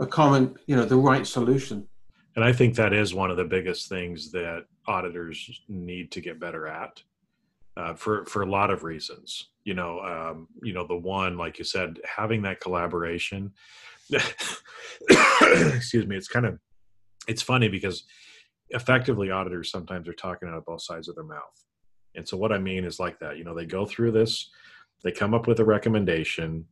a 0.00 0.06
common, 0.06 0.56
you 0.66 0.76
know, 0.76 0.84
the 0.84 0.96
right 0.96 1.26
solution. 1.26 1.86
And 2.36 2.44
I 2.44 2.52
think 2.52 2.76
that 2.76 2.92
is 2.92 3.14
one 3.14 3.30
of 3.30 3.36
the 3.36 3.44
biggest 3.44 3.88
things 3.88 4.30
that 4.32 4.64
auditors 4.86 5.60
need 5.68 6.12
to 6.12 6.20
get 6.20 6.38
better 6.38 6.68
at 6.68 7.02
uh, 7.76 7.94
for, 7.94 8.24
for 8.26 8.42
a 8.42 8.50
lot 8.50 8.70
of 8.70 8.84
reasons. 8.84 9.48
You 9.64 9.74
know, 9.74 10.00
um, 10.00 10.48
you 10.62 10.72
know, 10.72 10.86
the 10.86 10.96
one, 10.96 11.36
like 11.36 11.58
you 11.58 11.64
said, 11.64 11.98
having 12.04 12.42
that 12.42 12.60
collaboration, 12.60 13.52
excuse 15.10 16.06
me, 16.06 16.16
it's 16.16 16.28
kind 16.28 16.46
of, 16.46 16.58
it's 17.26 17.42
funny 17.42 17.68
because 17.68 18.04
effectively 18.70 19.30
auditors 19.30 19.70
sometimes 19.70 20.08
are 20.08 20.14
talking 20.14 20.48
out 20.48 20.54
of 20.54 20.64
both 20.64 20.82
sides 20.82 21.08
of 21.08 21.14
their 21.14 21.24
mouth. 21.24 21.64
And 22.14 22.26
so 22.26 22.36
what 22.36 22.52
I 22.52 22.58
mean 22.58 22.84
is 22.84 22.98
like 22.98 23.18
that, 23.18 23.36
you 23.36 23.44
know, 23.44 23.54
they 23.54 23.66
go 23.66 23.84
through 23.84 24.12
this, 24.12 24.50
they 25.02 25.12
come 25.12 25.34
up 25.34 25.46
with 25.46 25.60
a 25.60 25.64
recommendation 25.64 26.66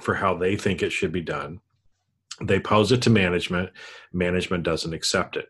for 0.00 0.14
how 0.14 0.34
they 0.34 0.56
think 0.56 0.82
it 0.82 0.90
should 0.90 1.12
be 1.12 1.20
done. 1.20 1.60
They 2.40 2.60
pose 2.60 2.92
it 2.92 3.02
to 3.02 3.10
management, 3.10 3.70
management 4.12 4.62
doesn't 4.62 4.94
accept 4.94 5.36
it. 5.36 5.48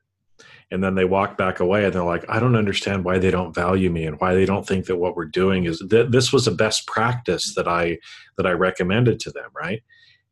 And 0.73 0.83
then 0.83 0.95
they 0.95 1.05
walk 1.05 1.37
back 1.37 1.61
away 1.61 1.85
and 1.85 1.93
they're 1.93 2.05
like, 2.05 2.25
I 2.29 2.39
don't 2.39 2.57
understand 2.57 3.05
why 3.05 3.19
they 3.19 3.31
don't 3.31 3.55
value 3.55 3.91
me 3.91 4.07
and 4.07 4.21
why 4.21 4.35
they 4.35 4.47
don't 4.47 4.67
think 4.67 4.87
that 4.87 4.97
what 4.97 5.17
we're 5.17 5.25
doing 5.25 5.65
is 5.65 5.83
th- 5.91 6.11
this 6.11 6.33
was 6.33 6.47
a 6.47 6.53
best 6.53 6.87
practice 6.87 7.55
that 7.57 7.67
I 7.67 7.99
that 8.37 8.47
I 8.47 8.53
recommended 8.53 9.19
to 9.21 9.31
them, 9.31 9.51
right? 9.55 9.83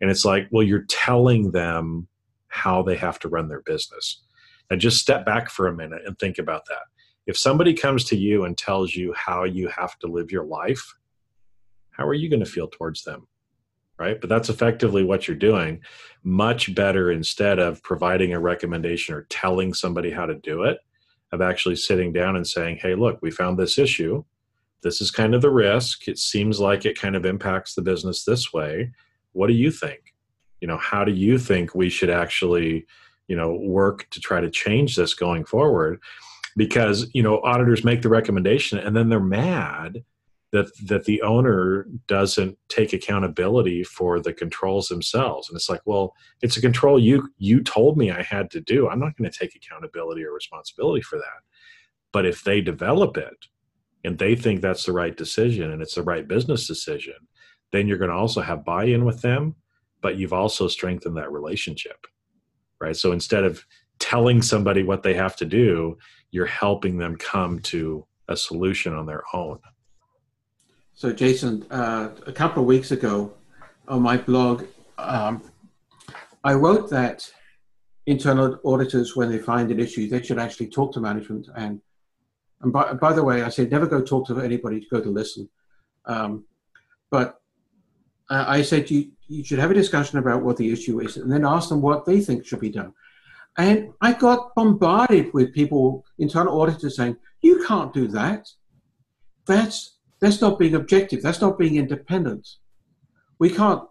And 0.01 0.11
it's 0.11 0.25
like, 0.25 0.49
well, 0.51 0.63
you're 0.63 0.87
telling 0.89 1.51
them 1.51 2.07
how 2.49 2.83
they 2.83 2.97
have 2.97 3.19
to 3.21 3.29
run 3.29 3.49
their 3.49 3.63
business 3.63 4.23
and 4.71 4.81
just 4.81 4.99
step 4.99 5.27
back 5.27 5.51
for 5.51 5.67
a 5.67 5.75
minute 5.75 6.03
and 6.07 6.19
think 6.19 6.39
about 6.39 6.67
that. 6.69 6.83
If 7.27 7.37
somebody 7.37 7.75
comes 7.75 8.05
to 8.05 8.17
you 8.17 8.45
and 8.45 8.57
tells 8.57 8.95
you 8.95 9.13
how 9.15 9.45
you 9.45 9.69
have 9.69 9.99
to 9.99 10.07
live 10.07 10.31
your 10.31 10.45
life, 10.45 10.95
how 11.99 12.07
are 12.07 12.15
you 12.15 12.29
going 12.31 12.45
to 12.45 12.51
feel 12.51 12.69
towards 12.69 13.05
them? 13.05 13.27
Right. 13.99 14.21
But 14.21 14.31
that's 14.31 14.49
effectively 14.49 15.03
what 15.03 15.27
you're 15.27 15.37
doing. 15.37 15.81
Much 16.23 16.73
better 16.75 17.11
instead 17.11 17.59
of 17.59 17.83
providing 17.83 18.33
a 18.33 18.39
recommendation 18.39 19.15
or 19.15 19.27
telling 19.29 19.75
somebody 19.75 20.11
how 20.11 20.25
to 20.25 20.37
do 20.37 20.63
it, 20.63 20.79
of 21.33 21.41
actually 21.41 21.75
sitting 21.75 22.13
down 22.13 22.37
and 22.37 22.47
saying, 22.47 22.79
hey, 22.81 22.95
look, 22.95 23.19
we 23.21 23.33
found 23.33 23.59
this 23.59 23.77
issue. 23.77 24.25
This 24.83 25.01
is 25.01 25.11
kind 25.11 25.35
of 25.35 25.43
the 25.43 25.51
risk. 25.51 26.07
It 26.07 26.19
seems 26.19 26.61
like 26.61 26.87
it 26.87 26.99
kind 26.99 27.17
of 27.17 27.27
impacts 27.27 27.75
the 27.75 27.83
business 27.83 28.25
this 28.25 28.53
way. 28.53 28.93
What 29.33 29.49
do 29.49 29.55
you 29.55 29.73
think? 29.73 30.15
You 30.61 30.69
know, 30.69 30.79
how 30.79 31.05
do 31.05 31.13
you 31.13 31.37
think 31.37 31.75
we 31.75 31.89
should 31.91 32.11
actually 32.11 32.87
you 33.29 33.37
know 33.37 33.55
work 33.55 34.09
to 34.11 34.21
try 34.21 34.41
to 34.41 34.51
change 34.51 34.97
this 34.97 35.15
going 35.15 35.45
forward 35.45 36.01
because 36.57 37.09
you 37.15 37.23
know 37.23 37.41
auditors 37.43 37.85
make 37.85 38.03
the 38.03 38.09
recommendation 38.09 38.79
and 38.79 38.97
then 38.97 39.09
they're 39.09 39.21
mad 39.21 40.03
that 40.53 40.67
that 40.87 41.05
the 41.05 41.21
owner 41.23 41.87
doesn't 42.07 42.57
take 42.69 42.93
accountability 42.93 43.85
for 43.85 44.21
the 44.21 44.33
controls 44.33 44.89
themselves 44.89 45.49
and 45.49 45.57
it's 45.57 45.69
like 45.69 45.83
well 45.85 46.15
it's 46.43 46.57
a 46.57 46.61
control 46.61 46.99
you 46.99 47.29
you 47.39 47.63
told 47.63 47.97
me 47.99 48.11
i 48.11 48.23
had 48.23 48.51
to 48.51 48.61
do 48.61 48.89
i'm 48.89 49.01
not 49.01 49.17
going 49.17 49.31
to 49.31 49.39
take 49.39 49.55
accountability 49.55 50.25
or 50.25 50.33
responsibility 50.33 51.03
for 51.03 51.17
that 51.17 51.43
but 52.13 52.27
if 52.27 52.43
they 52.45 52.61
develop 52.61 53.17
it 53.17 53.47
and 54.05 54.19
they 54.19 54.35
think 54.35 54.61
that's 54.61 54.87
the 54.87 54.93
right 54.93 55.17
decision 55.17 55.71
and 55.71 55.83
it's 55.83 55.97
the 55.97 56.03
right 56.03 56.29
business 56.29 56.67
decision 56.67 57.15
then 57.73 57.87
you're 57.87 57.99
going 57.99 58.11
to 58.11 58.17
also 58.17 58.41
have 58.41 58.65
buy-in 58.65 59.05
with 59.05 59.21
them 59.21 59.55
but 60.01 60.17
you've 60.17 60.33
also 60.33 60.69
strengthened 60.69 61.17
that 61.17 61.33
relationship 61.33 62.07
right? 62.81 62.97
So 62.97 63.13
instead 63.13 63.45
of 63.45 63.65
telling 63.99 64.43
somebody 64.43 64.83
what 64.83 65.03
they 65.03 65.15
have 65.15 65.37
to 65.37 65.45
do, 65.45 65.99
you're 66.31 66.47
helping 66.47 66.99
them 66.99 67.17
come 67.17 67.59
to 67.61 68.07
a 68.29 68.37
solution 68.37 68.95
on 68.95 69.07
their 69.07 69.23
own. 69.33 69.59
So, 70.99 71.13
Jason, 71.13 71.65
uh, 71.71 72.09
a 72.27 72.33
couple 72.33 72.61
of 72.61 72.67
weeks 72.67 72.91
ago 72.91 73.33
on 73.87 74.03
my 74.03 74.17
blog, 74.17 74.65
um, 74.99 75.41
I 76.43 76.55
wrote 76.55 76.91
that 76.91 77.33
internal 78.07 78.59
auditors, 78.65 79.15
when 79.15 79.31
they 79.31 79.39
find 79.39 79.71
an 79.71 79.79
issue, 79.79 80.09
they 80.09 80.21
should 80.21 80.41
actually 80.41 80.67
talk 80.67 80.93
to 80.95 81.01
management. 81.01 81.47
And, 81.55 81.81
and 82.63 82.73
by, 82.73 82.95
by 82.95 83.13
the 83.13 83.23
way, 83.23 83.45
I 83.45 83.49
said 83.49 83.71
never 83.71 83.87
go 83.87 84.03
talk 84.03 84.27
to 84.27 84.41
anybody, 84.41 84.89
go 84.91 85.01
to 85.01 85.09
listen. 85.09 85.49
Um, 86.05 86.47
but 87.13 87.41
I 88.29 88.63
said 88.63 88.91
you, 88.91 89.13
you 89.29 89.45
should 89.45 89.61
have 89.61 89.71
a 89.71 89.75
discussion 89.75 90.19
about 90.19 90.43
what 90.43 90.57
the 90.57 90.73
issue 90.73 90.99
is 90.99 91.17
and 91.17 91.31
then 91.31 91.47
ask 91.47 91.69
them 91.69 91.81
what 91.81 92.07
they 92.07 92.21
think 92.21 92.45
should 92.45 92.59
be 92.59 92.71
done. 92.71 92.93
And 93.57 93.93
I 94.01 94.15
got 94.15 94.53
bombarded 94.57 95.33
with 95.33 95.55
people, 95.55 96.05
internal 96.19 96.61
auditors 96.61 96.97
saying, 96.97 97.19
you 97.41 97.65
can't 97.69 97.95
do 97.95 98.09
that. 98.09 98.49
That's, 99.47 99.98
that's 100.21 100.41
not 100.41 100.59
being 100.59 100.75
objective. 100.75 101.23
That's 101.23 101.41
not 101.41 101.59
being 101.59 101.77
independent. 101.77 102.49
We 103.39 103.51
can't 103.51 103.83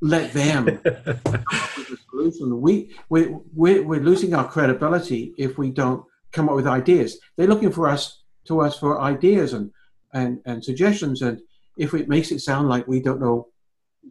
let 0.00 0.32
them 0.32 0.66
come 0.84 1.44
up 1.52 1.76
with 1.76 1.90
a 1.90 1.98
solution. 2.10 2.60
We, 2.60 2.94
we, 3.08 3.34
we're, 3.54 3.82
we're 3.82 4.00
losing 4.00 4.34
our 4.34 4.48
credibility 4.48 5.34
if 5.38 5.58
we 5.58 5.70
don't 5.70 6.04
come 6.32 6.48
up 6.48 6.54
with 6.54 6.66
ideas. 6.66 7.18
They're 7.36 7.48
looking 7.48 7.72
for 7.72 7.88
us 7.88 8.22
to 8.46 8.60
us 8.60 8.78
for 8.78 9.00
ideas 9.00 9.52
and, 9.52 9.70
and, 10.12 10.40
and 10.44 10.64
suggestions. 10.64 11.22
And 11.22 11.40
if 11.76 11.94
it 11.94 12.08
makes 12.08 12.30
it 12.30 12.40
sound 12.40 12.68
like 12.68 12.86
we 12.86 13.00
don't 13.00 13.20
know 13.20 13.48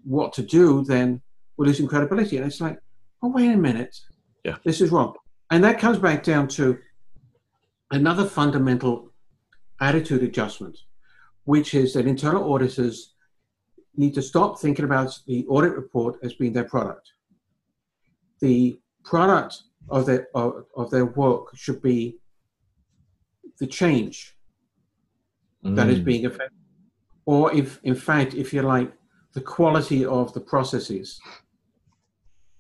what 0.03 0.34
to 0.34 0.41
do, 0.41 0.84
then 0.84 1.22
we're 1.55 1.66
losing 1.66 1.88
credibility. 1.88 2.38
And 2.38 2.45
it's 2.45 2.59
like, 2.59 2.80
oh, 3.22 3.30
wait 3.30 3.51
a 3.51 3.57
minute. 3.57 3.95
Yeah. 4.43 4.57
This 4.66 4.82
is 4.82 4.89
wrong. 4.91 5.14
And 5.51 5.64
that 5.64 5.80
comes 5.80 5.99
back 5.99 6.24
down 6.24 6.47
to 6.49 6.80
another 7.91 8.26
fundamental 8.26 9.11
attitude 9.80 10.24
adjustment, 10.24 10.78
which 11.45 11.73
is 11.73 11.93
that 11.93 12.07
internal 12.07 12.53
auditors 12.53 13.13
need 13.95 14.13
to 14.15 14.21
stop 14.21 14.59
thinking 14.59 14.85
about 14.85 15.17
the 15.27 15.45
audit 15.47 15.75
report 15.75 16.17
as 16.23 16.33
being 16.33 16.53
their 16.53 16.63
product. 16.63 17.11
The 18.39 18.79
product 19.03 19.61
of 19.89 20.05
their, 20.05 20.27
of, 20.33 20.65
of 20.75 20.89
their 20.89 21.05
work 21.05 21.55
should 21.55 21.81
be 21.81 22.17
the 23.59 23.67
change 23.67 24.35
mm. 25.63 25.75
that 25.75 25.89
is 25.89 25.99
mm. 25.99 26.05
being 26.05 26.25
affected. 26.25 26.57
Or 27.25 27.53
if, 27.53 27.79
in 27.83 27.95
fact, 27.95 28.33
if 28.33 28.53
you 28.53 28.61
like, 28.61 28.91
the 29.33 29.41
quality 29.41 30.05
of 30.05 30.33
the 30.33 30.39
processes. 30.39 31.19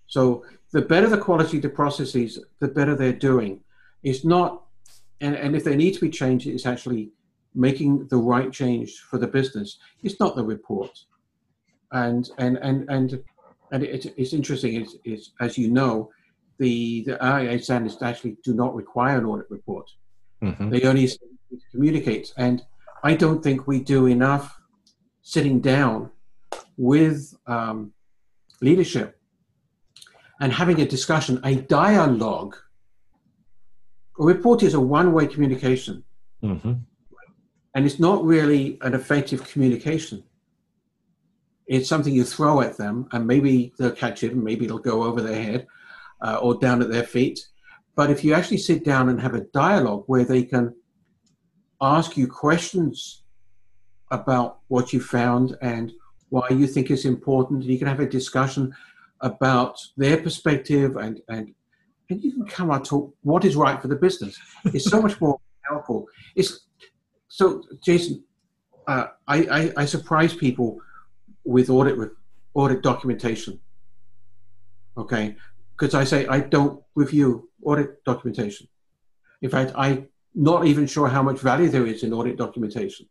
So 0.07 0.43
the 0.71 0.81
better 0.81 1.07
the 1.07 1.17
quality 1.17 1.57
of 1.57 1.63
the 1.63 1.69
processes, 1.69 2.39
the 2.59 2.67
better 2.67 2.95
they're 2.95 3.13
doing. 3.13 3.61
It's 4.01 4.25
not, 4.25 4.63
and, 5.21 5.35
and 5.35 5.55
if 5.55 5.63
they 5.63 5.75
need 5.75 5.93
to 5.93 6.01
be 6.01 6.09
changed, 6.09 6.47
it's 6.47 6.65
actually 6.65 7.11
making 7.55 8.07
the 8.07 8.17
right 8.17 8.51
change 8.51 8.99
for 9.09 9.17
the 9.17 9.27
business. 9.27 9.77
It's 10.03 10.19
not 10.19 10.35
the 10.35 10.43
report. 10.43 10.91
And 11.91 12.29
and 12.37 12.57
and 12.57 12.89
and 12.89 13.23
and 13.71 13.83
it, 13.83 14.13
it's 14.17 14.33
interesting. 14.33 14.81
It's, 14.81 14.95
it's, 15.03 15.31
as 15.39 15.57
you 15.57 15.69
know, 15.69 16.11
the 16.59 17.03
the 17.05 17.17
IA 17.21 17.59
standards 17.59 18.01
actually 18.01 18.37
do 18.43 18.53
not 18.53 18.75
require 18.75 19.17
an 19.17 19.25
audit 19.25 19.49
report. 19.49 19.89
Mm-hmm. 20.41 20.69
They 20.69 20.83
only 20.83 21.09
communicate, 21.71 22.33
and 22.37 22.63
I 23.03 23.15
don't 23.15 23.43
think 23.43 23.67
we 23.67 23.79
do 23.79 24.07
enough 24.07 24.59
sitting 25.21 25.59
down 25.59 26.11
with 26.77 27.33
um, 27.47 27.93
leadership 28.61 29.19
and 30.39 30.51
having 30.51 30.81
a 30.81 30.85
discussion, 30.85 31.39
a 31.43 31.55
dialogue. 31.55 32.55
A 34.19 34.23
report 34.23 34.61
is 34.61 34.73
a 34.73 34.79
one 34.79 35.13
way 35.13 35.25
communication. 35.27 36.03
Mm-hmm. 36.43 36.73
And 37.75 37.85
it's 37.85 37.99
not 37.99 38.23
really 38.23 38.77
an 38.81 38.93
effective 38.93 39.49
communication. 39.49 40.23
It's 41.65 41.89
something 41.89 42.13
you 42.13 42.23
throw 42.23 42.61
at 42.61 42.77
them, 42.77 43.07
and 43.11 43.25
maybe 43.25 43.73
they'll 43.77 43.91
catch 43.91 44.23
it, 44.23 44.33
and 44.33 44.43
maybe 44.43 44.65
it'll 44.65 44.79
go 44.79 45.03
over 45.03 45.21
their 45.21 45.41
head 45.41 45.67
uh, 46.21 46.37
or 46.41 46.59
down 46.59 46.81
at 46.81 46.91
their 46.91 47.03
feet. 47.03 47.39
But 47.95 48.09
if 48.09 48.23
you 48.23 48.33
actually 48.33 48.57
sit 48.57 48.83
down 48.83 49.09
and 49.09 49.19
have 49.21 49.33
a 49.33 49.45
dialogue 49.53 50.03
where 50.07 50.25
they 50.25 50.43
can 50.43 50.75
ask 51.81 52.15
you 52.15 52.27
questions 52.27 53.23
about 54.11 54.59
what 54.67 54.93
you 54.93 55.01
found 55.01 55.57
and 55.61 55.91
why 56.29 56.47
you 56.49 56.65
think 56.67 56.89
it's 56.89 57.05
important. 57.05 57.63
You 57.63 57.77
can 57.77 57.87
have 57.87 57.99
a 57.99 58.07
discussion 58.07 58.73
about 59.21 59.79
their 59.97 60.17
perspective 60.17 60.95
and, 60.95 61.21
and, 61.29 61.53
and 62.09 62.23
you 62.23 62.31
can 62.31 62.45
come 62.45 62.71
out 62.71 62.85
to 62.85 63.13
what 63.21 63.43
is 63.45 63.55
right 63.55 63.81
for 63.81 63.87
the 63.87 63.95
business. 63.95 64.39
It's 64.65 64.89
so 64.89 65.01
much 65.01 65.19
more 65.19 65.39
helpful. 65.69 66.07
It's, 66.35 66.67
so, 67.33 67.63
Jason, 67.83 68.23
uh, 68.85 69.07
I, 69.27 69.37
I, 69.37 69.73
I 69.77 69.85
surprise 69.85 70.35
people 70.35 70.79
with 71.43 71.67
audit 71.67 71.97
with 71.97 72.11
audit 72.53 72.83
documentation. 72.83 73.59
Okay, 74.95 75.35
because 75.75 75.95
I 75.95 76.03
say 76.03 76.27
I 76.27 76.41
don't 76.41 76.83
review 76.93 77.49
audit 77.63 78.03
documentation. 78.03 78.67
In 79.41 79.49
fact, 79.49 79.71
I'm 79.75 80.09
not 80.35 80.67
even 80.67 80.85
sure 80.85 81.07
how 81.07 81.23
much 81.23 81.39
value 81.39 81.69
there 81.69 81.87
is 81.87 82.03
in 82.03 82.13
audit 82.13 82.37
documentation 82.37 83.07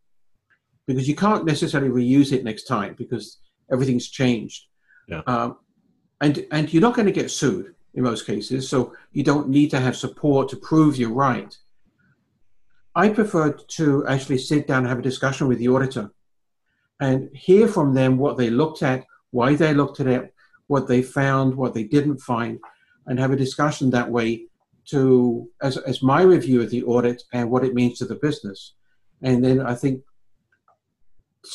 because 0.86 1.08
you 1.08 1.16
can't 1.16 1.44
necessarily 1.44 1.90
reuse 1.90 2.30
it 2.30 2.44
next 2.44 2.66
time 2.68 2.94
because 2.96 3.38
everything's 3.72 4.08
changed. 4.08 4.66
Yeah. 5.08 5.22
Um, 5.26 5.56
and 6.20 6.46
and 6.52 6.72
you're 6.72 6.80
not 6.80 6.94
going 6.94 7.06
to 7.06 7.12
get 7.12 7.32
sued 7.32 7.74
in 7.94 8.04
most 8.04 8.24
cases, 8.24 8.68
so 8.68 8.94
you 9.10 9.24
don't 9.24 9.48
need 9.48 9.70
to 9.70 9.80
have 9.80 9.96
support 9.96 10.48
to 10.50 10.56
prove 10.56 10.96
you're 10.96 11.10
right. 11.10 11.58
I 12.94 13.08
prefer 13.08 13.52
to 13.52 14.06
actually 14.06 14.38
sit 14.38 14.66
down 14.66 14.80
and 14.80 14.88
have 14.88 14.98
a 14.98 15.02
discussion 15.02 15.48
with 15.48 15.58
the 15.58 15.68
auditor 15.68 16.10
and 17.00 17.30
hear 17.34 17.66
from 17.66 17.94
them 17.94 18.18
what 18.18 18.36
they 18.36 18.50
looked 18.50 18.82
at, 18.82 19.04
why 19.30 19.54
they 19.54 19.72
looked 19.72 20.00
at 20.00 20.06
it, 20.06 20.34
what 20.66 20.88
they 20.88 21.02
found, 21.02 21.54
what 21.54 21.74
they 21.74 21.84
didn't 21.84 22.18
find, 22.18 22.58
and 23.06 23.18
have 23.18 23.32
a 23.32 23.36
discussion 23.36 23.90
that 23.90 24.10
way 24.10 24.46
to 24.84 25.48
as, 25.62 25.76
as 25.78 26.02
my 26.02 26.22
review 26.22 26.60
of 26.60 26.70
the 26.70 26.82
audit 26.82 27.22
and 27.32 27.50
what 27.50 27.64
it 27.64 27.74
means 27.74 27.98
to 27.98 28.04
the 28.04 28.16
business. 28.16 28.74
And 29.22 29.44
then 29.44 29.60
I 29.60 29.74
think 29.74 30.02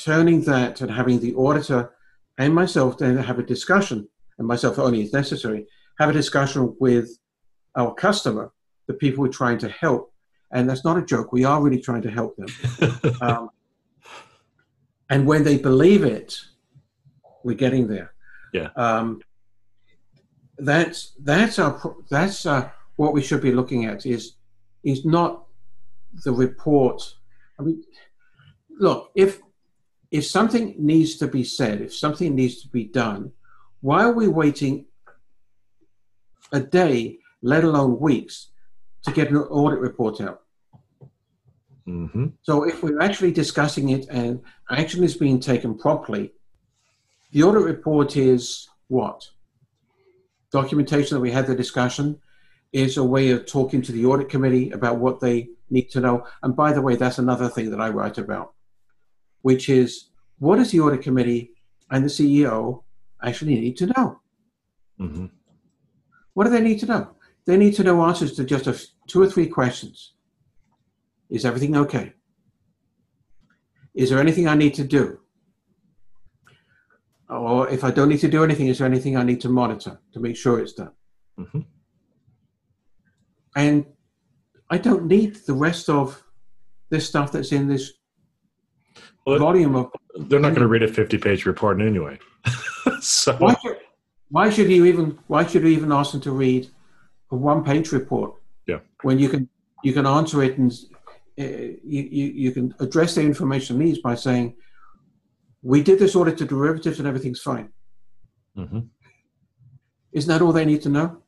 turning 0.04 0.42
that 0.44 0.82
and 0.82 0.92
having 0.92 1.20
the 1.20 1.36
auditor 1.36 1.94
and 2.38 2.54
myself 2.54 2.98
then 2.98 3.18
have 3.18 3.40
a 3.40 3.44
discussion, 3.44 4.08
and 4.38 4.48
myself 4.48 4.78
only 4.80 5.02
if 5.02 5.14
necessary, 5.14 5.66
have 6.00 6.10
a 6.10 6.14
discussion 6.14 6.76
with 6.80 7.10
our 7.76 7.94
customer, 7.94 8.52
the 8.88 8.94
people 8.94 9.24
we're 9.24 9.30
trying 9.30 9.58
to 9.60 9.70
help. 9.70 10.14
And 10.52 10.70
that's 10.70 10.86
not 10.86 10.98
a 10.98 11.02
joke. 11.02 11.34
We 11.34 11.44
are 11.44 11.62
really 11.62 11.82
trying 11.82 12.04
to 12.04 12.12
help 12.12 12.38
them. 12.38 12.48
um, 13.22 13.50
and 15.10 15.26
when 15.26 15.44
they 15.44 15.58
believe 15.58 16.04
it, 16.04 16.38
we're 17.44 17.56
getting 17.56 17.88
there. 17.88 18.14
Yeah. 18.54 18.70
Um, 18.76 19.22
that's 20.58 21.14
that's 21.24 21.60
our 21.60 21.96
that's 22.10 22.46
uh, 22.46 22.70
what 22.96 23.14
we 23.14 23.22
should 23.22 23.42
be 23.42 23.52
looking 23.52 23.86
at 23.86 24.06
is 24.06 24.36
is 24.84 25.06
not 25.06 25.44
the 26.24 26.32
report. 26.32 27.16
I 27.60 27.64
mean, 27.64 27.84
look 28.80 29.12
if 29.16 29.40
if 30.12 30.26
something 30.26 30.76
needs 30.78 31.18
to 31.18 31.28
be 31.28 31.44
said, 31.44 31.82
if 31.82 31.96
something 31.96 32.34
needs 32.34 32.62
to 32.62 32.68
be 32.70 32.86
done, 32.86 33.32
why 33.82 34.04
are 34.04 34.14
we 34.14 34.28
waiting 34.28 34.86
a 36.52 36.60
day, 36.60 37.20
let 37.42 37.64
alone 37.64 38.00
weeks, 38.00 38.48
to 39.04 39.12
get 39.12 39.30
an 39.30 39.38
audit 39.38 39.80
report 39.80 40.22
out? 40.22 40.44
Mm-hmm. 41.88 42.28
So 42.42 42.64
if 42.64 42.84
we're 42.84 43.00
actually 43.00 43.32
discussing 43.32 43.90
it 43.90 44.08
and 44.10 44.42
action 44.70 45.04
is 45.04 45.16
being 45.16 45.40
taken 45.40 45.78
properly, 45.78 46.34
the 47.32 47.44
audit 47.44 47.64
report 47.64 48.18
is 48.18 48.68
what? 48.88 49.30
Documentation 50.52 51.16
that 51.16 51.22
we 51.22 51.32
had 51.32 51.48
the 51.48 51.56
discussion 51.56 52.20
is 52.74 52.98
a 52.98 53.04
way 53.04 53.32
of 53.32 53.46
talking 53.46 53.82
to 53.82 53.92
the 53.92 54.06
audit 54.06 54.30
committee 54.30 54.72
about 54.72 54.98
what 54.98 55.20
they 55.20 55.50
need 55.70 55.90
to 55.92 56.02
know. 56.02 56.26
And 56.44 56.56
by 56.56 56.74
the 56.74 56.82
way, 56.82 56.96
that's 56.96 57.18
another 57.18 57.48
thing 57.48 57.70
that 57.72 57.82
I 57.82 57.90
write 57.90 58.18
about 58.18 58.54
which 59.48 59.70
is 59.70 60.10
what 60.40 60.58
does 60.58 60.72
the 60.72 60.80
audit 60.82 61.02
committee 61.02 61.52
and 61.90 62.04
the 62.04 62.10
CEO 62.10 62.84
actually 63.24 63.56
need 63.56 63.78
to 63.78 63.86
know? 63.88 64.20
Mm-hmm. 65.00 65.28
What 66.34 66.44
do 66.44 66.50
they 66.50 66.62
need 66.62 66.80
to 66.82 66.86
know? 66.86 67.12
They 67.48 67.56
need 67.56 67.76
to 67.76 67.84
know 67.84 68.04
answers 68.04 68.34
to 68.34 68.44
just 68.44 68.68
a, 68.68 68.78
two 69.08 69.22
or 69.22 69.30
three 69.30 69.48
questions. 69.48 70.14
Is 71.30 71.46
everything 71.46 71.78
okay? 71.78 72.14
Is 73.96 74.10
there 74.10 74.20
anything 74.20 74.50
I 74.50 74.56
need 74.56 74.74
to 74.76 74.84
do? 74.84 75.20
Or 77.30 77.70
if 77.70 77.86
I 77.86 77.92
don't 77.92 78.10
need 78.10 78.20
to 78.20 78.28
do 78.28 78.44
anything, 78.44 78.68
is 78.68 78.80
there 78.80 78.88
anything 78.88 79.16
I 79.16 79.24
need 79.24 79.40
to 79.42 79.50
monitor 79.50 79.98
to 80.14 80.20
make 80.20 80.36
sure 80.36 80.60
it's 80.60 80.74
done? 80.74 80.92
Mm-hmm. 81.40 81.62
And 83.56 83.86
I 84.70 84.78
don't 84.78 85.08
need 85.08 85.38
the 85.48 85.54
rest 85.54 85.90
of 85.90 86.22
this 86.90 87.08
stuff 87.08 87.32
that's 87.32 87.54
in 87.54 87.68
this 87.68 87.94
well, 89.26 89.40
volume 89.40 89.76
of. 89.76 89.92
They're 90.16 90.40
not 90.40 90.50
going 90.50 90.62
to 90.62 90.68
read 90.68 90.84
a 90.84 90.88
50 90.88 91.18
page 91.18 91.46
report 91.46 91.82
anyway. 91.82 92.20
so 93.02 93.36
why 93.38 93.56
should, 93.62 93.78
why 94.30 94.50
should 94.50 94.70
you 94.70 94.86
even 94.86 95.18
why 95.28 95.46
should 95.46 95.64
you 95.64 95.70
even 95.70 95.92
ask 95.92 96.12
them 96.12 96.22
to 96.22 96.32
read 96.32 96.70
a 97.32 97.36
one 97.36 97.64
page 97.64 97.92
report? 97.92 98.36
Yeah. 98.66 98.80
When 99.04 99.20
you 99.20 99.30
can 99.30 99.50
you 99.84 99.94
can 99.94 100.06
answer 100.06 100.44
it 100.44 100.58
and 100.58 100.72
uh, 101.40 101.44
you, 101.44 102.02
you 102.12 102.26
you 102.26 102.52
can 102.52 102.74
address 102.80 103.16
the 103.16 103.22
information 103.22 103.78
needs 103.78 104.00
by 104.00 104.16
saying, 104.16 104.56
"We 105.62 105.84
did 105.84 106.00
this 106.00 106.16
audit 106.16 106.38
to 106.40 106.46
derivatives 106.46 107.00
and 107.00 107.08
everything's 107.08 107.42
fine." 107.42 107.70
Mm-hmm. 108.58 108.80
Isn't 110.14 110.30
that 110.30 110.42
all 110.42 110.52
they 110.52 110.66
need 110.66 110.82
to 110.84 110.90
know? 110.90 111.22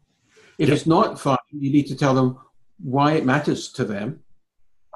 If 0.57 0.69
it's 0.69 0.85
not 0.85 1.19
fine, 1.19 1.37
you 1.51 1.71
need 1.71 1.87
to 1.87 1.95
tell 1.95 2.13
them 2.13 2.37
why 2.79 3.13
it 3.13 3.25
matters 3.25 3.71
to 3.73 3.85
them 3.85 4.21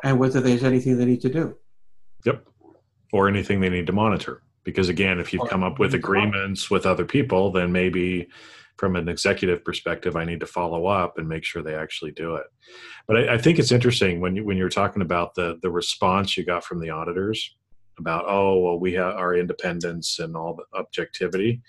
and 0.03 0.19
whether 0.19 0.41
there's 0.41 0.63
anything 0.63 0.97
they 0.97 1.05
need 1.05 1.21
to 1.21 1.29
do. 1.29 1.55
Yep. 2.25 2.45
Or 3.13 3.27
anything 3.27 3.61
they 3.61 3.69
need 3.69 3.87
to 3.87 3.93
monitor. 3.93 4.41
Because 4.63 4.89
again, 4.89 5.19
if 5.19 5.31
you've 5.31 5.47
come 5.47 5.63
up 5.63 5.79
with 5.79 5.93
anything 5.93 6.01
to 6.01 6.07
monitor. 6.07 6.27
agreements 6.29 6.71
with 6.71 6.85
other 6.85 7.05
people, 7.05 7.51
then 7.51 7.71
maybe 7.71 8.27
from 8.77 8.95
an 8.95 9.07
executive 9.07 9.63
perspective, 9.63 10.15
I 10.15 10.25
need 10.25 10.39
to 10.39 10.47
follow 10.47 10.87
up 10.87 11.17
and 11.17 11.27
make 11.27 11.43
sure 11.43 11.61
they 11.61 11.75
actually 11.75 12.11
do 12.11 12.35
it. 12.35 12.45
But 13.07 13.17
I, 13.17 13.35
I 13.35 13.37
think 13.37 13.59
it's 13.59 13.71
interesting 13.71 14.19
when 14.19 14.35
you 14.35 14.45
when 14.45 14.57
you're 14.57 14.69
talking 14.69 15.01
about 15.01 15.35
the 15.35 15.59
the 15.61 15.71
response 15.71 16.37
you 16.37 16.45
got 16.45 16.63
from 16.63 16.79
the 16.79 16.89
auditors 16.89 17.55
about 17.99 18.25
oh 18.27 18.59
well 18.59 18.79
we 18.79 18.93
have 18.93 19.15
our 19.15 19.35
independence 19.35 20.19
and 20.19 20.35
all 20.35 20.55
the 20.55 20.79
objectivity, 20.79 21.61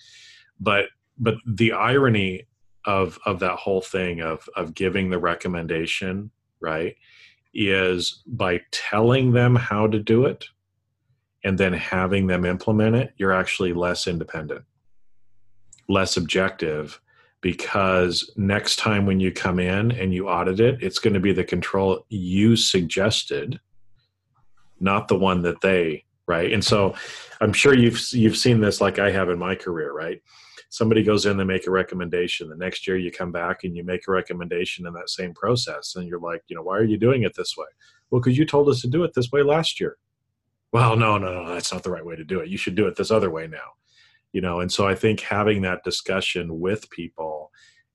but 0.61 0.87
but 1.19 1.35
the 1.47 1.73
irony 1.73 2.47
of 2.87 3.19
of 3.25 3.41
that 3.41 3.57
whole 3.57 3.81
thing 3.81 4.21
of 4.21 4.49
of 4.57 4.75
giving 4.75 5.11
the 5.11 5.19
recommendation 5.19 6.31
right 6.61 6.97
is 7.55 8.23
by 8.27 8.61
telling 8.73 9.33
them 9.33 9.55
how 9.55 9.87
to 9.87 9.99
do 9.99 10.25
it 10.25 10.47
and 11.45 11.59
then 11.59 11.73
having 11.73 12.27
them 12.27 12.45
implement 12.45 12.97
it, 12.97 13.13
you're 13.17 13.33
actually 13.33 13.73
less 13.73 14.07
independent, 14.07 14.65
less 15.89 16.17
objective, 16.17 17.01
because 17.41 18.33
next 18.37 18.77
time 18.77 19.07
when 19.07 19.21
you 19.21 19.33
come 19.33 19.59
in 19.59 19.93
and 19.93 20.15
you 20.15 20.29
audit 20.29 20.61
it, 20.61 20.83
it's 20.83 20.99
going 20.99 21.15
to 21.15 21.21
be 21.21 21.33
the 21.33 21.45
control 21.45 22.05
you 22.09 22.57
suggested, 22.57 23.61
not 24.81 25.09
the 25.09 25.19
one 25.19 25.43
that 25.43 25.61
they 25.61 26.05
right. 26.27 26.53
And 26.53 26.65
so, 26.65 26.95
I'm 27.41 27.53
sure 27.53 27.75
you've 27.75 28.01
you've 28.13 28.37
seen 28.37 28.61
this 28.61 28.81
like 28.81 28.99
I 28.99 29.11
have 29.11 29.29
in 29.29 29.39
my 29.39 29.55
career, 29.55 29.93
right? 29.93 30.23
Somebody 30.71 31.03
goes 31.05 31.27
in, 31.27 31.37
they 31.37 31.45
make 31.45 31.67
a 31.67 31.71
recommendation. 31.71 32.49
The 32.49 32.57
next 32.57 32.87
year, 32.87 32.97
you 32.97 33.13
come 33.13 33.31
back 33.31 33.63
and 33.63 33.77
you 33.77 33.85
make 33.85 34.09
a 34.09 34.13
recommendation 34.13 34.87
in 34.87 34.93
that 34.95 35.11
same 35.11 35.35
process, 35.35 35.97
and 35.97 36.09
you're 36.09 36.19
like, 36.19 36.43
you 36.49 36.57
know, 36.57 36.63
why 36.63 36.79
are 36.79 36.85
you 36.85 36.97
doing 36.97 37.23
it 37.23 37.35
this 37.37 37.57
way? 37.57 37.67
Well, 38.11 38.21
because 38.21 38.39
you 38.39 38.47
told 38.47 38.69
us 38.69 38.81
to 38.81 38.89
do 38.89 39.05
it 39.05 39.13
this 39.15 39.31
way 39.31 39.43
last 39.43 39.81
year 39.81 39.99
well 40.75 40.97
no 40.97 41.17
no 41.17 41.45
no 41.45 41.55
that's 41.55 41.73
not 41.73 41.85
the 41.85 41.91
right 41.91 42.05
way 42.05 42.17
to 42.17 42.25
do 42.25 42.41
it 42.41 42.49
you 42.49 42.59
should 42.59 42.75
do 42.75 42.87
it 42.87 42.97
this 42.97 43.13
other 43.13 43.31
way 43.31 43.47
now 43.47 43.71
you 44.35 44.43
know 44.43 44.61
and 44.61 44.71
so 44.71 44.87
i 44.87 44.95
think 44.95 45.21
having 45.21 45.63
that 45.63 45.83
discussion 45.83 46.61
with 46.61 46.91
people 46.91 47.51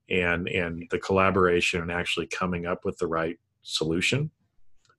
and 0.10 0.48
and 0.48 0.88
the 0.90 0.98
collaboration 0.98 1.82
and 1.82 1.92
actually 1.92 2.26
coming 2.26 2.66
up 2.66 2.84
with 2.84 2.98
the 2.98 3.08
right 3.08 3.38
solution 3.62 4.32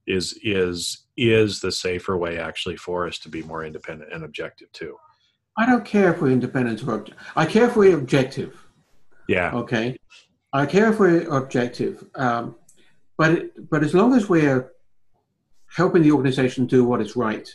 is 0.07 0.39
is 0.43 1.07
is 1.17 1.61
the 1.61 1.73
safer 1.73 2.17
way 2.17 2.39
actually 2.39 2.77
for 2.77 3.07
us 3.07 3.19
to 3.19 3.29
be 3.29 3.43
more 3.43 3.65
independent 3.65 4.13
and 4.13 4.25
objective 4.25 4.71
too. 4.73 4.97
I 5.59 5.67
don't 5.67 5.85
care 5.85 6.13
if 6.13 6.21
we're 6.21 6.31
independent 6.31 6.83
or 6.83 6.99
obje- 6.99 7.13
I 7.37 7.45
care 7.45 7.67
if 7.67 7.77
we're 7.77 7.97
objective. 7.97 8.57
yeah. 9.29 9.53
Okay, 9.53 9.97
I 10.53 10.67
care 10.67 10.93
if 10.93 10.99
we're 10.99 11.29
objective, 11.29 12.05
um, 12.15 12.57
but 13.19 13.31
it, 13.33 13.71
but 13.71 13.83
as 13.83 13.95
long 13.95 14.15
as 14.15 14.29
we're 14.29 14.73
helping 15.77 16.03
the 16.03 16.13
organization 16.13 16.67
do 16.67 16.85
what 16.85 17.01
is 17.01 17.17
right, 17.17 17.49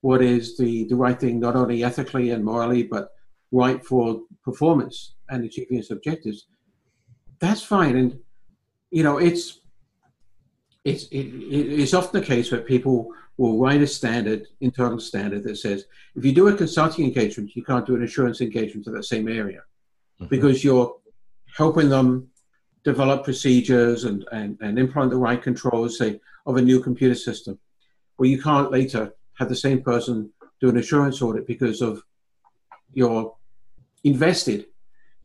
what 0.00 0.22
is 0.22 0.56
the 0.56 0.84
the 0.84 0.96
right 0.96 1.18
thing, 1.18 1.40
not 1.40 1.56
only 1.56 1.84
ethically 1.84 2.30
and 2.30 2.44
morally, 2.44 2.82
but 2.82 3.10
right 3.52 3.84
for 3.84 4.20
performance 4.44 5.14
and 5.28 5.44
achieving 5.44 5.78
its 5.78 5.90
objectives, 5.90 6.46
that's 7.38 7.62
fine. 7.62 7.96
And 7.96 8.18
you 8.90 9.02
know, 9.02 9.18
it's 9.18 9.60
it's 10.84 11.04
it, 11.04 11.26
it- 11.26 11.80
it's 11.80 11.94
often 11.94 12.20
the 12.20 12.26
case 12.26 12.50
where 12.50 12.60
people 12.62 13.08
will 13.38 13.58
write 13.58 13.80
a 13.82 13.86
standard, 13.86 14.46
internal 14.60 14.98
standard 15.00 15.42
that 15.44 15.56
says 15.56 15.84
if 16.16 16.24
you 16.24 16.32
do 16.34 16.48
a 16.48 16.54
consulting 16.56 17.04
engagement, 17.06 17.54
you 17.56 17.64
can't 17.64 17.86
do 17.86 17.94
an 17.94 18.02
assurance 18.02 18.40
engagement 18.40 18.84
to 18.84 18.90
that 18.90 19.04
same 19.04 19.28
area 19.28 19.62
Mhm. 20.20 20.28
because 20.28 20.62
you're 20.64 20.96
helping 21.56 21.88
them 21.88 22.28
develop 22.84 23.22
procedures 23.24 24.04
and, 24.04 24.24
and, 24.32 24.58
and 24.60 24.78
implement 24.78 25.10
the 25.12 25.16
right 25.16 25.40
controls, 25.42 25.96
say, 25.98 26.20
of 26.46 26.56
a 26.56 26.62
new 26.62 26.80
computer 26.80 27.14
system. 27.14 27.58
Well, 28.18 28.28
you 28.28 28.42
can't 28.42 28.70
later 28.70 29.14
have 29.38 29.48
the 29.48 29.56
same 29.56 29.82
person 29.82 30.30
do 30.60 30.68
an 30.68 30.76
assurance 30.78 31.22
audit 31.22 31.46
because 31.46 31.80
of 31.80 32.02
you're 32.92 33.34
invested 34.04 34.66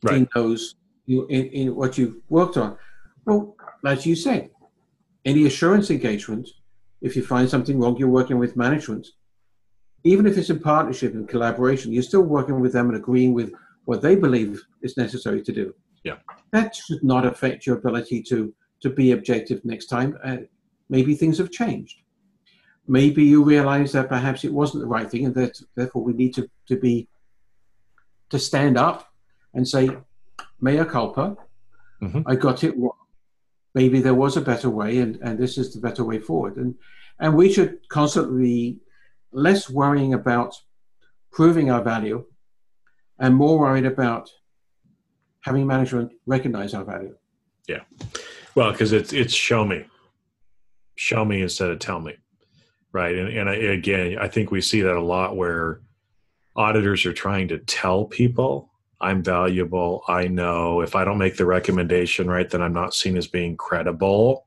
Right. 0.02 0.14
in 0.18 0.28
those 0.34 0.76
in, 1.08 1.24
in 1.28 1.74
what 1.74 1.98
you've 1.98 2.16
worked 2.28 2.56
on. 2.56 2.76
Well, 3.24 3.56
as 3.84 4.06
you 4.06 4.14
say, 4.14 4.50
any 5.24 5.46
assurance 5.46 5.90
engagement, 5.90 6.48
if 7.00 7.16
you 7.16 7.24
find 7.24 7.48
something 7.48 7.80
wrong, 7.80 7.96
you're 7.96 8.08
working 8.08 8.38
with 8.38 8.56
management. 8.56 9.08
Even 10.04 10.26
if 10.26 10.38
it's 10.38 10.50
in 10.50 10.60
partnership 10.60 11.14
and 11.14 11.28
collaboration, 11.28 11.92
you're 11.92 12.02
still 12.02 12.22
working 12.22 12.60
with 12.60 12.72
them 12.72 12.88
and 12.88 12.96
agreeing 12.96 13.34
with 13.34 13.52
what 13.86 14.02
they 14.02 14.14
believe 14.14 14.62
is 14.82 14.96
necessary 14.96 15.42
to 15.42 15.52
do. 15.52 15.74
Yeah. 16.04 16.18
That 16.52 16.76
should 16.76 17.02
not 17.02 17.26
affect 17.26 17.66
your 17.66 17.78
ability 17.78 18.22
to 18.24 18.54
to 18.82 18.90
be 18.90 19.10
objective 19.10 19.64
next 19.64 19.86
time. 19.86 20.16
Uh, 20.22 20.36
maybe 20.88 21.16
things 21.16 21.38
have 21.38 21.50
changed. 21.50 22.02
Maybe 22.86 23.24
you 23.24 23.42
realize 23.42 23.90
that 23.92 24.08
perhaps 24.08 24.44
it 24.44 24.52
wasn't 24.52 24.82
the 24.82 24.88
right 24.88 25.10
thing, 25.10 25.26
and 25.26 25.34
that 25.34 25.60
therefore 25.74 26.04
we 26.04 26.12
need 26.12 26.32
to, 26.34 26.48
to 26.68 26.76
be 26.76 27.08
to 28.30 28.38
stand 28.38 28.76
up 28.76 29.10
and 29.54 29.66
say, 29.66 29.90
mea 30.60 30.84
culpa, 30.84 31.36
mm-hmm. 32.02 32.22
I 32.26 32.36
got 32.36 32.64
it 32.64 32.76
wrong. 32.76 32.92
Maybe 33.74 34.00
there 34.00 34.14
was 34.14 34.36
a 34.36 34.40
better 34.40 34.70
way, 34.70 34.98
and, 34.98 35.16
and 35.16 35.38
this 35.38 35.58
is 35.58 35.72
the 35.72 35.80
better 35.80 36.04
way 36.04 36.18
forward. 36.18 36.56
And 36.56 36.74
and 37.20 37.34
we 37.34 37.52
should 37.52 37.88
constantly 37.88 38.42
be 38.42 38.78
less 39.32 39.68
worrying 39.68 40.14
about 40.14 40.54
proving 41.30 41.70
our 41.70 41.82
value 41.82 42.24
and 43.18 43.34
more 43.34 43.58
worried 43.58 43.86
about 43.86 44.30
having 45.40 45.66
management 45.66 46.12
recognize 46.26 46.74
our 46.74 46.84
value. 46.84 47.14
Yeah. 47.68 47.82
Well, 48.54 48.72
because 48.72 48.92
it's 48.92 49.12
it's 49.12 49.34
show 49.34 49.64
me, 49.64 49.84
show 50.96 51.24
me 51.24 51.42
instead 51.42 51.70
of 51.70 51.78
tell 51.78 52.00
me, 52.00 52.16
right? 52.92 53.14
And 53.14 53.28
and 53.28 53.48
I, 53.48 53.54
again, 53.54 54.18
I 54.18 54.28
think 54.28 54.50
we 54.50 54.60
see 54.60 54.80
that 54.82 54.96
a 54.96 55.00
lot 55.02 55.36
where 55.36 55.80
auditors 56.58 57.06
are 57.06 57.12
trying 57.12 57.48
to 57.48 57.58
tell 57.58 58.04
people 58.04 58.68
I'm 59.00 59.22
valuable. 59.22 60.02
I 60.08 60.26
know 60.26 60.80
if 60.80 60.96
I 60.96 61.04
don't 61.04 61.18
make 61.18 61.36
the 61.36 61.46
recommendation 61.46 62.28
right, 62.28 62.50
then 62.50 62.60
I'm 62.60 62.72
not 62.72 62.94
seen 62.94 63.16
as 63.16 63.28
being 63.28 63.56
credible. 63.56 64.46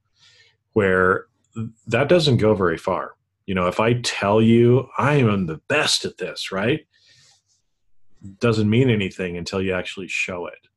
Where 0.74 1.28
that 1.88 2.10
doesn't 2.10 2.38
go 2.38 2.54
very 2.54 2.78
far. 2.78 3.16
You 3.46 3.56
know, 3.56 3.68
if 3.68 3.80
I 3.80 4.02
tell 4.02 4.42
you 4.42 4.90
I 4.98 5.16
am 5.16 5.46
the 5.46 5.62
best 5.70 6.04
at 6.04 6.18
this, 6.18 6.52
right? 6.52 6.86
Doesn't 8.40 8.70
mean 8.70 8.90
anything 8.90 9.38
until 9.38 9.62
you 9.62 9.74
actually 9.74 10.10
show 10.10 10.48
it. 10.48 10.68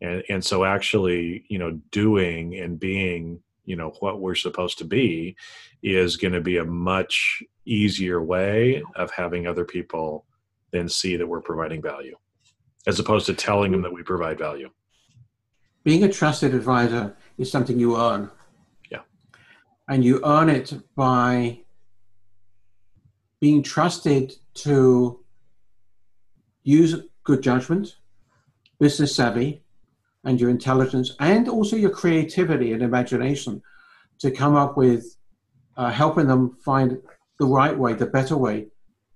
And 0.00 0.24
and 0.28 0.44
so 0.44 0.64
actually, 0.64 1.44
you 1.48 1.58
know, 1.58 1.80
doing 1.92 2.58
and 2.58 2.80
being, 2.80 3.40
you 3.64 3.76
know, 3.76 3.90
what 4.00 4.20
we're 4.20 4.34
supposed 4.34 4.78
to 4.78 4.84
be 4.84 5.36
is 5.84 6.16
going 6.16 6.34
to 6.34 6.40
be 6.40 6.56
a 6.56 6.64
much 6.64 7.42
easier 7.64 8.20
way 8.20 8.82
of 8.96 9.12
having 9.12 9.46
other 9.46 9.64
people 9.64 10.26
then 10.74 10.88
see 10.88 11.16
that 11.16 11.26
we're 11.26 11.40
providing 11.40 11.80
value 11.80 12.16
as 12.86 12.98
opposed 12.98 13.26
to 13.26 13.34
telling 13.34 13.72
them 13.72 13.80
that 13.82 13.92
we 13.92 14.02
provide 14.02 14.38
value. 14.38 14.68
Being 15.84 16.04
a 16.04 16.12
trusted 16.12 16.54
advisor 16.54 17.16
is 17.38 17.50
something 17.50 17.78
you 17.78 17.96
earn. 17.96 18.30
Yeah. 18.90 19.02
And 19.88 20.04
you 20.04 20.20
earn 20.24 20.48
it 20.48 20.72
by 20.94 21.60
being 23.40 23.62
trusted 23.62 24.34
to 24.54 25.20
use 26.62 26.96
good 27.22 27.42
judgment, 27.42 27.96
business 28.80 29.14
savvy, 29.14 29.62
and 30.24 30.40
your 30.40 30.50
intelligence, 30.50 31.14
and 31.20 31.48
also 31.48 31.76
your 31.76 31.90
creativity 31.90 32.72
and 32.72 32.82
imagination 32.82 33.62
to 34.18 34.30
come 34.30 34.56
up 34.56 34.76
with 34.76 35.16
uh, 35.76 35.90
helping 35.90 36.26
them 36.26 36.56
find 36.64 36.98
the 37.38 37.46
right 37.46 37.76
way, 37.76 37.92
the 37.92 38.06
better 38.06 38.36
way 38.36 38.68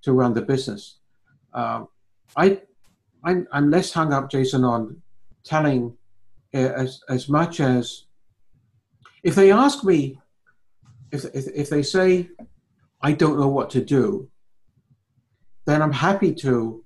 to 0.03 0.13
run 0.13 0.35
the 0.35 0.43
business. 0.43 0.98
Uh, 1.53 1.85
I, 2.37 2.61
I'm, 3.25 3.47
I'm, 3.53 3.71
less 3.71 3.93
hung 3.93 4.13
up, 4.13 4.31
Jason, 4.31 4.65
on 4.65 5.03
telling 5.45 5.97
uh, 6.55 6.59
as, 6.59 7.01
as 7.09 7.29
much 7.29 7.61
as 7.61 8.05
if 9.23 9.35
they 9.35 9.51
ask 9.51 9.85
me, 9.85 10.19
if, 11.11 11.25
if, 11.35 11.47
if 11.55 11.71
they 11.71 11.83
say, 11.83 12.29
I 13.01 13.13
don't 13.13 13.39
know 13.39 13.49
what 13.49 13.71
to 13.71 13.85
do, 13.85 14.29
then 15.65 15.83
I'm 15.83 15.93
happy 15.93 16.35
to 16.35 16.85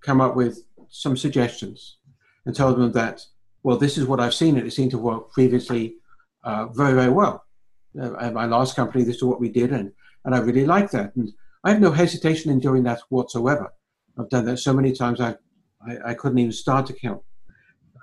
come 0.00 0.20
up 0.20 0.36
with 0.36 0.64
some 0.88 1.16
suggestions 1.16 1.98
and 2.44 2.54
tell 2.54 2.74
them 2.74 2.92
that, 2.92 3.22
well, 3.62 3.76
this 3.76 3.96
is 3.96 4.06
what 4.06 4.20
I've 4.20 4.34
seen 4.34 4.56
and 4.56 4.66
it 4.66 4.72
seemed 4.72 4.90
to 4.92 4.98
work 4.98 5.32
previously 5.32 5.96
uh, 6.44 6.66
very, 6.66 6.94
very 6.94 7.10
well. 7.10 7.44
Uh, 7.98 8.16
at 8.18 8.32
my 8.32 8.46
last 8.46 8.74
company, 8.74 9.04
this 9.04 9.16
is 9.16 9.24
what 9.24 9.40
we 9.40 9.48
did, 9.48 9.70
and, 9.72 9.92
and 10.24 10.34
I 10.34 10.38
really 10.38 10.64
like 10.64 10.90
that. 10.92 11.14
And 11.14 11.30
I 11.62 11.70
have 11.70 11.80
no 11.80 11.90
hesitation 11.90 12.50
in 12.50 12.58
doing 12.58 12.82
that 12.84 13.00
whatsoever. 13.10 13.72
I've 14.18 14.28
done 14.28 14.44
that 14.46 14.58
so 14.58 14.72
many 14.72 14.92
times 14.92 15.20
I, 15.20 15.36
I, 15.86 16.10
I 16.10 16.14
couldn't 16.14 16.38
even 16.38 16.52
start 16.52 16.86
to 16.86 16.92
count 16.92 17.22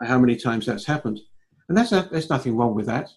how 0.01 0.17
many 0.17 0.35
times 0.35 0.65
that's 0.65 0.85
happened. 0.85 1.19
And 1.67 1.77
that's 1.77 1.91
a, 1.91 2.07
there's 2.11 2.29
nothing 2.29 2.55
wrong 2.55 2.73
with 2.73 2.87
that. 2.87 3.09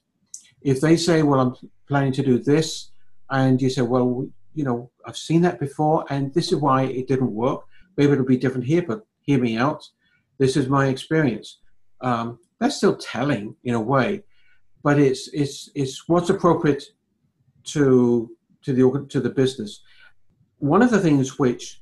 If 0.61 0.81
they 0.81 0.97
say, 0.97 1.23
well, 1.23 1.41
I'm 1.41 1.55
planning 1.89 2.13
to 2.13 2.23
do 2.23 2.39
this, 2.39 2.91
and 3.31 3.61
you 3.61 3.71
say, 3.71 3.83
well, 3.83 4.27
you 4.55 4.65
know, 4.65 4.91
I've 5.07 5.17
seen 5.17 5.41
that 5.43 5.59
before, 5.59 6.05
and 6.11 6.33
this 6.35 6.53
is 6.53 6.59
why 6.59 6.83
it 6.83 7.09
didn't 7.09 7.33
work. 7.33 7.63
Maybe 7.97 8.13
it'll 8.13 8.25
be 8.25 8.37
different 8.37 8.67
here, 8.67 8.83
but 8.83 9.07
hear 9.23 9.39
me 9.39 9.57
out. 9.57 9.83
This 10.39 10.57
is 10.57 10.69
my 10.69 10.89
experience. 10.89 11.61
Um, 12.01 12.39
that's 12.61 12.77
still 12.77 12.97
telling 12.97 13.57
in 13.65 13.75
a 13.75 13.81
way, 13.81 14.23
but 14.83 14.99
it's 14.99 15.29
it's 15.29 15.71
it's 15.75 16.09
what's 16.09 16.31
appropriate 16.31 16.85
to 17.65 18.31
to 18.63 18.73
the 18.73 19.07
to 19.09 19.21
the 19.21 19.31
business. 19.31 19.83
One 20.59 20.83
of 20.83 20.91
the 20.91 21.01
things 21.01 21.39
which 21.39 21.82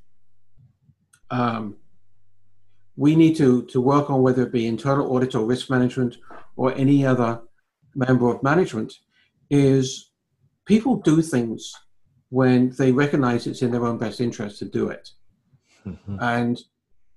um, 1.31 1.76
we 2.97 3.16
need 3.16 3.37
to, 3.37 3.62
to 3.66 3.81
work 3.81 4.11
on, 4.11 4.22
whether 4.22 4.43
it 4.43 4.53
be 4.53 4.66
internal 4.66 5.14
audit 5.14 5.35
or 5.35 5.45
risk 5.45 5.70
management 5.70 6.18
or 6.57 6.74
any 6.74 7.07
other 7.07 7.41
member 7.95 8.28
of 8.28 8.43
management, 8.43 8.93
is 9.49 10.11
people 10.66 10.97
do 10.97 11.22
things 11.22 11.72
when 12.28 12.70
they 12.78 12.93
recognize 12.93 13.47
it's 13.47 13.62
in 13.62 13.70
their 13.70 13.87
own 13.87 13.99
best 13.99 14.20
interest 14.20 14.59
to 14.59 14.64
do 14.64 14.89
it. 14.89 15.11
Mm-hmm. 15.87 16.16
And 16.20 16.61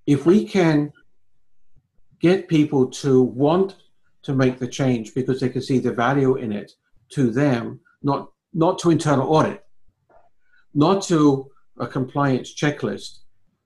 if 0.08 0.26
we 0.26 0.46
can 0.46 0.92
get 2.20 2.48
people 2.48 2.88
to 2.88 3.22
want 3.22 3.76
to 4.24 4.34
make 4.34 4.58
the 4.58 4.68
change 4.68 5.14
because 5.14 5.40
they 5.40 5.50
can 5.50 5.62
see 5.62 5.80
the 5.80 5.92
value 5.92 6.36
in 6.36 6.52
it 6.52 6.72
to 7.10 7.30
them, 7.30 7.80
not 8.02 8.30
not 8.54 8.80
to 8.80 8.92
internal 8.92 9.34
audit, 9.36 9.66
not 10.74 11.04
to 11.04 11.50
a 11.80 11.88
compliance 11.88 12.54
checklist, 12.54 13.20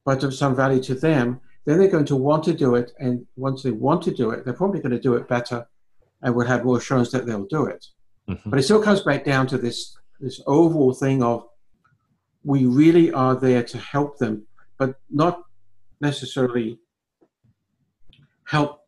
but 0.08 0.24
of 0.24 0.34
some 0.34 0.56
value 0.56 0.82
to 0.82 0.96
them, 0.96 1.38
then 1.66 1.78
they're 1.78 1.90
going 1.90 2.06
to 2.06 2.16
want 2.16 2.42
to 2.42 2.54
do 2.54 2.76
it. 2.76 2.94
And 2.98 3.28
once 3.36 3.62
they 3.62 3.72
want 3.72 4.02
to 4.04 4.12
do 4.12 4.32
it, 4.32 4.46
they're 4.46 4.54
probably 4.54 4.80
going 4.80 4.94
to 4.94 5.02
do 5.02 5.16
it 5.16 5.28
better 5.28 5.68
and 6.22 6.34
will 6.34 6.48
have 6.48 6.64
more 6.64 6.78
assurance 6.78 7.12
that 7.12 7.26
they'll 7.26 7.44
do 7.44 7.66
it. 7.66 7.86
Mm-hmm. 8.30 8.50
But 8.50 8.58
it 8.58 8.64
still 8.64 8.82
comes 8.82 9.02
back 9.02 9.26
down 9.26 9.48
to 9.48 9.58
this, 9.58 9.98
this 10.22 10.40
overall 10.48 10.94
thing 10.94 11.22
of 11.22 11.46
we 12.46 12.66
really 12.66 13.12
are 13.12 13.36
there 13.36 13.64
to 13.64 13.78
help 13.78 14.18
them, 14.18 14.48
but 14.78 14.96
not 15.10 15.44
necessarily 16.00 16.80
help. 18.46 18.84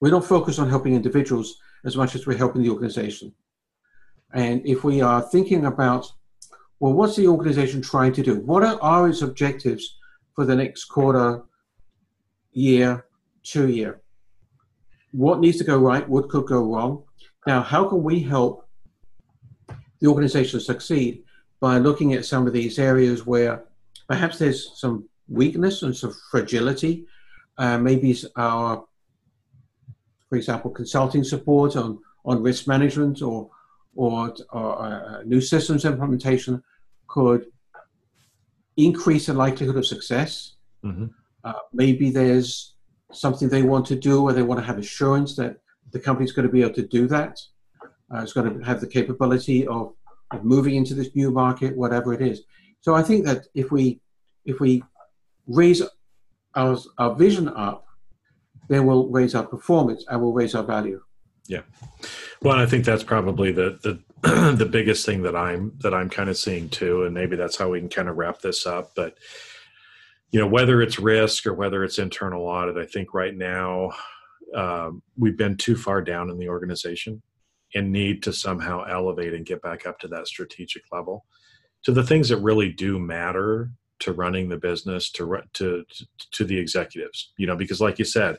We 0.00 0.10
don't 0.10 0.24
focus 0.24 0.58
on 0.58 0.68
helping 0.68 0.96
individuals 0.96 1.56
as 1.84 1.96
much 1.96 2.16
as 2.16 2.26
we're 2.26 2.36
helping 2.36 2.64
the 2.64 2.70
organization. 2.70 3.32
And 4.32 4.60
if 4.66 4.82
we 4.82 5.02
are 5.02 5.22
thinking 5.22 5.66
about, 5.66 6.10
well, 6.80 6.94
what's 6.94 7.14
the 7.14 7.28
organization 7.28 7.80
trying 7.80 8.12
to 8.14 8.24
do? 8.24 8.40
What 8.40 8.64
are 8.82 9.08
its 9.08 9.22
objectives 9.22 9.98
for 10.34 10.44
the 10.44 10.54
next 10.54 10.84
quarter, 10.86 11.42
year, 12.52 13.06
two 13.42 13.68
year. 13.68 14.00
What 15.12 15.40
needs 15.40 15.58
to 15.58 15.64
go 15.64 15.78
right? 15.78 16.08
What 16.08 16.28
could 16.28 16.46
go 16.46 16.62
wrong? 16.74 17.04
Now, 17.46 17.62
how 17.62 17.88
can 17.88 18.02
we 18.02 18.20
help 18.20 18.68
the 20.00 20.08
organization 20.08 20.60
succeed 20.60 21.22
by 21.60 21.78
looking 21.78 22.14
at 22.14 22.24
some 22.24 22.46
of 22.46 22.52
these 22.52 22.78
areas 22.78 23.24
where 23.26 23.64
perhaps 24.08 24.38
there's 24.38 24.78
some 24.78 25.08
weakness 25.28 25.82
and 25.82 25.96
some 25.96 26.14
fragility? 26.30 27.06
Uh, 27.56 27.78
maybe 27.78 28.16
our, 28.36 28.84
for 30.28 30.36
example, 30.36 30.70
consulting 30.70 31.22
support 31.22 31.76
on, 31.76 31.98
on 32.24 32.42
risk 32.42 32.66
management 32.66 33.22
or, 33.22 33.50
or, 33.94 34.34
or 34.50 34.82
uh, 34.82 35.22
new 35.24 35.40
systems 35.40 35.84
implementation 35.84 36.62
could 37.06 37.46
increase 38.76 39.26
the 39.26 39.34
likelihood 39.34 39.76
of 39.76 39.86
success. 39.86 40.56
Mm-hmm. 40.84 41.06
Uh, 41.44 41.52
maybe 41.72 42.10
there's 42.10 42.74
something 43.12 43.48
they 43.48 43.62
want 43.62 43.86
to 43.86 43.96
do 43.96 44.22
or 44.22 44.32
they 44.32 44.42
want 44.42 44.60
to 44.60 44.66
have 44.66 44.78
assurance 44.78 45.36
that 45.36 45.56
the 45.92 46.00
company's 46.00 46.32
going 46.32 46.46
to 46.46 46.52
be 46.52 46.62
able 46.62 46.74
to 46.74 46.86
do 46.86 47.06
that. 47.06 47.40
Uh, 48.12 48.20
it's 48.22 48.32
going 48.32 48.58
to 48.58 48.64
have 48.64 48.80
the 48.80 48.86
capability 48.86 49.66
of, 49.66 49.92
of 50.30 50.44
moving 50.44 50.74
into 50.74 50.94
this 50.94 51.14
new 51.14 51.30
market, 51.30 51.76
whatever 51.76 52.12
it 52.12 52.20
is. 52.20 52.42
So 52.80 52.94
I 52.94 53.02
think 53.02 53.24
that 53.24 53.46
if 53.54 53.70
we 53.70 54.00
if 54.44 54.60
we 54.60 54.82
raise 55.46 55.82
our, 56.54 56.76
our 56.98 57.14
vision 57.14 57.48
up, 57.48 57.86
then 58.68 58.84
we'll 58.86 59.08
raise 59.08 59.34
our 59.34 59.46
performance 59.46 60.04
and 60.08 60.20
we'll 60.20 60.32
raise 60.32 60.54
our 60.54 60.62
value. 60.62 61.00
Yeah. 61.46 61.62
Well, 62.42 62.58
I 62.58 62.66
think 62.66 62.84
that's 62.84 63.02
probably 63.02 63.52
the 63.52 63.78
the 63.82 64.00
the 64.56 64.68
biggest 64.70 65.04
thing 65.04 65.22
that 65.22 65.36
I'm 65.36 65.72
that 65.80 65.94
I'm 65.94 66.08
kind 66.08 66.30
of 66.30 66.36
seeing 66.36 66.68
too, 66.68 67.04
and 67.04 67.14
maybe 67.14 67.36
that's 67.36 67.56
how 67.56 67.70
we 67.70 67.80
can 67.80 67.88
kind 67.88 68.08
of 68.08 68.16
wrap 68.16 68.40
this 68.40 68.66
up. 68.66 68.92
But 68.94 69.18
you 70.30 70.40
know, 70.40 70.46
whether 70.46 70.82
it's 70.82 70.98
risk 70.98 71.46
or 71.46 71.54
whether 71.54 71.84
it's 71.84 71.98
internal 71.98 72.46
audit, 72.46 72.76
I 72.76 72.86
think 72.86 73.14
right 73.14 73.34
now 73.34 73.90
um, 74.54 75.02
we've 75.16 75.36
been 75.36 75.56
too 75.56 75.76
far 75.76 76.02
down 76.02 76.30
in 76.30 76.38
the 76.38 76.48
organization 76.48 77.22
and 77.74 77.92
need 77.92 78.22
to 78.22 78.32
somehow 78.32 78.84
elevate 78.84 79.34
and 79.34 79.46
get 79.46 79.62
back 79.62 79.86
up 79.86 79.98
to 80.00 80.08
that 80.08 80.26
strategic 80.26 80.82
level. 80.92 81.26
To 81.84 81.92
the 81.92 82.04
things 82.04 82.30
that 82.30 82.38
really 82.38 82.72
do 82.72 82.98
matter 82.98 83.70
to 84.00 84.12
running 84.12 84.48
the 84.48 84.56
business 84.56 85.10
to 85.12 85.38
to 85.54 85.84
to 86.32 86.44
the 86.44 86.58
executives 86.58 87.32
you 87.36 87.46
know 87.46 87.56
because 87.56 87.80
like 87.80 87.98
you 87.98 88.04
said 88.04 88.36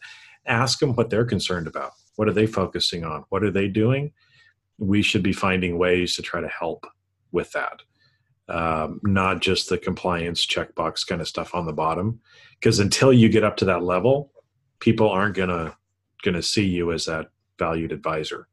ask 0.48 0.80
them 0.80 0.94
what 0.94 1.10
they're 1.10 1.26
concerned 1.26 1.68
about. 1.68 1.92
What 2.16 2.28
are 2.28 2.34
they 2.34 2.46
focusing 2.48 3.04
on? 3.04 3.26
What 3.30 3.44
are 3.44 3.52
they 3.52 3.68
doing 3.68 4.12
we 4.78 5.02
should 5.02 5.24
be 5.24 5.34
finding 5.34 5.78
ways 5.78 6.16
to 6.16 6.22
try 6.22 6.42
to 6.42 6.48
help 6.48 6.86
with 7.32 7.52
that. 7.54 7.82
Um, 8.48 9.00
not 9.04 9.42
just 9.42 9.70
the 9.70 9.78
compliance 9.78 10.46
checkbox 10.46 11.06
kind 11.08 11.22
of 11.22 11.28
stuff 11.28 11.56
on 11.56 11.66
the 11.66 11.74
bottom, 11.74 12.20
because 12.60 12.80
until 12.80 13.12
you 13.12 13.28
get 13.30 13.44
up 13.44 13.58
to 13.58 13.66
that 13.66 13.84
level, 13.84 14.32
people 14.80 15.10
aren't 15.10 15.36
gonna 15.36 15.76
gonna 16.24 16.44
see 16.44 16.66
you 16.66 16.92
as 16.92 17.06
that 17.06 17.28
valued 17.58 17.92
advisor, 17.92 18.48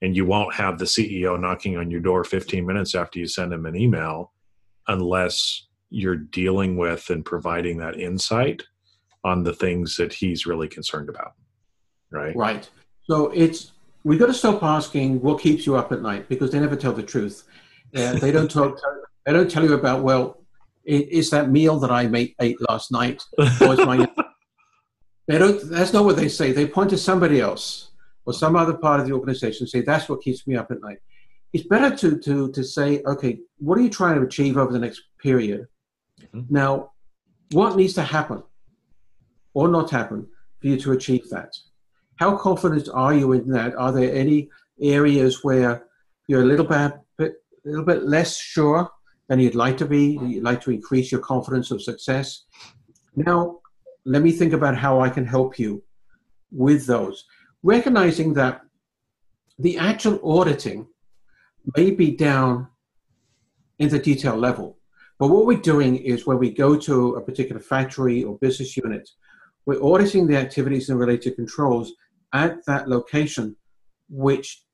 and 0.00 0.16
you 0.16 0.24
won't 0.24 0.54
have 0.54 0.78
the 0.78 0.86
CEO 0.86 1.38
knocking 1.38 1.76
on 1.76 1.90
your 1.90 2.00
door 2.00 2.24
15 2.24 2.64
minutes 2.64 2.94
after 2.94 3.18
you 3.18 3.26
send 3.26 3.52
him 3.52 3.66
an 3.66 3.76
email, 3.76 4.32
unless 4.88 5.66
you're 5.90 6.16
dealing 6.16 6.76
with 6.76 7.10
and 7.10 7.24
providing 7.24 7.76
that 7.78 8.00
insight 8.00 8.62
on 9.24 9.42
the 9.42 9.54
things 9.54 9.96
that 9.96 10.12
he's 10.12 10.46
really 10.46 10.68
concerned 10.68 11.08
about. 11.08 11.32
Right. 12.10 12.34
Right. 12.34 12.68
So 13.02 13.30
it's 13.30 13.72
we 14.04 14.18
got 14.18 14.26
to 14.26 14.34
stop 14.34 14.62
asking 14.62 15.20
what 15.22 15.40
keeps 15.40 15.66
you 15.66 15.76
up 15.76 15.90
at 15.90 16.02
night 16.02 16.28
because 16.28 16.52
they 16.52 16.60
never 16.60 16.76
tell 16.76 16.92
the 16.92 17.02
truth. 17.02 17.44
Uh, 17.96 18.12
they 18.18 18.30
don't 18.30 18.50
talk. 18.50 18.78
They 19.24 19.32
don't 19.32 19.50
tell 19.50 19.64
you 19.64 19.74
about 19.74 20.02
well, 20.02 20.44
is 20.84 21.30
that 21.30 21.50
meal 21.50 21.78
that 21.80 21.90
I 21.90 22.06
made, 22.06 22.34
ate 22.40 22.58
last 22.68 22.92
night? 22.92 23.22
My, 23.38 24.06
they 25.26 25.38
don't. 25.38 25.70
That's 25.70 25.92
not 25.92 26.04
what 26.04 26.16
they 26.16 26.28
say. 26.28 26.52
They 26.52 26.66
point 26.66 26.90
to 26.90 26.98
somebody 26.98 27.40
else 27.40 27.92
or 28.26 28.34
some 28.34 28.56
other 28.56 28.74
part 28.74 29.00
of 29.00 29.06
the 29.06 29.12
organization. 29.12 29.64
And 29.64 29.70
say 29.70 29.80
that's 29.80 30.08
what 30.08 30.22
keeps 30.22 30.46
me 30.46 30.56
up 30.56 30.70
at 30.70 30.82
night. 30.82 30.98
It's 31.54 31.66
better 31.66 31.96
to 31.96 32.18
to 32.18 32.52
to 32.52 32.64
say, 32.64 33.00
okay, 33.06 33.38
what 33.58 33.78
are 33.78 33.82
you 33.82 33.90
trying 33.90 34.16
to 34.16 34.26
achieve 34.26 34.58
over 34.58 34.72
the 34.72 34.78
next 34.78 35.02
period? 35.18 35.66
Mm-hmm. 36.34 36.52
Now, 36.52 36.92
what 37.52 37.76
needs 37.76 37.94
to 37.94 38.02
happen 38.02 38.42
or 39.54 39.68
not 39.68 39.90
happen 39.90 40.26
for 40.60 40.66
you 40.66 40.76
to 40.78 40.92
achieve 40.92 41.30
that? 41.30 41.54
How 42.16 42.36
confident 42.36 42.88
are 42.92 43.12
you 43.14 43.32
in 43.32 43.48
that? 43.50 43.74
Are 43.74 43.92
there 43.92 44.14
any 44.14 44.48
areas 44.80 45.42
where 45.42 45.86
you're 46.28 46.42
a 46.42 46.46
little 46.46 46.66
bit, 46.66 46.92
a 47.18 47.30
little 47.64 47.84
bit 47.84 48.04
less 48.04 48.38
sure 48.38 48.88
than 49.28 49.40
you'd 49.40 49.54
like 49.54 49.76
to 49.78 49.86
be? 49.86 50.18
You'd 50.22 50.44
like 50.44 50.60
to 50.62 50.70
increase 50.70 51.10
your 51.10 51.20
confidence 51.20 51.70
of 51.70 51.82
success. 51.82 52.44
Now, 53.16 53.58
let 54.04 54.22
me 54.22 54.32
think 54.32 54.52
about 54.52 54.76
how 54.76 55.00
I 55.00 55.08
can 55.08 55.26
help 55.26 55.58
you 55.58 55.82
with 56.52 56.86
those. 56.86 57.24
Recognizing 57.62 58.34
that 58.34 58.60
the 59.58 59.78
actual 59.78 60.20
auditing 60.22 60.86
may 61.76 61.90
be 61.90 62.10
down 62.10 62.68
in 63.78 63.88
the 63.88 63.98
detail 63.98 64.36
level. 64.36 64.78
But 65.18 65.28
what 65.28 65.46
we're 65.46 65.58
doing 65.58 65.96
is 65.96 66.26
when 66.26 66.38
we 66.38 66.50
go 66.50 66.76
to 66.76 67.14
a 67.14 67.20
particular 67.20 67.60
factory 67.60 68.22
or 68.22 68.38
business 68.38 68.76
unit, 68.76 69.08
we're 69.66 69.82
auditing 69.82 70.26
the 70.26 70.36
activities 70.36 70.90
and 70.90 70.98
related 70.98 71.36
controls 71.36 71.92
at 72.34 72.64
that 72.66 72.88
location, 72.88 73.56
which 74.10 74.64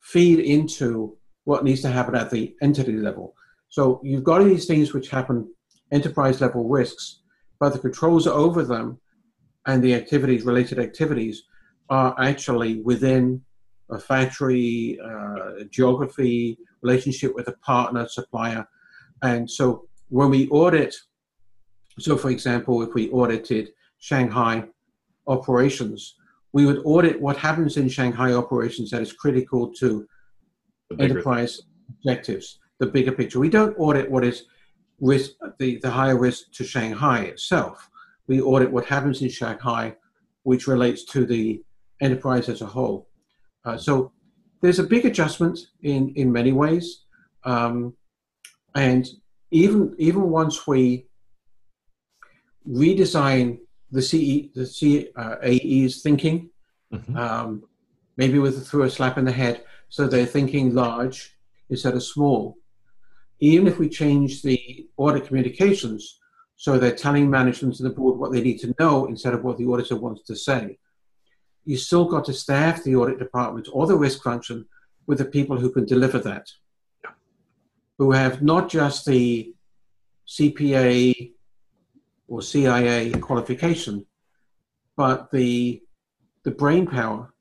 feed 0.00 0.40
into 0.40 1.16
what 1.44 1.64
needs 1.64 1.82
to 1.82 1.88
happen 1.88 2.14
at 2.16 2.30
the 2.30 2.54
entity 2.62 2.94
level. 2.94 3.34
So 3.68 4.00
you've 4.02 4.24
got 4.24 4.42
these 4.42 4.66
things 4.66 4.92
which 4.92 5.10
happen 5.10 5.52
enterprise 5.92 6.40
level 6.40 6.68
risks, 6.68 7.20
but 7.60 7.72
the 7.72 7.78
controls 7.78 8.26
over 8.26 8.64
them 8.64 8.98
and 9.66 9.82
the 9.82 9.94
activities, 9.94 10.44
related 10.44 10.78
activities, 10.78 11.44
are 11.90 12.14
actually 12.18 12.80
within 12.82 13.42
a 13.90 13.98
factory, 13.98 14.98
uh, 15.04 15.64
geography, 15.70 16.58
relationship 16.82 17.34
with 17.34 17.48
a 17.48 17.56
partner, 17.58 18.08
supplier. 18.08 18.66
And 19.22 19.50
so 19.50 19.86
when 20.08 20.30
we 20.30 20.48
audit, 20.48 20.94
so 21.98 22.16
for 22.16 22.30
example, 22.30 22.82
if 22.82 22.94
we 22.94 23.10
audited 23.10 23.70
Shanghai 23.98 24.64
operations, 25.26 26.16
we 26.54 26.64
would 26.64 26.80
audit 26.84 27.20
what 27.20 27.36
happens 27.36 27.76
in 27.76 27.88
Shanghai 27.88 28.32
operations 28.32 28.88
that 28.90 29.02
is 29.02 29.12
critical 29.12 29.72
to 29.74 30.06
enterprise 31.00 31.60
objectives, 31.90 32.60
the 32.78 32.86
bigger 32.86 33.10
picture. 33.10 33.40
We 33.40 33.50
don't 33.50 33.74
audit 33.76 34.08
what 34.08 34.24
is 34.24 34.44
risk, 35.00 35.32
the, 35.58 35.78
the 35.78 35.90
higher 35.90 36.16
risk 36.16 36.52
to 36.52 36.62
Shanghai 36.62 37.22
itself. 37.22 37.90
We 38.28 38.40
audit 38.40 38.70
what 38.70 38.86
happens 38.86 39.20
in 39.20 39.30
Shanghai, 39.30 39.96
which 40.44 40.68
relates 40.68 41.04
to 41.06 41.26
the 41.26 41.60
enterprise 42.00 42.48
as 42.48 42.62
a 42.62 42.66
whole. 42.66 43.08
Uh, 43.64 43.76
so 43.76 44.12
there's 44.62 44.78
a 44.78 44.84
big 44.84 45.06
adjustment 45.06 45.58
in, 45.82 46.12
in 46.14 46.30
many 46.30 46.52
ways. 46.52 47.02
Um, 47.42 47.94
and 48.76 49.08
even, 49.50 49.92
even 49.98 50.30
once 50.30 50.68
we 50.68 51.08
redesign 52.68 53.58
the 53.94 54.02
CE, 54.02 54.52
the 54.54 54.66
CAE's 54.66 56.02
thinking, 56.02 56.50
mm-hmm. 56.92 57.16
um, 57.16 57.62
maybe 58.16 58.38
with 58.38 58.66
through 58.66 58.82
a 58.82 58.90
slap 58.90 59.18
in 59.18 59.24
the 59.24 59.32
head, 59.32 59.64
so 59.88 60.06
they're 60.06 60.26
thinking 60.26 60.74
large 60.74 61.36
instead 61.70 61.94
of 61.94 62.02
small. 62.02 62.58
Even 63.38 63.66
if 63.68 63.78
we 63.78 63.88
change 63.88 64.42
the 64.42 64.88
audit 64.96 65.26
communications, 65.26 66.18
so 66.56 66.76
they're 66.78 66.94
telling 66.94 67.30
management 67.30 67.78
and 67.78 67.88
the 67.88 67.94
board 67.94 68.18
what 68.18 68.32
they 68.32 68.40
need 68.40 68.58
to 68.58 68.74
know 68.80 69.06
instead 69.06 69.34
of 69.34 69.44
what 69.44 69.58
the 69.58 69.66
auditor 69.66 69.96
wants 69.96 70.22
to 70.22 70.34
say, 70.34 70.78
you 71.64 71.76
still 71.76 72.04
got 72.04 72.24
to 72.24 72.32
staff 72.32 72.82
the 72.82 72.96
audit 72.96 73.18
department 73.18 73.68
or 73.72 73.86
the 73.86 73.96
risk 73.96 74.22
function 74.22 74.66
with 75.06 75.18
the 75.18 75.24
people 75.24 75.56
who 75.56 75.70
can 75.70 75.84
deliver 75.84 76.18
that, 76.18 76.50
who 77.98 78.10
have 78.10 78.42
not 78.42 78.68
just 78.68 79.06
the 79.06 79.54
CPA 80.26 81.33
or 82.34 82.42
CIA 82.42 83.12
qualification, 83.12 84.04
but 84.96 85.30
the 85.30 85.80
the 86.42 86.50
brain 86.50 86.84
power 86.86 87.32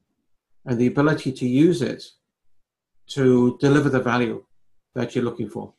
and 0.65 0.79
the 0.79 0.87
ability 0.87 1.31
to 1.33 1.47
use 1.47 1.81
it 1.81 2.03
to 3.07 3.57
deliver 3.59 3.89
the 3.89 3.99
value 3.99 4.45
that 4.95 5.13
you're 5.13 5.25
looking 5.25 5.49
for. 5.49 5.73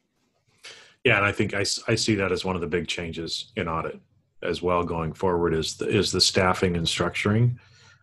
Yeah, 1.04 1.16
and 1.16 1.24
I 1.24 1.32
think 1.32 1.54
I, 1.54 1.64
I 1.88 1.94
see 1.94 2.16
that 2.16 2.32
as 2.32 2.44
one 2.44 2.56
of 2.56 2.60
the 2.60 2.66
big 2.76 2.86
changes 2.88 3.52
in 3.56 3.68
audit 3.68 3.98
as 4.42 4.60
well 4.60 4.82
going 4.82 5.12
forward 5.12 5.54
is 5.54 5.76
the, 5.76 5.88
is 5.88 6.10
the 6.10 6.20
staffing 6.20 6.76
and 6.76 6.86
structuring 6.86 7.56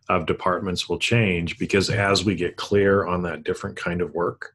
of 0.09 0.25
departments 0.25 0.89
will 0.89 0.97
change 0.97 1.59
because 1.59 1.89
as 1.89 2.25
we 2.25 2.35
get 2.35 2.55
clear 2.55 3.05
on 3.05 3.21
that 3.23 3.43
different 3.43 3.75
kind 3.75 4.01
of 4.01 4.13
work 4.13 4.53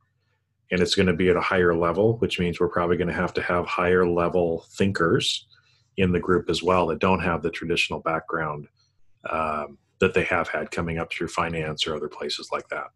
and 0.73 0.81
it's 0.81 0.97
going 0.97 1.07
to 1.07 1.13
be 1.13 1.29
at 1.29 1.37
a 1.37 1.41
higher 1.41 1.75
level 1.75 2.19
which 2.19 2.41
means 2.41 2.59
we're 2.59 2.69
probably 2.69 2.97
going 2.97 3.07
to 3.07 3.15
have 3.15 3.33
to 3.33 3.41
have 3.41 3.65
higher 3.67 4.05
level 4.05 4.67
thinkers 4.71 5.47
in 5.97 6.13
the 6.13 6.21
group 6.21 6.51
as 6.51 6.63
well 6.63 6.87
that 6.87 6.99
don't 6.99 7.21
have 7.21 7.43
the 7.43 7.51
traditional 7.51 8.01
background 8.01 8.69
um, 9.31 9.79
that 9.99 10.15
they 10.15 10.25
have 10.25 10.49
had 10.49 10.71
coming 10.71 10.99
up 10.99 11.11
through 11.11 11.29
finance 11.29 11.87
or 11.87 11.97
other 11.97 12.09
places 12.09 12.51
like 12.53 12.69
that. 12.69 12.89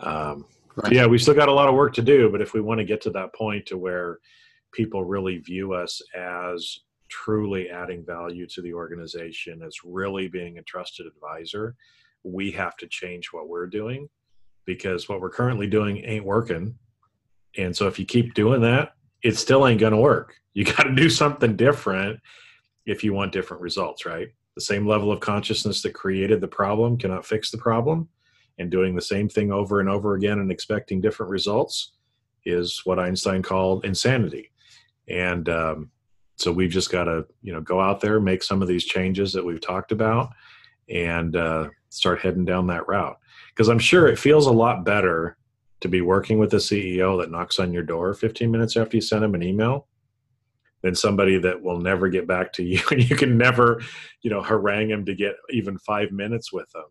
Um, 0.00 0.46
right. 0.76 0.92
Yeah, 0.92 1.06
we 1.06 1.18
still 1.18 1.34
got 1.34 1.48
a 1.48 1.52
lot 1.52 1.68
of 1.68 1.74
work 1.74 1.94
to 1.94 2.02
do, 2.02 2.30
but 2.30 2.42
if 2.42 2.52
we 2.52 2.60
want 2.60 2.78
to 2.78 2.84
get 2.84 3.00
to 3.02 3.10
that 3.10 3.34
point 3.34 3.66
to 3.66 3.78
where 3.78 4.18
people 4.72 5.04
really 5.04 5.38
view 5.38 5.72
us 5.72 6.02
as 6.14 6.80
truly 7.08 7.70
adding 7.70 8.04
value 8.04 8.46
to 8.48 8.60
the 8.60 8.74
organization, 8.74 9.62
as 9.62 9.76
really 9.84 10.26
being 10.26 10.58
a 10.58 10.62
trusted 10.62 11.06
advisor, 11.06 11.76
we 12.24 12.50
have 12.50 12.76
to 12.78 12.88
change 12.88 13.28
what 13.32 13.48
we're 13.48 13.66
doing 13.66 14.08
because 14.64 15.08
what 15.08 15.20
we're 15.20 15.30
currently 15.30 15.68
doing 15.68 15.98
ain't 15.98 16.24
working. 16.24 16.74
And 17.56 17.76
so 17.76 17.86
if 17.86 17.98
you 17.98 18.04
keep 18.04 18.34
doing 18.34 18.60
that, 18.62 18.94
it 19.24 19.36
still 19.38 19.66
ain't 19.66 19.80
going 19.80 19.92
to 19.92 19.98
work. 19.98 20.36
You 20.52 20.64
got 20.76 20.84
to 20.84 20.94
do 20.94 21.10
something 21.10 21.56
different 21.56 22.20
if 22.86 23.02
you 23.02 23.12
want 23.12 23.32
different 23.32 23.62
results, 23.62 24.06
right? 24.06 24.28
The 24.54 24.60
same 24.60 24.86
level 24.86 25.10
of 25.10 25.18
consciousness 25.18 25.82
that 25.82 25.94
created 25.94 26.40
the 26.40 26.46
problem 26.46 26.96
cannot 26.96 27.26
fix 27.26 27.50
the 27.50 27.58
problem. 27.58 28.08
And 28.58 28.70
doing 28.70 28.94
the 28.94 29.02
same 29.02 29.28
thing 29.28 29.50
over 29.50 29.80
and 29.80 29.88
over 29.88 30.14
again 30.14 30.38
and 30.38 30.52
expecting 30.52 31.00
different 31.00 31.30
results 31.30 31.94
is 32.44 32.82
what 32.84 33.00
Einstein 33.00 33.42
called 33.42 33.84
insanity. 33.84 34.52
And 35.08 35.48
um, 35.48 35.90
so 36.36 36.52
we've 36.52 36.70
just 36.70 36.92
got 36.92 37.04
to, 37.04 37.26
you 37.42 37.52
know, 37.52 37.60
go 37.60 37.80
out 37.80 38.00
there, 38.00 38.20
make 38.20 38.44
some 38.44 38.62
of 38.62 38.68
these 38.68 38.84
changes 38.84 39.32
that 39.32 39.44
we've 39.44 39.60
talked 39.60 39.90
about, 39.90 40.30
and 40.88 41.34
uh, 41.34 41.68
start 41.88 42.20
heading 42.20 42.44
down 42.44 42.68
that 42.68 42.86
route. 42.86 43.18
Because 43.48 43.68
I'm 43.68 43.80
sure 43.80 44.06
it 44.06 44.20
feels 44.20 44.46
a 44.46 44.52
lot 44.52 44.84
better 44.84 45.36
to 45.84 45.88
be 45.88 46.00
working 46.00 46.38
with 46.38 46.54
a 46.54 46.56
CEO 46.56 47.20
that 47.20 47.30
knocks 47.30 47.58
on 47.58 47.70
your 47.70 47.82
door 47.82 48.14
15 48.14 48.50
minutes 48.50 48.74
after 48.74 48.96
you 48.96 49.02
send 49.02 49.22
them 49.22 49.34
an 49.34 49.42
email 49.42 49.86
than 50.80 50.94
somebody 50.94 51.36
that 51.36 51.60
will 51.60 51.78
never 51.78 52.08
get 52.08 52.26
back 52.26 52.54
to 52.54 52.64
you. 52.64 52.80
And 52.90 53.08
you 53.08 53.14
can 53.14 53.36
never 53.36 53.82
you 54.22 54.30
know 54.30 54.40
harangue 54.40 54.88
them 54.88 55.04
to 55.04 55.14
get 55.14 55.34
even 55.50 55.76
five 55.76 56.10
minutes 56.10 56.54
with 56.54 56.70
them 56.72 56.86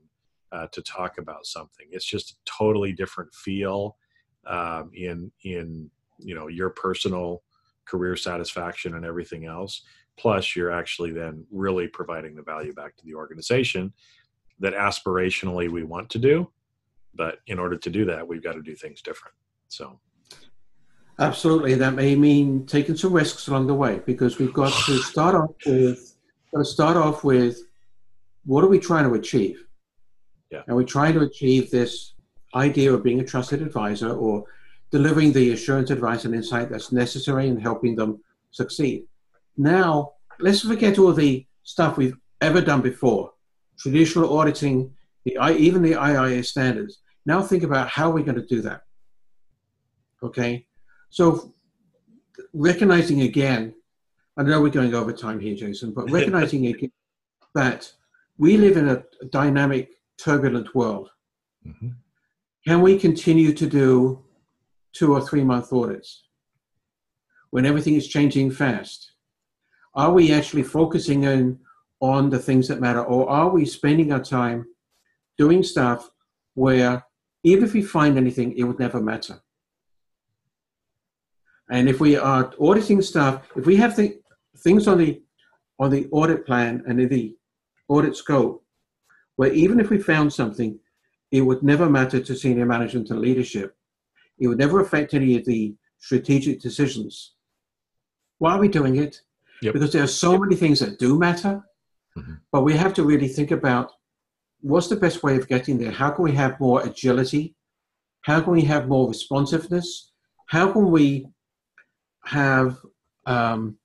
uh, 0.52 0.68
to 0.74 0.82
talk 0.84 1.18
about 1.18 1.48
something. 1.48 1.88
It's 1.90 2.06
just 2.06 2.34
a 2.34 2.36
totally 2.46 2.94
different 2.94 3.34
feel 3.34 3.98
um, 4.46 4.92
in 4.94 5.32
in 5.44 5.90
you 6.20 6.36
know 6.36 6.48
your 6.48 6.70
personal 6.70 7.42
career 7.86 8.16
satisfaction 8.16 8.94
and 8.94 9.06
everything 9.06 9.48
else. 9.48 9.82
Plus 10.20 10.56
you're 10.56 10.70
actually 10.70 11.14
then 11.14 11.48
really 11.50 11.88
providing 11.88 12.36
the 12.36 12.44
value 12.44 12.74
back 12.74 12.96
to 12.98 13.06
the 13.06 13.16
organization 13.16 13.92
that 14.60 14.76
aspirationally 14.76 15.68
we 15.72 15.82
want 15.82 16.12
to 16.12 16.20
do 16.20 16.48
but 17.16 17.40
in 17.48 17.60
order 17.60 17.78
to 17.78 17.90
do 17.90 18.06
that, 18.06 18.28
we've 18.28 18.44
got 18.44 18.54
to 18.54 18.62
do 18.62 18.76
things 18.76 19.02
different. 19.02 19.36
So. 19.68 20.00
Absolutely, 21.20 21.76
that 21.76 21.94
may 21.94 22.16
mean 22.16 22.66
taking 22.66 22.98
some 22.98 23.14
risks 23.14 23.48
along 23.48 23.68
the 23.68 23.74
way 23.74 24.02
because 24.06 24.40
we've 24.40 24.54
got 24.54 24.74
to 24.86 24.98
start 25.12 25.36
off 25.36 25.52
with 25.66 26.16
got 26.52 26.60
to 26.60 26.66
start 26.66 26.98
off 26.98 27.24
with 27.24 27.60
what 28.46 28.64
are 28.64 28.68
we 28.68 28.80
trying 28.80 29.08
to 29.08 29.14
achieve? 29.16 29.64
Yeah. 30.52 30.62
And 30.68 30.76
we're 30.76 30.84
trying 30.84 31.14
to 31.14 31.22
achieve 31.22 31.72
this 31.72 32.14
idea 32.56 32.94
of 32.94 33.04
being 33.04 33.20
a 33.20 33.24
trusted 33.24 33.62
advisor 33.62 34.12
or 34.12 34.46
delivering 34.92 35.34
the 35.34 35.52
assurance, 35.52 35.90
advice, 35.90 36.26
and 36.26 36.36
insight 36.36 36.70
that's 36.70 36.92
necessary 36.92 37.48
in 37.48 37.60
helping 37.60 37.96
them 37.96 38.22
succeed. 38.52 39.06
Now, 39.58 40.14
let's 40.40 40.62
forget 40.62 41.00
all 41.00 41.14
the 41.14 41.46
stuff 41.64 41.98
we've 41.98 42.18
ever 42.42 42.62
done 42.62 42.82
before 42.82 43.32
traditional 43.78 44.38
auditing, 44.38 44.94
the, 45.26 45.38
even 45.58 45.82
the 45.82 45.94
IIA 45.94 46.46
standards. 46.46 47.00
Now, 47.26 47.42
think 47.42 47.64
about 47.64 47.90
how 47.90 48.10
we're 48.10 48.24
going 48.24 48.42
to 48.42 48.46
do 48.46 48.62
that. 48.62 48.82
Okay? 50.22 50.66
So, 51.10 51.54
recognizing 52.54 53.22
again, 53.22 53.74
I 54.36 54.44
know 54.44 54.62
we're 54.62 54.70
going 54.70 54.94
over 54.94 55.14
time 55.14 55.40
here, 55.40 55.56
Jason, 55.56 55.94
but 55.94 56.10
recognizing 56.12 56.68
again 56.68 56.92
that 57.56 57.92
we 58.38 58.58
live 58.58 58.78
in 58.78 58.90
a 58.90 59.04
dynamic, 59.30 59.92
turbulent 60.18 60.74
world. 60.74 61.10
Mm-hmm. 61.66 61.90
Can 62.68 62.82
we 62.82 62.98
continue 62.98 63.54
to 63.54 63.68
do 63.68 64.24
two 64.94 65.14
or 65.14 65.22
three 65.22 65.44
month 65.44 65.72
audits 65.72 66.24
when 67.52 67.66
everything 67.66 67.96
is 67.96 68.08
changing 68.08 68.52
fast? 68.52 69.12
Are 69.96 70.12
we 70.12 70.34
actually 70.34 70.64
focusing 70.64 71.24
in 71.24 71.60
on 72.04 72.30
the 72.30 72.40
things 72.40 72.68
that 72.68 72.82
matter, 72.82 73.02
or 73.02 73.30
are 73.30 73.50
we 73.50 73.66
spending 73.66 74.12
our 74.12 74.22
time 74.22 74.66
doing 75.38 75.64
stuff 75.64 76.10
where 76.54 77.04
even 77.44 77.64
if 77.64 77.74
we 77.74 77.82
find 77.82 78.18
anything, 78.18 78.58
it 78.58 78.64
would 78.64 78.80
never 78.80 79.02
matter? 79.02 79.42
And 81.70 81.90
if 81.90 82.00
we 82.00 82.16
are 82.16 82.52
auditing 82.60 83.02
stuff, 83.02 83.44
if 83.56 83.66
we 83.66 83.76
have 83.78 83.96
the 83.96 84.20
things 84.58 84.88
on 84.88 84.98
the 84.98 85.22
on 85.80 85.90
the 85.90 86.08
audit 86.12 86.46
plan 86.46 86.84
and 86.88 87.00
in 87.00 87.10
the 87.10 87.36
audit 87.88 88.16
scope, 88.16 88.64
where 89.36 89.52
even 89.52 89.80
if 89.80 89.90
we 89.90 89.98
found 89.98 90.32
something, 90.32 90.80
it 91.32 91.42
would 91.42 91.64
never 91.64 91.90
matter 91.90 92.20
to 92.20 92.36
senior 92.36 92.66
management 92.66 93.10
and 93.10 93.20
leadership. 93.20 93.76
It 94.40 94.48
would 94.48 94.60
never 94.60 94.82
affect 94.82 95.14
any 95.14 95.36
of 95.36 95.46
the 95.46 95.76
strategic 96.00 96.62
decisions. 96.62 97.34
Why 98.38 98.54
are 98.54 98.60
we 98.60 98.68
doing 98.68 98.98
it? 98.98 99.22
Yep. 99.62 99.74
Because 99.74 99.92
there 99.92 100.04
are 100.04 100.08
so 100.08 100.38
many 100.38 100.56
things 100.56 100.80
that 100.80 101.00
do 101.00 101.18
matter, 101.18 101.64
mm-hmm. 102.18 102.34
but 102.52 102.62
we 102.62 102.74
have 102.74 102.94
to 102.96 103.04
really 103.04 103.28
think 103.28 103.52
about 103.52 103.94
what's 104.64 104.88
the 104.88 104.96
best 104.96 105.22
way 105.24 105.36
of 105.36 105.48
getting 105.48 105.78
there? 105.78 105.92
How 105.92 106.10
can 106.10 106.24
we 106.24 106.32
have 106.32 106.60
more 106.60 106.82
agility? 106.82 107.54
How 108.22 108.40
can 108.42 108.54
we 108.54 108.62
have 108.62 108.88
more 108.88 109.08
responsiveness? 109.08 110.12
How 110.48 110.72
can 110.72 110.90
we 110.90 111.28
have 112.26 112.78
um, 113.26 113.78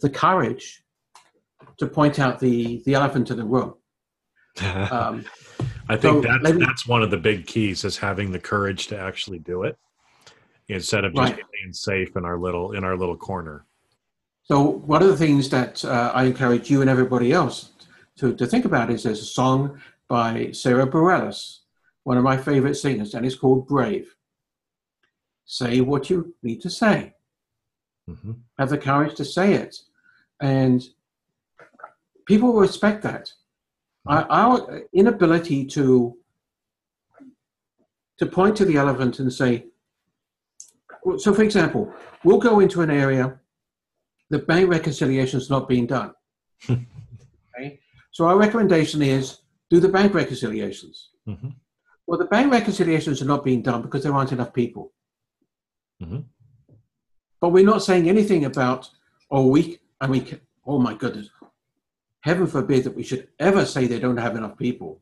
the 0.00 0.10
courage 0.10 0.82
to 1.78 1.86
point 1.86 2.18
out 2.18 2.40
the, 2.40 2.82
the 2.84 2.94
elephant 2.94 3.30
in 3.30 3.38
the 3.38 3.44
room? 3.44 3.74
Um, 4.60 5.24
I 5.88 5.96
think 5.96 6.24
so 6.24 6.28
that's 6.28 6.42
maybe, 6.42 6.58
that's 6.58 6.86
one 6.86 7.02
of 7.02 7.10
the 7.10 7.16
big 7.16 7.46
keys 7.46 7.84
is 7.84 7.96
having 7.96 8.30
the 8.30 8.38
courage 8.38 8.88
to 8.88 8.98
actually 8.98 9.38
do 9.38 9.62
it 9.62 9.76
instead 10.68 11.04
of 11.04 11.14
just 11.14 11.32
right. 11.32 11.44
being 11.52 11.72
safe 11.72 12.16
in 12.16 12.24
our 12.24 12.38
little 12.38 12.72
in 12.72 12.84
our 12.84 12.96
little 12.96 13.16
corner. 13.16 13.64
So 14.42 14.60
one 14.60 15.02
of 15.02 15.08
the 15.08 15.16
things 15.16 15.48
that 15.50 15.84
uh, 15.84 16.12
I 16.14 16.24
encourage 16.24 16.70
you 16.70 16.80
and 16.80 16.90
everybody 16.90 17.32
else 17.32 17.70
to, 18.18 18.34
to 18.34 18.46
think 18.46 18.64
about 18.66 18.90
is 18.90 19.02
there's 19.02 19.22
a 19.22 19.24
song 19.24 19.80
by 20.10 20.50
Sara 20.50 20.86
Bareilles, 20.86 21.60
one 22.02 22.18
of 22.18 22.24
my 22.24 22.36
favorite 22.36 22.74
singers, 22.74 23.14
and 23.14 23.24
it's 23.24 23.36
called 23.36 23.68
Brave. 23.68 24.16
Say 25.46 25.80
what 25.80 26.10
you 26.10 26.34
need 26.42 26.60
to 26.62 26.70
say. 26.70 27.14
Mm-hmm. 28.08 28.32
Have 28.58 28.70
the 28.70 28.78
courage 28.78 29.14
to 29.16 29.24
say 29.24 29.54
it. 29.54 29.78
And 30.40 30.82
people 32.26 32.52
respect 32.54 33.02
that 33.02 33.32
our 34.06 34.82
inability 34.92 35.64
to 35.66 36.16
to 38.18 38.26
point 38.26 38.56
to 38.56 38.64
the 38.64 38.76
elephant 38.76 39.18
and 39.18 39.32
say 39.32 39.66
so 41.18 41.34
for 41.34 41.42
example 41.42 41.92
we'll 42.24 42.38
go 42.38 42.60
into 42.60 42.82
an 42.82 42.90
area 42.90 43.38
the 44.30 44.38
bank 44.38 44.70
reconciliation 44.70 45.38
is 45.38 45.50
not 45.50 45.68
being 45.68 45.86
done 45.86 46.12
okay 46.70 47.78
so 48.10 48.26
our 48.26 48.38
recommendation 48.38 49.02
is 49.02 49.39
do 49.70 49.80
the 49.80 49.88
bank 49.88 50.12
reconciliations 50.14 51.10
mm-hmm. 51.26 51.48
well 52.06 52.18
the 52.18 52.24
bank 52.26 52.52
reconciliations 52.52 53.22
are 53.22 53.26
not 53.26 53.44
being 53.44 53.62
done 53.62 53.82
because 53.82 54.02
there 54.02 54.14
aren't 54.14 54.32
enough 54.32 54.52
people 54.52 54.92
mm-hmm. 56.02 56.20
but 57.40 57.50
we're 57.50 57.64
not 57.64 57.82
saying 57.82 58.08
anything 58.08 58.44
about 58.44 58.90
oh 59.30 59.46
we 59.46 59.78
i 60.00 60.06
mean 60.06 60.40
oh 60.66 60.78
my 60.78 60.94
goodness 60.94 61.30
heaven 62.22 62.46
forbid 62.46 62.84
that 62.84 62.96
we 62.96 63.02
should 63.02 63.28
ever 63.38 63.64
say 63.64 63.86
they 63.86 63.98
don't 63.98 64.16
have 64.16 64.36
enough 64.36 64.56
people. 64.58 65.00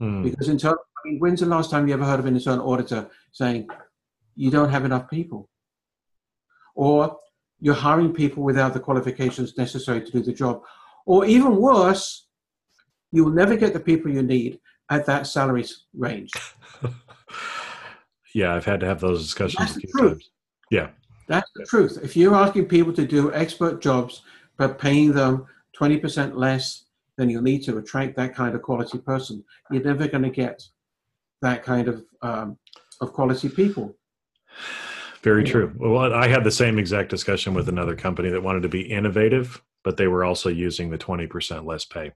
Hmm. 0.00 0.22
Because 0.22 0.48
internal, 0.48 0.78
I 0.78 1.08
mean, 1.08 1.18
when's 1.18 1.40
the 1.40 1.46
last 1.46 1.70
time 1.70 1.86
you 1.86 1.94
ever 1.94 2.04
heard 2.04 2.20
of 2.20 2.26
an 2.26 2.34
internal 2.34 2.70
auditor 2.70 3.08
saying 3.32 3.68
you 4.36 4.50
don't 4.50 4.70
have 4.70 4.84
enough 4.84 5.08
people? 5.08 5.48
Or 6.74 7.18
you're 7.60 7.74
hiring 7.74 8.12
people 8.12 8.42
without 8.44 8.72
the 8.72 8.80
qualifications 8.80 9.58
necessary 9.58 10.00
to 10.02 10.12
do 10.12 10.22
the 10.22 10.32
job. 10.32 10.62
Or 11.06 11.24
even 11.24 11.56
worse, 11.56 12.27
you 13.12 13.24
will 13.24 13.32
never 13.32 13.56
get 13.56 13.72
the 13.72 13.80
people 13.80 14.10
you 14.10 14.22
need 14.22 14.60
at 14.90 15.06
that 15.06 15.26
salary 15.26 15.64
range. 15.94 16.30
yeah, 18.34 18.54
I've 18.54 18.64
had 18.64 18.80
to 18.80 18.86
have 18.86 19.00
those 19.00 19.22
discussions 19.22 19.58
That's 19.58 19.76
a 19.76 19.80
few 19.80 19.90
truth. 19.90 20.12
times. 20.12 20.30
Yeah. 20.70 20.88
That's 21.26 21.50
the 21.54 21.66
truth. 21.66 21.98
If 22.02 22.16
you're 22.16 22.34
asking 22.34 22.66
people 22.66 22.92
to 22.94 23.06
do 23.06 23.32
expert 23.32 23.82
jobs, 23.82 24.22
but 24.56 24.78
paying 24.78 25.12
them 25.12 25.46
20% 25.78 26.34
less 26.34 26.84
than 27.16 27.28
you'll 27.28 27.42
need 27.42 27.62
to 27.64 27.78
attract 27.78 28.16
that 28.16 28.34
kind 28.34 28.54
of 28.54 28.62
quality 28.62 28.98
person. 28.98 29.44
You're 29.70 29.82
never 29.82 30.08
going 30.08 30.22
to 30.22 30.30
get 30.30 30.62
that 31.42 31.62
kind 31.62 31.88
of, 31.88 32.04
um, 32.22 32.58
of 33.00 33.12
quality 33.12 33.48
people. 33.48 33.94
Very 35.22 35.44
true. 35.44 35.74
Well, 35.76 36.14
I 36.14 36.28
had 36.28 36.44
the 36.44 36.50
same 36.50 36.78
exact 36.78 37.10
discussion 37.10 37.52
with 37.52 37.68
another 37.68 37.96
company 37.96 38.30
that 38.30 38.42
wanted 38.42 38.62
to 38.62 38.68
be 38.68 38.82
innovative, 38.82 39.60
but 39.82 39.96
they 39.96 40.06
were 40.06 40.24
also 40.24 40.48
using 40.48 40.90
the 40.90 40.98
20% 40.98 41.66
less 41.66 41.84
pay. 41.84 42.12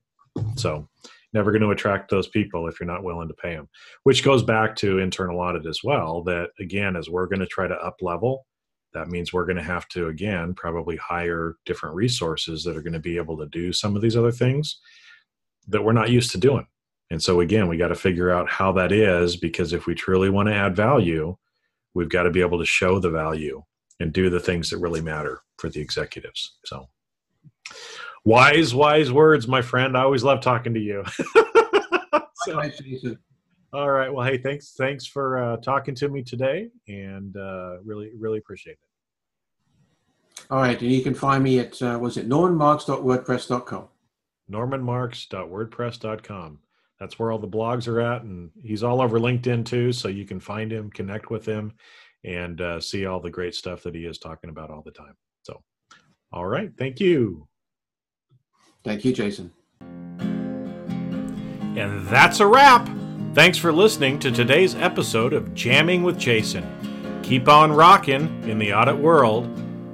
So, 0.56 0.88
never 1.32 1.50
going 1.50 1.62
to 1.62 1.70
attract 1.70 2.10
those 2.10 2.28
people 2.28 2.68
if 2.68 2.78
you're 2.78 2.86
not 2.86 3.04
willing 3.04 3.28
to 3.28 3.34
pay 3.34 3.54
them, 3.54 3.68
which 4.02 4.22
goes 4.22 4.42
back 4.42 4.76
to 4.76 4.98
internal 4.98 5.40
audit 5.40 5.66
as 5.66 5.80
well. 5.82 6.22
That 6.24 6.50
again, 6.60 6.96
as 6.96 7.08
we're 7.08 7.26
going 7.26 7.40
to 7.40 7.46
try 7.46 7.66
to 7.66 7.74
up 7.74 7.96
level, 8.02 8.44
that 8.92 9.08
means 9.08 9.32
we're 9.32 9.46
going 9.46 9.56
to 9.56 9.62
have 9.62 9.88
to 9.88 10.08
again 10.08 10.54
probably 10.54 10.96
hire 10.96 11.56
different 11.64 11.94
resources 11.94 12.62
that 12.64 12.76
are 12.76 12.82
going 12.82 12.92
to 12.92 12.98
be 12.98 13.16
able 13.16 13.36
to 13.38 13.46
do 13.46 13.72
some 13.72 13.96
of 13.96 14.02
these 14.02 14.16
other 14.16 14.32
things 14.32 14.78
that 15.68 15.82
we're 15.82 15.92
not 15.92 16.10
used 16.10 16.30
to 16.32 16.38
doing 16.38 16.66
and 17.10 17.22
so 17.22 17.40
again 17.40 17.68
we 17.68 17.76
got 17.76 17.88
to 17.88 17.94
figure 17.94 18.30
out 18.30 18.48
how 18.48 18.72
that 18.72 18.92
is 18.92 19.36
because 19.36 19.72
if 19.72 19.86
we 19.86 19.94
truly 19.94 20.30
want 20.30 20.48
to 20.48 20.54
add 20.54 20.76
value 20.76 21.36
we've 21.94 22.10
got 22.10 22.24
to 22.24 22.30
be 22.30 22.40
able 22.40 22.58
to 22.58 22.66
show 22.66 22.98
the 22.98 23.10
value 23.10 23.62
and 24.00 24.12
do 24.12 24.28
the 24.30 24.40
things 24.40 24.70
that 24.70 24.78
really 24.78 25.00
matter 25.00 25.40
for 25.58 25.68
the 25.68 25.80
executives 25.80 26.56
so 26.64 26.86
wise 28.24 28.74
wise 28.74 29.10
words 29.10 29.48
my 29.48 29.62
friend 29.62 29.96
i 29.96 30.02
always 30.02 30.22
love 30.22 30.40
talking 30.40 30.74
to 30.74 30.80
you 30.80 31.02
so, 32.44 32.60
all 33.74 33.90
right. 33.90 34.12
Well, 34.12 34.26
hey, 34.26 34.36
thanks. 34.36 34.74
Thanks 34.76 35.06
for 35.06 35.38
uh, 35.38 35.56
talking 35.58 35.94
to 35.94 36.10
me 36.10 36.22
today, 36.22 36.68
and 36.88 37.34
uh, 37.34 37.78
really, 37.82 38.10
really 38.18 38.36
appreciate 38.36 38.72
it. 38.72 38.78
All 40.50 40.58
right, 40.58 40.78
and 40.78 40.92
you 40.92 41.02
can 41.02 41.14
find 41.14 41.42
me 41.42 41.58
at 41.58 41.80
uh, 41.80 41.98
was 42.00 42.18
it 42.18 42.28
normanmarks.wordpress.com. 42.28 43.88
normanmarks.wordpress.com. 44.50 46.58
That's 47.00 47.18
where 47.18 47.32
all 47.32 47.38
the 47.38 47.48
blogs 47.48 47.88
are 47.88 48.02
at, 48.02 48.20
and 48.22 48.50
he's 48.62 48.82
all 48.82 49.00
over 49.00 49.18
LinkedIn 49.18 49.64
too, 49.64 49.90
so 49.92 50.08
you 50.08 50.26
can 50.26 50.38
find 50.38 50.70
him, 50.70 50.90
connect 50.90 51.30
with 51.30 51.46
him, 51.46 51.72
and 52.24 52.60
uh, 52.60 52.78
see 52.78 53.06
all 53.06 53.20
the 53.20 53.30
great 53.30 53.54
stuff 53.54 53.82
that 53.84 53.94
he 53.94 54.04
is 54.04 54.18
talking 54.18 54.50
about 54.50 54.70
all 54.70 54.82
the 54.82 54.90
time. 54.90 55.16
So, 55.44 55.62
all 56.30 56.46
right, 56.46 56.70
thank 56.76 57.00
you. 57.00 57.48
Thank 58.84 59.04
you, 59.04 59.12
Jason. 59.12 59.52
And 61.76 62.06
that's 62.08 62.40
a 62.40 62.46
wrap. 62.46 62.88
Thanks 63.34 63.56
for 63.56 63.72
listening 63.72 64.18
to 64.20 64.30
today's 64.30 64.74
episode 64.74 65.32
of 65.32 65.54
Jamming 65.54 66.02
with 66.02 66.18
Jason. 66.18 66.66
Keep 67.22 67.48
on 67.48 67.72
rocking 67.72 68.46
in 68.48 68.58
the 68.58 68.74
audit 68.74 68.98
world. 68.98 69.48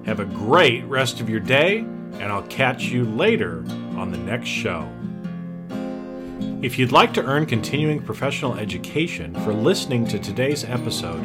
Have 0.04 0.18
a 0.20 0.24
great 0.24 0.84
rest 0.86 1.20
of 1.20 1.28
your 1.28 1.40
day, 1.40 1.78
and 1.78 2.24
I'll 2.24 2.42
catch 2.44 2.84
you 2.84 3.04
later 3.04 3.58
on 3.96 4.10
the 4.10 4.18
next 4.18 4.48
show. 4.48 4.88
If 6.62 6.78
you'd 6.78 6.90
like 6.90 7.14
to 7.14 7.24
earn 7.24 7.46
continuing 7.46 8.02
professional 8.02 8.54
education 8.54 9.32
for 9.44 9.54
listening 9.54 10.04
to 10.08 10.18
today's 10.18 10.64
episode, 10.64 11.22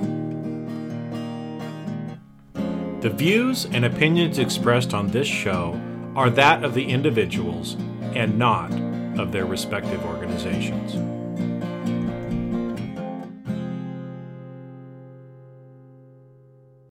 The 3.02 3.10
views 3.10 3.66
and 3.66 3.86
opinions 3.86 4.40
expressed 4.40 4.94
on 4.94 5.10
this 5.10 5.28
show 5.28 5.80
are 6.16 6.30
that 6.32 6.64
of 6.64 6.74
the 6.74 6.86
individuals 6.86 7.76
and 8.16 8.40
not 8.40 8.72
of 9.20 9.32
their 9.32 9.46
respective 9.46 10.04
organizations. 10.06 11.17